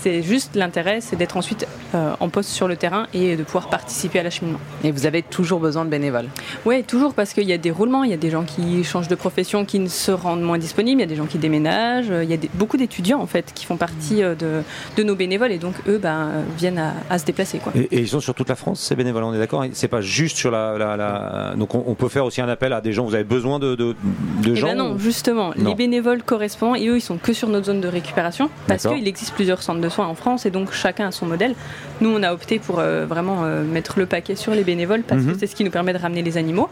c'est 0.00 0.20
juste 0.22 0.56
l'intérêt, 0.56 1.00
c'est 1.00 1.16
d'être 1.16 1.36
ensuite 1.36 1.66
euh, 1.94 2.12
en 2.20 2.28
poste 2.28 2.50
sur 2.50 2.66
le 2.68 2.76
terrain 2.76 3.06
et 3.14 3.36
de 3.36 3.42
pouvoir 3.44 3.68
participer 3.68 4.18
à 4.18 4.22
l'acheminement. 4.24 4.60
Et 4.84 4.90
vous 4.92 5.06
avez 5.06 5.22
toujours 5.22 5.58
besoin 5.60 5.84
de 5.84 5.90
bénévoles? 5.90 6.28
Oui, 6.64 6.82
toujours 6.84 7.14
parce 7.14 7.32
qu'il 7.32 7.44
y 7.44 7.52
a 7.52 7.58
des 7.58 7.70
roulements, 7.70 8.02
il 8.04 8.10
y 8.10 8.14
a 8.14 8.18
des 8.18 8.30
gens 8.30 8.42
qui 8.44 8.82
changent 8.84 9.08
de 9.08 9.14
profession, 9.14 9.64
qui 9.64 9.78
ne 9.78 9.88
se 9.88 10.10
rendent 10.12 10.42
moins 10.42 10.58
disponibles, 10.58 11.00
il 11.00 11.04
y 11.04 11.06
a 11.06 11.08
des 11.08 11.16
gens 11.16 11.26
qui 11.26 11.38
déménagent, 11.38 12.12
il 12.22 12.28
y 12.28 12.34
a 12.34 12.36
des- 12.36 12.50
beaucoup 12.54 12.76
d'étudiants 12.76 13.20
en 13.20 13.26
fait 13.26 13.52
qui 13.54 13.64
font 13.64 13.76
partie 13.76 14.22
euh, 14.22 14.34
de, 14.34 14.62
de 14.96 15.02
nos 15.02 15.14
bénévoles 15.16 15.52
et 15.52 15.58
donc 15.58 15.74
eux 15.88 15.98
ben, 15.98 16.30
viennent 16.58 16.78
à, 16.78 16.92
à 17.10 17.18
se 17.18 17.24
déplacer. 17.24 17.58
Quoi. 17.58 17.72
Et, 17.74 17.80
et 17.96 18.00
ils 18.00 18.08
sont 18.08 18.20
sur 18.20 18.34
toute 18.34 18.48
la 18.48 18.56
France, 18.56 18.80
ces 18.80 18.94
bénévoles, 18.96 19.24
on 19.24 19.34
est 19.34 19.38
d'accord? 19.38 19.64
C'est 19.72 19.88
pas 19.88 20.00
juste 20.00 20.36
sur 20.36 20.50
la. 20.50 20.76
la- 20.78 20.96
la- 20.96 21.54
Donc 21.56 21.74
on, 21.74 21.84
on 21.86 21.94
peut 21.94 22.08
faire 22.08 22.24
aussi 22.24 22.40
un 22.40 22.48
appel 22.48 22.72
à 22.72 22.80
des 22.80 22.92
gens, 22.92 23.04
vous 23.04 23.14
avez 23.14 23.24
besoin 23.24 23.58
de, 23.58 23.74
de, 23.74 23.94
de 24.42 24.52
Eh 24.52 24.56
gens 24.56 24.68
ben 24.68 24.76
non, 24.76 24.92
ou- 24.94 24.98
justement, 24.98 25.52
Non. 25.56 25.70
les 25.70 25.74
bénévoles 25.74 26.22
correspondants 26.22 26.74
et 26.74 26.86
eux 26.88 26.96
ils 26.96 27.00
sont 27.00 27.18
que 27.18 27.32
sur 27.32 27.48
notre 27.48 27.66
zone 27.66 27.80
de 27.80 27.88
récupération 27.88 28.50
parce 28.66 28.86
qu'il 28.86 29.06
existe 29.08 29.34
plusieurs 29.34 29.62
centres 29.62 29.80
de 29.80 29.88
soins 29.88 30.06
en 30.06 30.14
France 30.14 30.46
et 30.46 30.50
donc 30.50 30.72
chacun 30.72 31.08
a 31.08 31.10
son 31.12 31.26
modèle. 31.26 31.54
Nous 32.00 32.10
on 32.10 32.22
a 32.22 32.32
opté 32.32 32.58
pour 32.58 32.78
euh, 32.78 33.06
vraiment 33.06 33.44
euh, 33.44 33.64
mettre 33.64 33.98
le 33.98 34.06
paquet 34.06 34.34
sur 34.36 34.52
les 34.52 34.64
bénévoles 34.64 35.02
parce 35.02 35.22
Mhm. 35.22 35.32
que 35.32 35.38
c'est 35.38 35.46
ce 35.46 35.56
qui 35.56 35.64
nous 35.64 35.70
permet 35.70 35.92
de 35.92 35.98
ramener 35.98 36.22
les 36.22 36.36
animaux. 36.36 36.68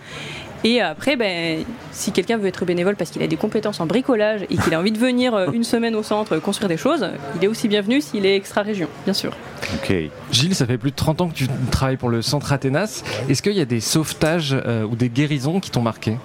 Et 0.66 0.80
après, 0.80 1.16
ben, 1.16 1.62
si 1.92 2.10
quelqu'un 2.10 2.38
veut 2.38 2.46
être 2.46 2.64
bénévole 2.64 2.96
parce 2.96 3.10
qu'il 3.10 3.22
a 3.22 3.26
des 3.26 3.36
compétences 3.36 3.80
en 3.80 3.86
bricolage 3.86 4.44
et 4.48 4.56
qu'il 4.56 4.72
a 4.72 4.80
envie 4.80 4.92
de 4.92 4.98
venir 4.98 5.34
euh, 5.34 5.50
une 5.52 5.62
semaine 5.62 5.94
au 5.94 6.02
centre 6.02 6.38
construire 6.38 6.70
des 6.70 6.78
choses, 6.78 7.06
il 7.36 7.44
est 7.44 7.48
aussi 7.48 7.68
bienvenu 7.68 8.00
s'il 8.00 8.24
est 8.24 8.34
extra-région, 8.34 8.88
bien 9.04 9.12
sûr. 9.12 9.36
Ok. 9.74 9.94
Gilles, 10.32 10.54
ça 10.54 10.64
fait 10.64 10.78
plus 10.78 10.90
de 10.90 10.96
30 10.96 11.20
ans 11.20 11.28
que 11.28 11.34
tu 11.34 11.48
travailles 11.70 11.98
pour 11.98 12.08
le 12.08 12.22
centre 12.22 12.50
Athénas. 12.50 13.04
Est-ce 13.28 13.42
qu'il 13.42 13.52
y 13.52 13.60
a 13.60 13.66
des 13.66 13.80
sauvetages 13.80 14.56
euh, 14.66 14.84
ou 14.84 14.96
des 14.96 15.10
guérisons 15.10 15.60
qui 15.60 15.70
t'ont 15.70 15.82
marqué? 15.82 16.16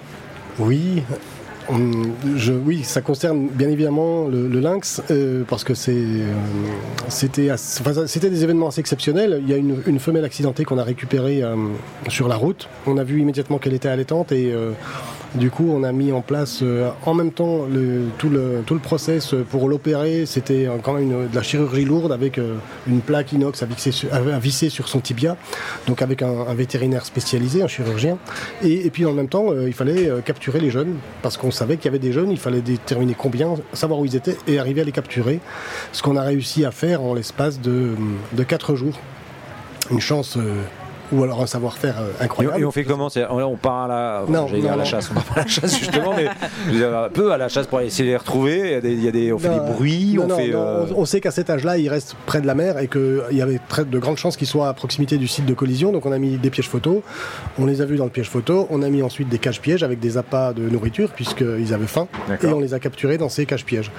Oui. 0.58 1.02
Je, 2.36 2.52
oui, 2.52 2.82
ça 2.82 3.00
concerne 3.00 3.48
bien 3.48 3.68
évidemment 3.68 4.26
le, 4.26 4.48
lynx 4.60 5.02
euh, 5.10 5.44
parce 5.48 5.64
que 5.64 5.72
euh, 5.88 6.32
c'était, 7.08 8.30
des 8.30 8.44
événements 8.44 8.68
assez 8.68 8.80
exceptionnels. 8.80 9.40
Il 9.42 9.48
y 9.48 9.54
a 9.54 9.56
une, 9.56 9.98
femelle 9.98 10.24
accidentée 10.24 10.64
qu'on 10.64 10.78
a 10.78 10.84
récupérée 10.84 11.42
euh, 11.42 11.56
sur 12.08 12.28
la 12.28 12.36
route. 12.36 12.68
On 12.86 12.96
a 12.96 13.04
vu 13.04 13.20
immédiatement 13.20 13.58
qu'elle 13.58 13.74
était 13.74 13.88
allaitante 13.88 14.32
et 14.32 14.52
du 15.34 15.50
coup 15.50 15.70
on 15.70 15.82
a 15.84 15.92
mis 15.92 16.12
en 16.12 16.22
place 16.22 16.60
euh, 16.62 16.90
en 17.06 17.14
même 17.14 17.32
temps 17.32 17.66
tout, 18.18 18.28
le, 18.28 18.62
tout 18.66 18.78
process 18.78 19.34
pour 19.50 19.68
l'opérer. 19.68 20.26
C'était 20.26 20.68
quand 20.82 20.94
même 20.94 21.28
de 21.28 21.34
la 21.34 21.42
chirurgie 21.42 21.84
lourde 21.84 22.12
avec 22.12 22.38
euh, 22.38 22.56
une 22.86 23.00
plaque 23.00 23.32
inox 23.32 23.62
à 23.62 23.66
visser, 23.66 24.68
sur, 24.70 24.88
son 24.88 25.00
tibia, 25.00 25.36
donc 25.86 26.02
avec 26.02 26.22
un, 26.22 26.52
vétérinaire 26.54 27.04
spécialisé, 27.04 27.62
un 27.62 27.68
chirurgien. 27.68 28.18
Et, 28.62 28.90
puis 28.90 29.06
en 29.06 29.12
même 29.12 29.28
temps, 29.28 29.52
euh, 29.52 29.68
il 29.68 29.72
fallait 29.74 30.10
capturer 30.24 30.60
les 30.60 30.70
jeunes, 30.70 30.96
parce 31.22 31.36
qu'on 31.36 31.50
savait 31.50 31.76
qu'il 31.76 31.86
y 31.86 31.88
avait 31.88 31.98
des 31.98 32.12
jeunes, 32.12 32.30
il 32.30 32.38
fallait 32.38 32.60
déterminer 32.60 33.14
combien, 33.16 33.54
savoir 33.72 34.00
où 34.00 34.04
ils 34.04 34.16
étaient 34.16 34.36
et 34.46 34.58
arriver 34.58 34.80
à 34.80 34.84
les 34.84 34.92
capturer. 34.92 35.40
Ce 35.92 36.02
qu'on 36.02 36.16
a 36.16 36.22
réussi 36.22 36.64
à 36.64 36.70
faire 36.70 37.02
en 37.02 37.14
l'espace 37.14 37.60
de, 37.60 37.90
de 38.32 38.42
4 38.42 38.74
jours. 38.74 38.98
Une 39.90 40.00
chance, 40.00 40.38
ou 41.12 41.22
alors 41.24 41.42
un 41.42 41.46
savoir-faire 41.46 41.96
euh, 42.00 42.10
incroyable. 42.24 42.60
et 42.60 42.64
on 42.64 42.70
fait 42.70 42.84
comment? 42.84 43.08
C'est- 43.08 43.26
on, 43.28 43.56
part 43.56 43.84
à 43.84 43.88
la, 43.88 44.22
Non, 44.28 44.46
non, 44.48 44.70
à 44.72 44.76
la 44.76 44.84
chasse, 44.84 45.10
on 45.10 45.14
part 45.14 45.38
à 45.38 45.40
la 45.40 45.46
chasse 45.46 45.78
justement, 45.78 46.12
mais 46.16 46.26
un 46.84 47.08
peu 47.08 47.32
à 47.32 47.38
la 47.38 47.48
chasse 47.48 47.66
pour 47.66 47.80
essayer 47.80 48.04
de 48.04 48.10
les 48.10 48.16
retrouver. 48.16 48.58
Il 48.60 48.70
y 48.70 48.74
a 48.74 48.80
des, 48.80 48.92
il 48.92 49.04
y 49.04 49.08
a 49.08 49.10
des- 49.12 49.32
on 49.32 49.38
fait 49.38 49.48
Non, 49.48 49.64
des 49.64 49.72
bruits, 49.72 50.14
non, 50.16 50.26
on 50.30 50.36
fait. 50.36 50.50
euh, 50.54 50.86
on, 50.94 51.02
on 51.02 51.04
sait 51.04 51.20
qu'à 51.20 51.30
cet 51.30 51.50
âge-là, 51.50 51.78
il 51.78 51.88
reste 51.88 52.16
près 52.26 52.40
de 52.40 52.46
la 52.46 52.54
mer 52.54 52.78
et 52.78 52.88
qu'il 52.88 53.20
y 53.32 53.42
avait 53.42 53.60
très 53.68 53.84
de 53.84 53.98
grandes 53.98 54.16
chances 54.18 54.36
qu'il 54.36 54.46
soit 54.46 54.68
à 54.68 54.72
proximité 54.74 55.16
du 55.18 55.26
site 55.28 55.46
de 55.46 55.54
collision. 55.54 55.92
Donc 55.92 56.06
on 56.06 56.12
a 56.12 56.18
mis 56.18 56.36
des 56.36 56.50
pièges 56.50 56.68
photos, 56.68 57.02
on 57.58 57.66
les 57.66 57.80
a 57.80 57.84
vus 57.84 57.96
dans 57.96 58.04
le 58.04 58.10
piège 58.10 58.28
photo, 58.28 58.66
on 58.70 58.82
a 58.82 58.88
mis 58.88 59.02
ensuite 59.02 59.28
des 59.28 59.38
caches-pièges 59.38 59.82
avec 59.82 60.00
des 60.00 60.16
appâts 60.16 60.52
de 60.52 60.62
nourriture 60.68 61.10
puisqu'ils 61.10 61.74
avaient 61.74 61.86
faim 61.86 62.06
et 62.42 62.46
on 62.46 62.60
les 62.60 62.74
a 62.74 62.78
capturés 62.78 63.18
dans 63.18 63.28
ces 63.28 63.46
caches-pièges. 63.46 63.90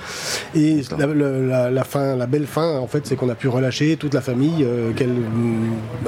Et 0.56 0.82
la, 0.98 1.06
le- 1.08 1.48
la- 1.48 1.70
la 1.72 1.84
fin, 1.84 2.16
la 2.16 2.26
belle 2.28 2.46
fin, 2.48 2.78
en 2.78 2.88
fait, 2.88 3.06
c'est 3.06 3.16
qu'on 3.16 3.30
a 3.30 3.36
pu 3.36 3.48
relâcher 3.48 3.98
toute 3.98 4.14
la 4.14 4.22
famille 4.22 4.64
euh, 4.64 4.92
qu'elle- 4.94 5.16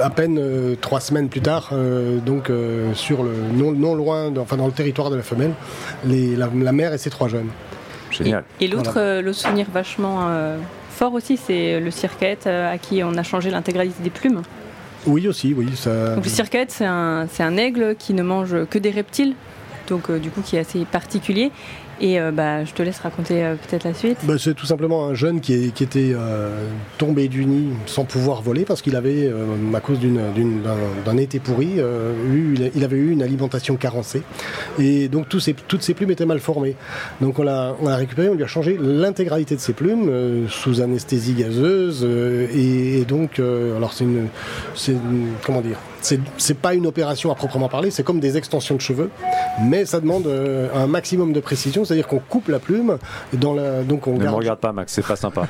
à 0.00 0.10
peine 0.10 0.38
euh, 0.38 0.74
trois 0.94 1.00
semaines 1.00 1.28
plus 1.28 1.40
tard, 1.40 1.70
euh, 1.72 2.18
donc 2.20 2.50
euh, 2.50 2.94
sur 2.94 3.24
le 3.24 3.32
non, 3.52 3.72
non 3.72 3.96
loin, 3.96 4.30
de- 4.30 4.38
enfin 4.38 4.56
dans 4.56 4.66
le 4.66 4.72
territoire 4.72 5.10
de 5.10 5.16
la 5.16 5.24
femelle, 5.24 5.50
les- 6.06 6.36
la, 6.36 6.48
la 6.54 6.70
mère 6.70 6.92
et 6.92 6.98
ses 6.98 7.10
trois 7.10 7.26
jeunes. 7.26 7.48
Génial. 8.12 8.44
Et 8.60 8.68
l'autre 8.68 8.94
euh, 8.98 9.20
l'autre 9.20 9.38
souvenir 9.38 9.66
vachement 9.74 10.28
euh, 10.28 10.56
fort 10.90 11.12
aussi, 11.14 11.36
c'est 11.36 11.80
le 11.80 11.90
circuette 11.90 12.46
euh, 12.46 12.72
à 12.72 12.78
qui 12.78 13.02
on 13.02 13.16
a 13.16 13.24
changé 13.24 13.50
l'intégralité 13.50 14.04
des 14.04 14.10
plumes. 14.10 14.42
Oui 15.04 15.26
aussi, 15.26 15.52
oui. 15.52 15.66
Ça... 15.74 16.14
Donc 16.14 16.22
le 16.22 16.30
circuette, 16.30 16.70
c'est 16.70 16.86
un, 16.86 17.26
c'est 17.28 17.42
un 17.42 17.56
aigle 17.56 17.96
qui 17.98 18.14
ne 18.14 18.22
mange 18.22 18.54
que 18.70 18.78
des 18.78 18.90
reptiles, 18.92 19.34
donc 19.88 20.10
euh, 20.10 20.20
du 20.20 20.30
coup 20.30 20.42
qui 20.42 20.54
est 20.54 20.60
assez 20.60 20.84
particulier. 20.84 21.50
Et 22.00 22.20
euh, 22.20 22.30
bah, 22.30 22.64
je 22.64 22.72
te 22.72 22.82
laisse 22.82 22.98
raconter 23.00 23.44
euh, 23.44 23.54
peut-être 23.54 23.84
la 23.84 23.94
suite. 23.94 24.18
Bah, 24.24 24.34
c'est 24.38 24.54
tout 24.54 24.66
simplement 24.66 25.06
un 25.06 25.14
jeune 25.14 25.40
qui, 25.40 25.54
était 25.54 26.12
euh, 26.14 26.68
tombé 26.98 27.28
du 27.28 27.44
nid 27.44 27.70
sans 27.86 28.04
pouvoir 28.04 28.42
voler 28.42 28.64
parce 28.64 28.82
qu'il 28.82 28.96
avait, 28.96 29.30
à 29.74 29.80
cause 29.80 29.98
d'un 31.04 31.16
été 31.16 31.38
pourri, 31.38 31.80
il 32.74 32.84
avait 32.84 32.96
eu 32.96 33.10
une 33.10 33.22
alimentation 33.22 33.76
carencée. 33.76 34.22
Et 34.78 35.08
donc 35.08 35.28
toutes 35.28 35.82
ses 35.82 35.94
plumes 35.94 36.10
étaient 36.10 36.26
mal 36.26 36.40
formées. 36.40 36.76
Donc 37.20 37.38
on 37.38 37.42
l'a 37.42 37.74
récupéré, 37.82 38.28
on 38.28 38.34
lui 38.34 38.44
a 38.44 38.48
changé 38.48 38.78
l'intégralité 38.80 39.54
de 39.54 39.60
ses 39.60 39.72
plumes 39.72 40.46
sous 40.48 40.80
anesthésie 40.80 41.34
gazeuse. 41.34 42.04
et, 42.04 43.04
donc, 43.04 43.38
alors 43.38 43.92
c'est 43.92 44.04
une- 44.04 44.28
Comment 45.44 45.60
dire 45.60 45.78
c'est 46.04 46.58
pas 46.58 46.74
une 46.74 46.86
opération 46.86 47.32
à 47.32 47.34
proprement 47.34 47.68
parler, 47.68 47.90
c'est 47.90 48.02
comme 48.02 48.20
des 48.20 48.36
extensions 48.36 48.74
de 48.76 48.80
cheveux, 48.80 49.10
mais 49.62 49.84
ça 49.86 50.00
demande 50.00 50.26
euh, 50.26 50.68
un 50.74 50.86
maximum 50.86 51.32
de 51.32 51.40
précision, 51.40 51.84
c'est-à-dire 51.84 52.06
qu'on 52.06 52.18
coupe 52.18 52.48
la 52.48 52.58
plume, 52.58 52.98
dans 53.32 53.54
la, 53.54 53.82
donc 53.82 54.06
on 54.06 54.12
Ne 54.12 54.18
me 54.18 54.24
garde, 54.24 54.36
regarde 54.36 54.58
pas, 54.60 54.72
Max, 54.72 54.92
c'est 54.92 55.06
pas 55.06 55.16
sympa. 55.16 55.46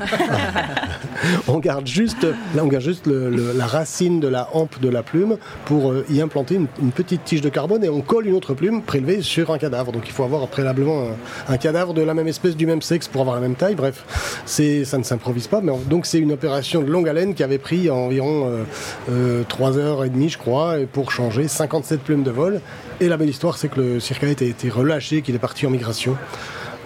on 1.49 1.59
garde 1.59 1.87
juste, 1.87 2.25
là 2.55 2.63
on 2.63 2.67
garde 2.67 2.85
juste 2.85 3.07
le- 3.07 3.31
le- 3.31 3.53
la 3.57 3.67
racine 3.67 4.21
de 4.21 4.29
la 4.29 4.49
hampe 4.53 4.81
de 4.81 4.89
la 4.89 5.03
plume 5.03 5.37
pour 5.65 5.91
euh, 5.93 6.05
y 6.11 6.21
implanter 6.21 6.55
une, 6.57 6.67
une 6.83 6.93
petite 6.93 7.25
tige 7.25 7.41
de 7.41 7.49
carbone 7.49 7.83
et 7.85 7.89
on 7.89 8.01
colle 8.01 8.27
une 8.27 8.35
autre 8.35 8.55
plume 8.55 8.83
prélevée 8.83 9.23
sur 9.23 9.51
un 9.51 9.59
cadavre. 9.59 9.93
Donc 9.93 10.03
il 10.07 10.13
faut 10.13 10.25
avoir 10.25 10.47
préalablement 10.49 11.03
un, 11.49 11.53
un 11.55 11.57
cadavre 11.57 11.95
de 11.95 12.03
la 12.03 12.15
même 12.15 12.29
espèce, 12.29 12.57
du 12.57 12.67
même 12.67 12.83
sexe 12.83 13.09
pour 13.09 13.21
avoir 13.23 13.37
la 13.37 13.43
même 13.43 13.55
taille. 13.55 13.75
Bref, 13.75 14.05
c'est, 14.47 14.85
ça 14.85 14.99
ne 14.99 15.03
s'improvise 15.03 15.47
pas. 15.47 15.61
Mais 15.63 15.73
donc 15.89 16.07
c'est 16.07 16.19
une 16.19 16.33
opération 16.33 16.81
de 16.83 16.91
longue 16.91 17.09
haleine 17.09 17.35
qui 17.35 17.43
avait 17.43 17.59
pris 17.59 17.91
environ 17.91 18.47
euh, 18.49 18.63
euh, 19.11 19.43
3 19.49 19.79
heures 19.79 20.05
et 20.05 20.11
demie, 20.11 20.29
je 20.29 20.39
crois, 20.39 20.44
et 20.79 20.87
pour 20.87 21.11
changer 21.11 21.49
57 21.49 22.01
plumes 22.01 22.23
de 22.23 22.31
vol. 22.31 22.61
Et 23.01 23.09
la 23.09 23.17
belle 23.17 23.31
histoire, 23.31 23.57
c'est 23.57 23.69
que 23.69 23.81
le 23.81 24.01
circaète 24.01 24.43
a 24.43 24.45
été 24.45 24.69
relâché, 24.69 25.23
qu'il 25.23 25.35
est 25.35 25.39
parti 25.39 25.67
en 25.67 25.71
migration. 25.71 26.17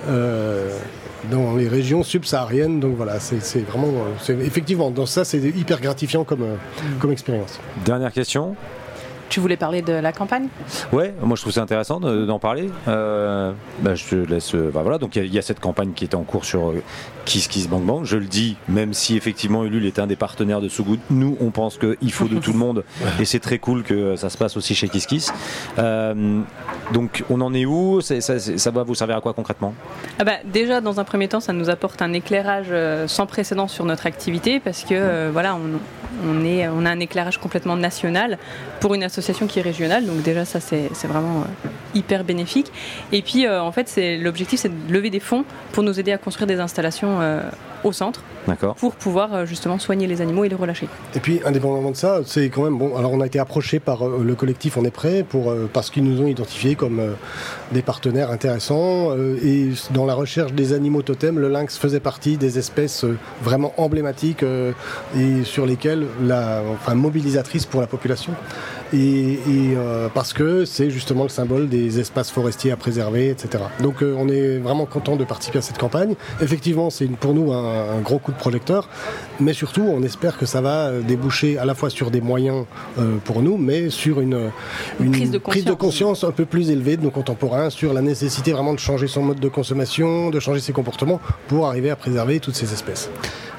euh, 0.06 0.78
dans 1.30 1.56
les 1.56 1.68
régions 1.68 2.02
subsahariennes. 2.02 2.80
Donc 2.80 2.94
voilà, 2.96 3.18
c'est 3.20 3.66
vraiment, 3.66 3.88
euh, 4.28 4.40
effectivement, 4.44 4.90
dans 4.90 5.06
ça, 5.06 5.24
c'est 5.24 5.38
hyper 5.38 5.80
gratifiant 5.80 6.24
comme, 6.24 6.42
euh, 6.42 6.54
comme 7.00 7.12
expérience. 7.12 7.58
Dernière 7.84 8.12
question. 8.12 8.54
Tu 9.28 9.40
voulais 9.40 9.56
parler 9.58 9.82
de 9.82 9.92
la 9.92 10.12
campagne 10.12 10.48
Ouais, 10.92 11.14
moi 11.22 11.36
je 11.36 11.42
trouve 11.42 11.52
ça 11.52 11.60
intéressant 11.62 12.00
de- 12.00 12.24
d'en 12.24 12.38
parler. 12.38 12.70
Euh, 12.88 13.52
bah, 13.80 13.94
je 13.94 14.04
te 14.04 14.14
laisse. 14.14 14.54
euh, 14.54 14.70
bah, 14.72 14.80
voilà, 14.82 14.96
donc 14.98 15.16
il 15.16 15.18
y, 15.18 15.22
a- 15.22 15.24
il 15.26 15.34
y 15.34 15.38
a 15.38 15.42
cette 15.42 15.60
campagne 15.60 15.92
qui 15.94 16.04
est 16.04 16.14
en 16.14 16.22
cours 16.22 16.44
sur 16.46 16.70
euh, 16.70 16.82
Kiss 17.26 17.46
Kiss 17.46 17.68
Bang 17.68 17.82
Bang. 17.84 18.04
Je 18.04 18.16
le 18.16 18.24
dis, 18.24 18.56
même 18.68 18.94
si 18.94 19.16
effectivement 19.16 19.64
Ulule 19.64 19.84
est 19.86 19.98
un 19.98 20.06
des 20.06 20.16
partenaires 20.16 20.60
de 20.62 20.68
So 20.68 20.82
Good, 20.82 21.00
nous 21.10 21.36
on 21.40 21.50
pense 21.50 21.76
qu'il 21.78 22.12
faut 22.12 22.26
de 22.28 22.38
tout 22.38 22.52
le 22.52 22.58
monde 22.58 22.84
et 23.20 23.24
c'est 23.26 23.40
très 23.40 23.58
cool 23.58 23.82
que 23.82 24.16
ça 24.16 24.30
se 24.30 24.38
passe 24.38 24.56
aussi 24.56 24.74
chez 24.74 24.88
Kiss 24.88 25.06
Kiss. 25.06 25.32
Euh, 25.78 26.40
donc 26.92 27.24
on 27.30 27.40
en 27.40 27.52
est 27.54 27.66
où 27.66 28.00
ça, 28.00 28.20
ça 28.20 28.70
va 28.70 28.82
vous 28.82 28.94
servir 28.94 29.16
à 29.16 29.20
quoi 29.20 29.32
concrètement 29.32 29.74
Ah 30.18 30.24
bah, 30.24 30.32
déjà, 30.44 30.80
dans 30.80 31.00
un 31.00 31.04
premier 31.04 31.28
temps, 31.28 31.40
ça 31.40 31.52
nous 31.52 31.70
apporte 31.70 32.00
un 32.02 32.12
éclairage 32.12 32.68
euh, 32.70 33.06
sans 33.08 33.26
précédent 33.26 33.68
sur 33.68 33.84
notre 33.84 34.06
activité 34.06 34.60
parce 34.60 34.84
que 34.84 34.94
euh, 34.94 35.30
voilà, 35.32 35.56
on, 35.56 35.78
on 36.26 36.44
est, 36.44 36.68
on 36.68 36.84
a 36.84 36.90
un 36.90 37.00
éclairage 37.00 37.38
complètement 37.38 37.76
national 37.76 38.38
pour 38.80 38.94
une 38.94 39.02
association 39.02 39.46
qui 39.46 39.58
est 39.58 39.62
régionale. 39.62 40.06
Donc 40.06 40.22
déjà, 40.22 40.44
ça 40.44 40.60
c'est 40.60 40.88
vraiment 41.06 41.40
euh, 41.40 41.68
hyper 41.94 42.24
bénéfique. 42.24 42.72
Et 43.12 43.22
puis, 43.22 43.46
euh, 43.46 43.62
en 43.62 43.72
fait, 43.72 43.88
c'est 43.88 44.16
l'objectif, 44.16 44.60
c'est 44.60 44.68
de 44.86 44.92
lever 44.92 45.10
des 45.10 45.20
fonds 45.20 45.44
pour 45.72 45.82
nous 45.82 45.98
aider 46.00 46.12
à 46.12 46.18
construire 46.18 46.46
des 46.46 46.60
installations 46.60 47.20
au 47.84 47.92
centre 47.92 48.22
pour 48.78 48.94
pouvoir 48.94 49.34
euh, 49.34 49.46
justement 49.46 49.78
soigner 49.78 50.06
les 50.06 50.20
animaux 50.22 50.44
et 50.44 50.48
les 50.48 50.54
relâcher. 50.54 50.88
Et 51.14 51.20
puis, 51.20 51.40
indépendamment 51.44 51.90
de 51.90 51.96
ça, 51.96 52.20
c'est 52.24 52.48
quand 52.48 52.62
même 52.62 52.78
bon. 52.78 52.96
Alors, 52.96 53.12
on 53.12 53.20
a 53.20 53.26
été 53.26 53.38
approché 53.38 53.78
par 53.78 54.06
euh, 54.06 54.22
le 54.24 54.34
collectif 54.34 54.76
On 54.76 54.84
est 54.84 54.90
prêt 54.90 55.22
pour 55.28 55.50
euh, 55.50 55.68
parce 55.70 55.90
qu'ils 55.90 56.04
nous 56.04 56.22
ont 56.22 56.26
identifiés 56.26 56.74
comme 56.74 56.98
euh, 57.00 57.12
des 57.72 57.82
partenaires 57.82 58.30
intéressants. 58.30 59.10
euh, 59.10 59.36
et 59.44 59.72
dans 59.92 60.06
la 60.06 60.14
recherche 60.14 60.52
des 60.52 60.72
animaux 60.72 61.02
totems, 61.02 61.38
le 61.38 61.48
lynx 61.48 61.76
faisait 61.76 62.00
partie 62.00 62.36
des 62.38 62.58
espèces 62.58 63.04
euh, 63.04 63.18
vraiment 63.42 63.74
emblématiques 63.76 64.42
euh, 64.42 64.72
et 65.16 65.44
sur 65.44 65.66
lesquelles 65.66 66.06
la, 66.22 66.62
enfin, 66.72 66.94
mobilisatrice 66.94 67.66
pour 67.66 67.80
la 67.80 67.86
population. 67.86 68.32
Et, 68.94 69.32
et, 69.34 69.38
euh, 69.76 70.08
parce 70.14 70.32
que 70.32 70.64
c'est 70.64 70.88
justement 70.90 71.24
le 71.24 71.28
symbole 71.28 71.68
des 71.68 72.00
espaces 72.00 72.30
forestiers 72.30 72.72
à 72.72 72.76
préserver, 72.76 73.28
etc. 73.28 73.62
Donc, 73.82 74.02
euh, 74.02 74.14
on 74.18 74.28
est 74.30 74.56
vraiment 74.56 74.86
content 74.86 75.16
de 75.16 75.24
participer 75.24 75.58
à 75.58 75.62
cette 75.62 75.76
campagne. 75.76 76.14
Effectivement, 76.40 76.88
c'est 76.88 77.06
pour 77.06 77.34
nous 77.34 77.52
un, 77.52 77.67
un 77.68 78.00
gros 78.00 78.18
coup 78.18 78.32
de 78.32 78.36
projecteur, 78.36 78.88
mais 79.40 79.52
surtout, 79.52 79.82
on 79.82 80.02
espère 80.02 80.38
que 80.38 80.46
ça 80.46 80.60
va 80.60 80.88
euh, 80.88 81.00
déboucher 81.00 81.58
à 81.58 81.64
la 81.64 81.74
fois 81.74 81.90
sur 81.90 82.10
des 82.10 82.20
moyens 82.20 82.64
euh, 82.98 83.16
pour 83.24 83.42
nous, 83.42 83.56
mais 83.56 83.90
sur 83.90 84.20
une, 84.20 84.50
Une 85.00 85.38
prise 85.40 85.64
de 85.64 85.74
conscience 85.74 86.24
un 86.24 86.32
peu 86.32 86.44
plus 86.44 86.70
élevée 86.70 86.96
de 86.96 87.02
nos 87.02 87.10
contemporains 87.10 87.70
sur 87.70 87.92
la 87.92 88.02
nécessité 88.02 88.52
vraiment 88.52 88.74
de 88.74 88.78
changer 88.78 89.06
son 89.06 89.22
mode 89.22 89.40
de 89.40 89.48
consommation, 89.48 90.30
de 90.30 90.40
changer 90.40 90.60
ses 90.60 90.72
comportements 90.72 91.20
pour 91.48 91.66
arriver 91.66 91.90
à 91.90 91.96
préserver 91.96 92.40
toutes 92.40 92.56
ces 92.56 92.72
espèces. 92.72 93.10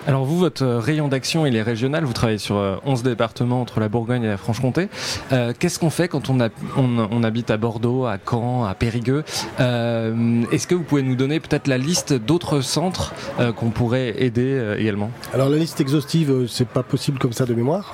Alors 0.10 0.26
vous, 0.26 0.39
votre 0.39 0.63
euh, 0.65 0.80
rayon 0.80 1.08
d'action, 1.08 1.45
il 1.45 1.56
est 1.56 1.62
régional. 1.62 2.04
Vous 2.04 2.13
travaillez 2.13 2.39
sur 2.39 2.56
euh, 2.58 2.78
11 2.84 3.04
départements 3.04 3.62
entre 3.62 3.80
la 3.80 3.89
Bourgogne 3.89 4.24
et 4.24 4.28
la 4.28 4.38
Franche-Comté. 4.38 4.89
Euh, 5.32 5.54
Qu'est-ce 5.60 5.78
qu'on 5.78 5.91
fait 5.91 6.08
quand 6.08 6.32
on, 6.32 6.39
a- 6.39 6.50
on- 6.78 7.08
on 7.12 7.24
habite 7.24 7.52
à 7.52 7.58
Bordeaux, 7.58 8.06
à 8.08 8.17
Caen, 8.28 8.65
à 8.65 8.74
Périgueux? 8.74 9.24
Euh, 9.60 10.41
Est-ce 10.52 10.65
que 10.65 10.74
vous 10.74 10.82
pouvez 10.82 11.04
nous 11.04 11.13
donner 11.15 11.39
peut-être 11.39 11.67
la 11.67 11.78
liste 11.78 12.13
d'autres 12.13 12.62
centres 12.62 13.13
euh, 13.39 13.52
qu'on 13.52 13.69
pourrait 13.69 14.15
aider 14.17 14.48
euh, 14.52 14.80
également? 14.80 15.12
Alors 15.32 15.48
la 15.48 15.58
liste 15.58 15.80
exhaustive, 15.80 16.32
euh, 16.32 16.48
c'est 16.48 16.67
pas 16.67 16.82
possible 16.82 17.19
comme 17.19 17.34
ça 17.34 17.45
de 17.45 17.54
mémoire. 17.54 17.91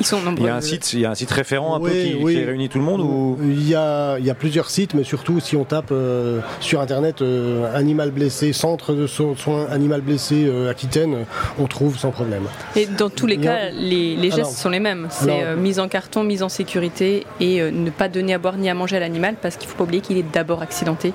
Ils 0.00 0.06
sont 0.06 0.22
nombreux. 0.22 0.44
Il 0.44 0.46
y 0.46 0.50
a 0.50 0.56
un 0.56 0.62
site, 0.62 0.94
il 0.94 1.00
y 1.00 1.04
a 1.04 1.10
un 1.10 1.14
site 1.14 1.30
référent 1.30 1.74
un 1.76 1.80
peu 1.80 1.90
qui, 1.90 2.14
oui. 2.22 2.36
qui 2.36 2.42
réunit 2.44 2.70
tout 2.70 2.78
le 2.78 2.84
monde 2.84 3.02
ou? 3.02 3.36
Il 3.42 3.68
y 3.68 3.74
a, 3.74 4.16
il 4.18 4.24
y 4.24 4.30
a 4.30 4.34
plusieurs 4.34 4.70
sites, 4.70 4.94
mais 4.94 5.04
surtout 5.04 5.40
si 5.40 5.56
on 5.56 5.64
tape 5.64 5.90
euh, 5.92 6.40
sur 6.60 6.80
internet 6.80 7.20
euh, 7.20 7.70
animal 7.76 8.12
blessé, 8.12 8.54
centre 8.54 8.94
de 8.94 9.06
so- 9.06 9.34
soins 9.36 9.66
animal 9.70 10.00
blessé 10.00 10.46
euh, 10.46 10.70
Aquitaine, 10.70 11.26
on 11.58 11.66
trouve 11.66 11.98
sans 11.98 12.10
problème. 12.10 12.42
Et 12.76 12.86
dans 12.86 13.10
tous 13.10 13.26
les 13.26 13.36
a- 13.38 13.42
cas, 13.42 13.58
les, 13.70 14.16
les 14.16 14.22
gestes 14.30 14.38
Alors, 14.38 14.50
sont 14.50 14.68
les 14.70 14.80
mêmes. 14.80 15.06
C'est 15.10 15.24
alors- 15.30 15.40
euh, 15.44 15.56
mise 15.56 15.78
en 15.80 15.88
carton, 15.88 16.22
mise 16.24 16.42
en 16.42 16.48
sécurité 16.48 17.26
et 17.40 17.60
euh, 17.60 17.70
ne 17.70 17.90
pas 17.90 18.08
donner 18.08 18.34
à 18.34 18.38
boire 18.38 18.56
ni 18.56 18.68
à 18.70 18.74
manger 18.74 18.96
à 18.96 19.00
l'animal 19.00 19.36
parce 19.40 19.56
qu'il 19.56 19.66
ne 19.66 19.72
faut 19.72 19.78
pas 19.78 19.84
oublier 19.84 20.00
qu'il 20.02 20.16
est 20.16 20.32
d'abord 20.32 20.62
accidenté. 20.62 21.12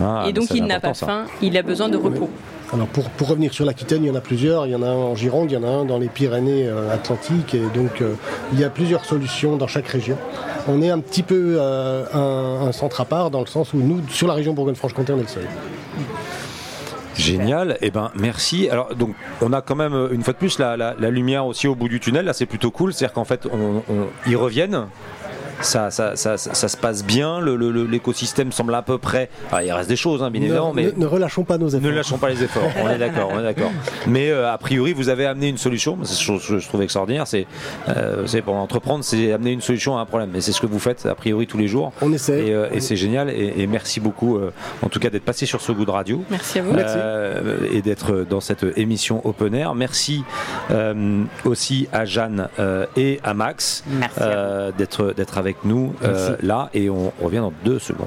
Ah, 0.00 0.24
et 0.28 0.32
donc 0.32 0.50
il 0.54 0.64
n'a 0.64 0.80
pas 0.80 0.94
ça. 0.94 1.06
faim, 1.06 1.24
il 1.40 1.56
a 1.56 1.62
besoin 1.62 1.88
de 1.88 1.96
repos. 1.96 2.28
Alors 2.74 2.86
pour, 2.86 3.10
pour 3.10 3.28
revenir 3.28 3.52
sur 3.52 3.66
l'Aquitaine, 3.66 4.02
il 4.02 4.08
y 4.08 4.10
en 4.10 4.14
a 4.14 4.20
plusieurs. 4.22 4.66
Il 4.66 4.72
y 4.72 4.74
en 4.74 4.82
a 4.82 4.86
un 4.88 4.94
en 4.94 5.14
Gironde, 5.14 5.50
il 5.50 5.54
y 5.54 5.56
en 5.58 5.62
a 5.62 5.68
un 5.68 5.84
dans 5.84 5.98
les 5.98 6.08
Pyrénées 6.08 6.66
euh, 6.66 6.92
Atlantiques. 6.92 7.54
Et 7.54 7.60
donc 7.74 8.00
euh, 8.00 8.14
il 8.54 8.58
y 8.60 8.64
a 8.64 8.70
plusieurs 8.70 9.04
solutions 9.04 9.56
dans 9.56 9.66
chaque 9.66 9.86
région. 9.86 10.16
On 10.68 10.80
est 10.80 10.88
un 10.90 10.98
petit 11.00 11.22
peu 11.22 11.56
euh, 11.58 12.04
un, 12.14 12.66
un 12.68 12.72
centre 12.72 13.00
à 13.00 13.04
part 13.04 13.30
dans 13.30 13.40
le 13.40 13.46
sens 13.46 13.74
où 13.74 13.76
nous, 13.78 14.00
sur 14.08 14.26
la 14.26 14.32
région 14.34 14.54
Bourgogne-Franche-Comté, 14.54 15.12
on 15.12 15.18
est 15.18 15.22
le 15.22 15.28
seul. 15.28 15.46
Génial, 17.16 17.76
et 17.80 17.90
ben 17.90 18.10
merci. 18.14 18.68
Alors 18.70 18.94
donc 18.94 19.14
on 19.40 19.52
a 19.52 19.60
quand 19.60 19.76
même 19.76 19.94
euh, 19.94 20.08
une 20.12 20.22
fois 20.22 20.32
de 20.32 20.38
plus 20.38 20.58
la, 20.58 20.76
la- 20.76 20.94
la 20.98 21.10
lumière 21.10 21.46
aussi 21.46 21.68
au 21.68 21.74
bout 21.74 21.88
du 21.88 22.00
tunnel, 22.00 22.24
là 22.24 22.32
c'est 22.32 22.46
plutôt 22.46 22.70
cool, 22.70 22.92
c'est-à-dire 22.92 23.12
qu'en 23.14 23.24
fait 23.24 23.46
on, 23.52 23.82
on- 23.92 24.06
ils 24.26 24.36
reviennent. 24.36 24.86
Ça, 25.60 25.90
ça, 25.90 26.16
ça, 26.16 26.36
ça- 26.38 26.54
ça 26.54 26.68
se 26.68 26.76
passe 26.76 27.04
bien, 27.04 27.40
le- 27.40 27.56
le- 27.56 27.70
le- 27.70 27.84
l'écosystème 27.84 28.52
semble 28.52 28.74
à 28.74 28.82
peu 28.82 28.98
près. 28.98 29.28
Il 29.64 29.72
reste 29.72 29.88
des 29.88 29.96
choses, 29.96 30.22
hein, 30.22 30.30
bien 30.30 30.40
Ne- 30.40 30.46
évidemment, 30.46 30.72
mais 30.72 30.84
ne, 30.84 30.90
ne 30.96 31.06
relâchons 31.06 31.44
pas 31.44 31.58
nos 31.58 31.68
efforts. 31.68 31.82
ne 31.82 31.90
lâchons 31.90 32.18
pas 32.18 32.30
les 32.30 32.42
efforts. 32.42 32.62
On 32.82 32.88
est 32.88 32.98
d'accord, 32.98 33.30
on 33.32 33.38
est 33.40 33.42
d'accord. 33.42 33.70
Mais 34.06 34.30
euh, 34.30 34.52
a 34.52 34.58
priori, 34.58 34.92
vous 34.92 35.08
avez 35.08 35.26
amené 35.26 35.48
une 35.48 35.58
solution. 35.58 35.98
C'est 36.02 36.14
ce 36.14 36.48
que 36.52 36.58
je 36.58 36.66
trouve 36.68 36.82
extraordinaire. 36.82 37.26
C'est, 37.26 37.46
euh, 37.88 38.26
c'est 38.26 38.42
pour 38.42 38.54
entreprendre, 38.54 39.04
c'est 39.04 39.32
amener 39.32 39.52
une 39.52 39.60
solution 39.60 39.96
à 39.98 40.00
un 40.00 40.06
problème. 40.06 40.30
Et 40.34 40.40
c'est 40.40 40.52
ce 40.52 40.60
que 40.60 40.66
vous 40.66 40.78
faites 40.78 41.06
a 41.06 41.14
priori 41.14 41.46
tous 41.46 41.58
les 41.58 41.68
jours. 41.68 41.92
On 42.02 42.12
essaie. 42.12 42.46
Et, 42.46 42.54
euh, 42.54 42.68
et 42.72 42.80
c'est 42.80 42.96
génial. 42.96 43.30
Et, 43.30 43.52
et 43.58 43.66
merci 43.66 44.00
beaucoup, 44.00 44.36
euh, 44.38 44.52
en 44.82 44.88
tout 44.88 44.98
cas, 44.98 45.10
d'être 45.10 45.24
passé 45.24 45.46
sur 45.46 45.60
ce 45.60 45.72
goût 45.72 45.84
de 45.84 45.90
radio. 45.90 46.22
Merci 46.30 46.58
à 46.58 46.62
vous. 46.62 46.74
Euh, 46.76 47.58
et 47.72 47.82
d'être 47.82 48.26
dans 48.28 48.40
cette 48.40 48.64
émission 48.76 49.20
Open 49.26 49.54
Air. 49.54 49.74
Merci 49.74 50.24
euh, 50.70 51.22
aussi 51.44 51.88
à 51.92 52.04
Jeanne 52.04 52.48
euh, 52.58 52.86
et 52.96 53.20
à 53.24 53.34
Max 53.34 53.84
euh, 54.20 54.70
d'être 54.76 55.12
d'être 55.16 55.38
avec 55.42 55.64
nous 55.64 55.92
euh, 56.04 56.36
là 56.40 56.70
et 56.72 56.88
on 56.88 57.12
revient 57.20 57.38
dans 57.38 57.52
deux 57.64 57.80
secondes. 57.80 58.06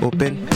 Open 0.00 0.34
Air. 0.46 0.51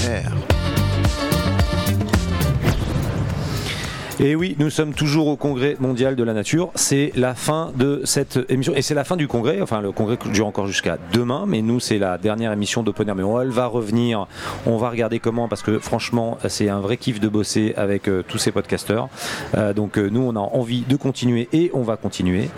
Et 4.18 4.34
oui, 4.34 4.56
nous 4.58 4.70
sommes 4.70 4.94
toujours 4.94 5.26
au 5.26 5.36
Congrès 5.36 5.76
mondial 5.78 6.16
de 6.16 6.24
la 6.24 6.32
nature. 6.32 6.70
C'est 6.74 7.12
la 7.16 7.34
fin 7.34 7.70
de 7.76 8.00
cette 8.04 8.38
émission 8.48 8.72
et 8.74 8.80
c'est 8.80 8.94
la 8.94 9.04
fin 9.04 9.14
du 9.14 9.28
congrès. 9.28 9.60
Enfin, 9.60 9.82
le 9.82 9.92
congrès 9.92 10.16
dure 10.32 10.46
encore 10.46 10.66
jusqu'à 10.66 10.96
demain, 11.12 11.44
mais 11.46 11.60
nous, 11.60 11.80
c'est 11.80 11.98
la 11.98 12.16
dernière 12.16 12.50
émission 12.50 12.82
d'Open 12.82 13.10
Air. 13.10 13.14
Mais 13.14 13.22
on, 13.22 13.38
elle 13.38 13.50
va 13.50 13.66
revenir. 13.66 14.26
On 14.64 14.78
va 14.78 14.88
regarder 14.88 15.18
comment 15.18 15.48
parce 15.48 15.60
que 15.60 15.78
franchement, 15.78 16.38
c'est 16.48 16.70
un 16.70 16.80
vrai 16.80 16.96
kiff 16.96 17.20
de 17.20 17.28
bosser 17.28 17.74
avec 17.76 18.08
euh, 18.08 18.24
tous 18.26 18.38
ces 18.38 18.52
podcasteurs. 18.52 19.10
Euh, 19.54 19.74
donc 19.74 19.98
euh, 19.98 20.08
nous, 20.08 20.22
on 20.22 20.34
a 20.34 20.40
envie 20.40 20.80
de 20.88 20.96
continuer 20.96 21.50
et 21.52 21.70
on 21.74 21.82
va 21.82 21.98
continuer. 21.98 22.48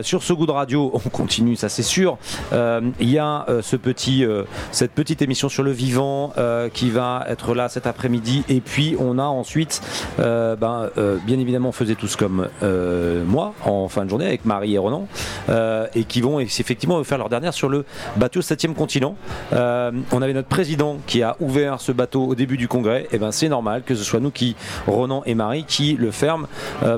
Sur 0.00 0.22
ce 0.22 0.32
goût 0.32 0.46
de 0.46 0.52
radio, 0.52 0.90
on 0.94 1.10
continue, 1.10 1.56
ça 1.56 1.68
c'est 1.68 1.82
sûr. 1.82 2.16
Il 2.52 3.10
y 3.10 3.18
a 3.18 3.44
ce 3.60 3.76
petit, 3.76 4.24
cette 4.72 4.92
petite 4.92 5.20
émission 5.20 5.50
sur 5.50 5.62
le 5.62 5.70
vivant 5.70 6.32
qui 6.72 6.88
va 6.88 7.26
être 7.28 7.54
là 7.54 7.68
cet 7.68 7.86
après-midi. 7.86 8.44
Et 8.48 8.60
puis 8.60 8.96
on 8.98 9.18
a 9.18 9.24
ensuite, 9.24 9.82
euh, 10.18 10.56
euh, 10.96 11.18
bien 11.24 11.38
évidemment, 11.38 11.70
on 11.70 11.72
faisait 11.72 11.94
tous 11.94 12.16
comme 12.16 12.48
euh, 12.62 13.24
moi 13.24 13.54
en 13.64 13.88
fin 13.88 14.04
de 14.04 14.10
journée 14.10 14.26
avec 14.26 14.44
Marie 14.44 14.74
et 14.74 14.78
Ronan, 14.78 15.06
euh, 15.48 15.86
et 15.94 16.04
qui 16.04 16.20
vont 16.20 16.40
effectivement 16.40 17.02
faire 17.04 17.18
leur 17.18 17.28
dernière 17.28 17.54
sur 17.54 17.68
le 17.68 17.84
bateau 18.16 18.40
7e 18.40 18.74
continent. 18.74 19.16
On 19.52 20.22
avait 20.22 20.32
notre 20.32 20.48
président 20.48 20.98
qui 21.06 21.22
a 21.22 21.36
ouvert 21.40 21.80
ce 21.80 21.92
bateau 21.92 22.24
au 22.24 22.34
début 22.34 22.56
du 22.56 22.68
congrès. 22.68 23.06
Et 23.12 23.18
ben 23.18 23.32
c'est 23.32 23.48
normal 23.48 23.82
que 23.84 23.94
ce 23.94 24.04
soit 24.04 24.20
nous 24.20 24.30
qui, 24.30 24.56
Ronan 24.86 25.22
et 25.26 25.34
Marie, 25.34 25.64
qui 25.64 25.94
le 25.94 26.10
ferment 26.10 26.46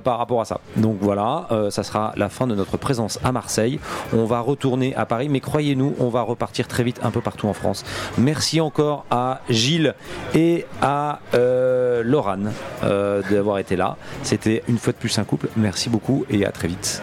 par 0.04 0.18
rapport 0.18 0.40
à 0.40 0.44
ça. 0.44 0.60
Donc 0.76 0.98
voilà, 1.00 1.48
ça 1.70 1.82
sera 1.82 2.12
la 2.16 2.28
fin 2.28 2.46
de 2.46 2.54
notre 2.54 2.76
présence 2.76 3.18
à 3.24 3.32
Marseille. 3.32 3.78
On 4.12 4.24
va 4.24 4.40
retourner 4.40 4.94
à 4.94 5.06
Paris, 5.06 5.28
mais 5.28 5.40
croyez-nous, 5.40 5.94
on 5.98 6.08
va 6.08 6.22
repartir 6.22 6.68
très 6.68 6.82
vite 6.82 7.00
un 7.02 7.10
peu 7.10 7.20
partout 7.20 7.48
en 7.48 7.52
France. 7.52 7.84
Merci 8.18 8.60
encore 8.60 9.04
à 9.10 9.40
Gilles 9.48 9.94
et 10.34 10.66
à 10.82 11.20
euh, 11.34 13.22
d'avoir 13.30 13.58
été 13.58 13.69
là. 13.76 13.96
C'était 14.22 14.62
une 14.68 14.78
fois 14.78 14.92
de 14.92 14.98
plus 14.98 15.18
un 15.18 15.24
couple. 15.24 15.48
Merci 15.56 15.88
beaucoup 15.88 16.24
et 16.30 16.44
à 16.44 16.50
très 16.50 16.68
vite 16.68 17.02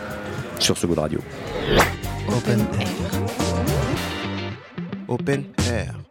sur 0.60 0.78
ce 0.78 0.88
de 0.96 1.00
radio. 1.00 1.20
Open 2.30 2.60
Air. 2.80 2.88
Open 5.08 5.44
Air. 5.70 6.07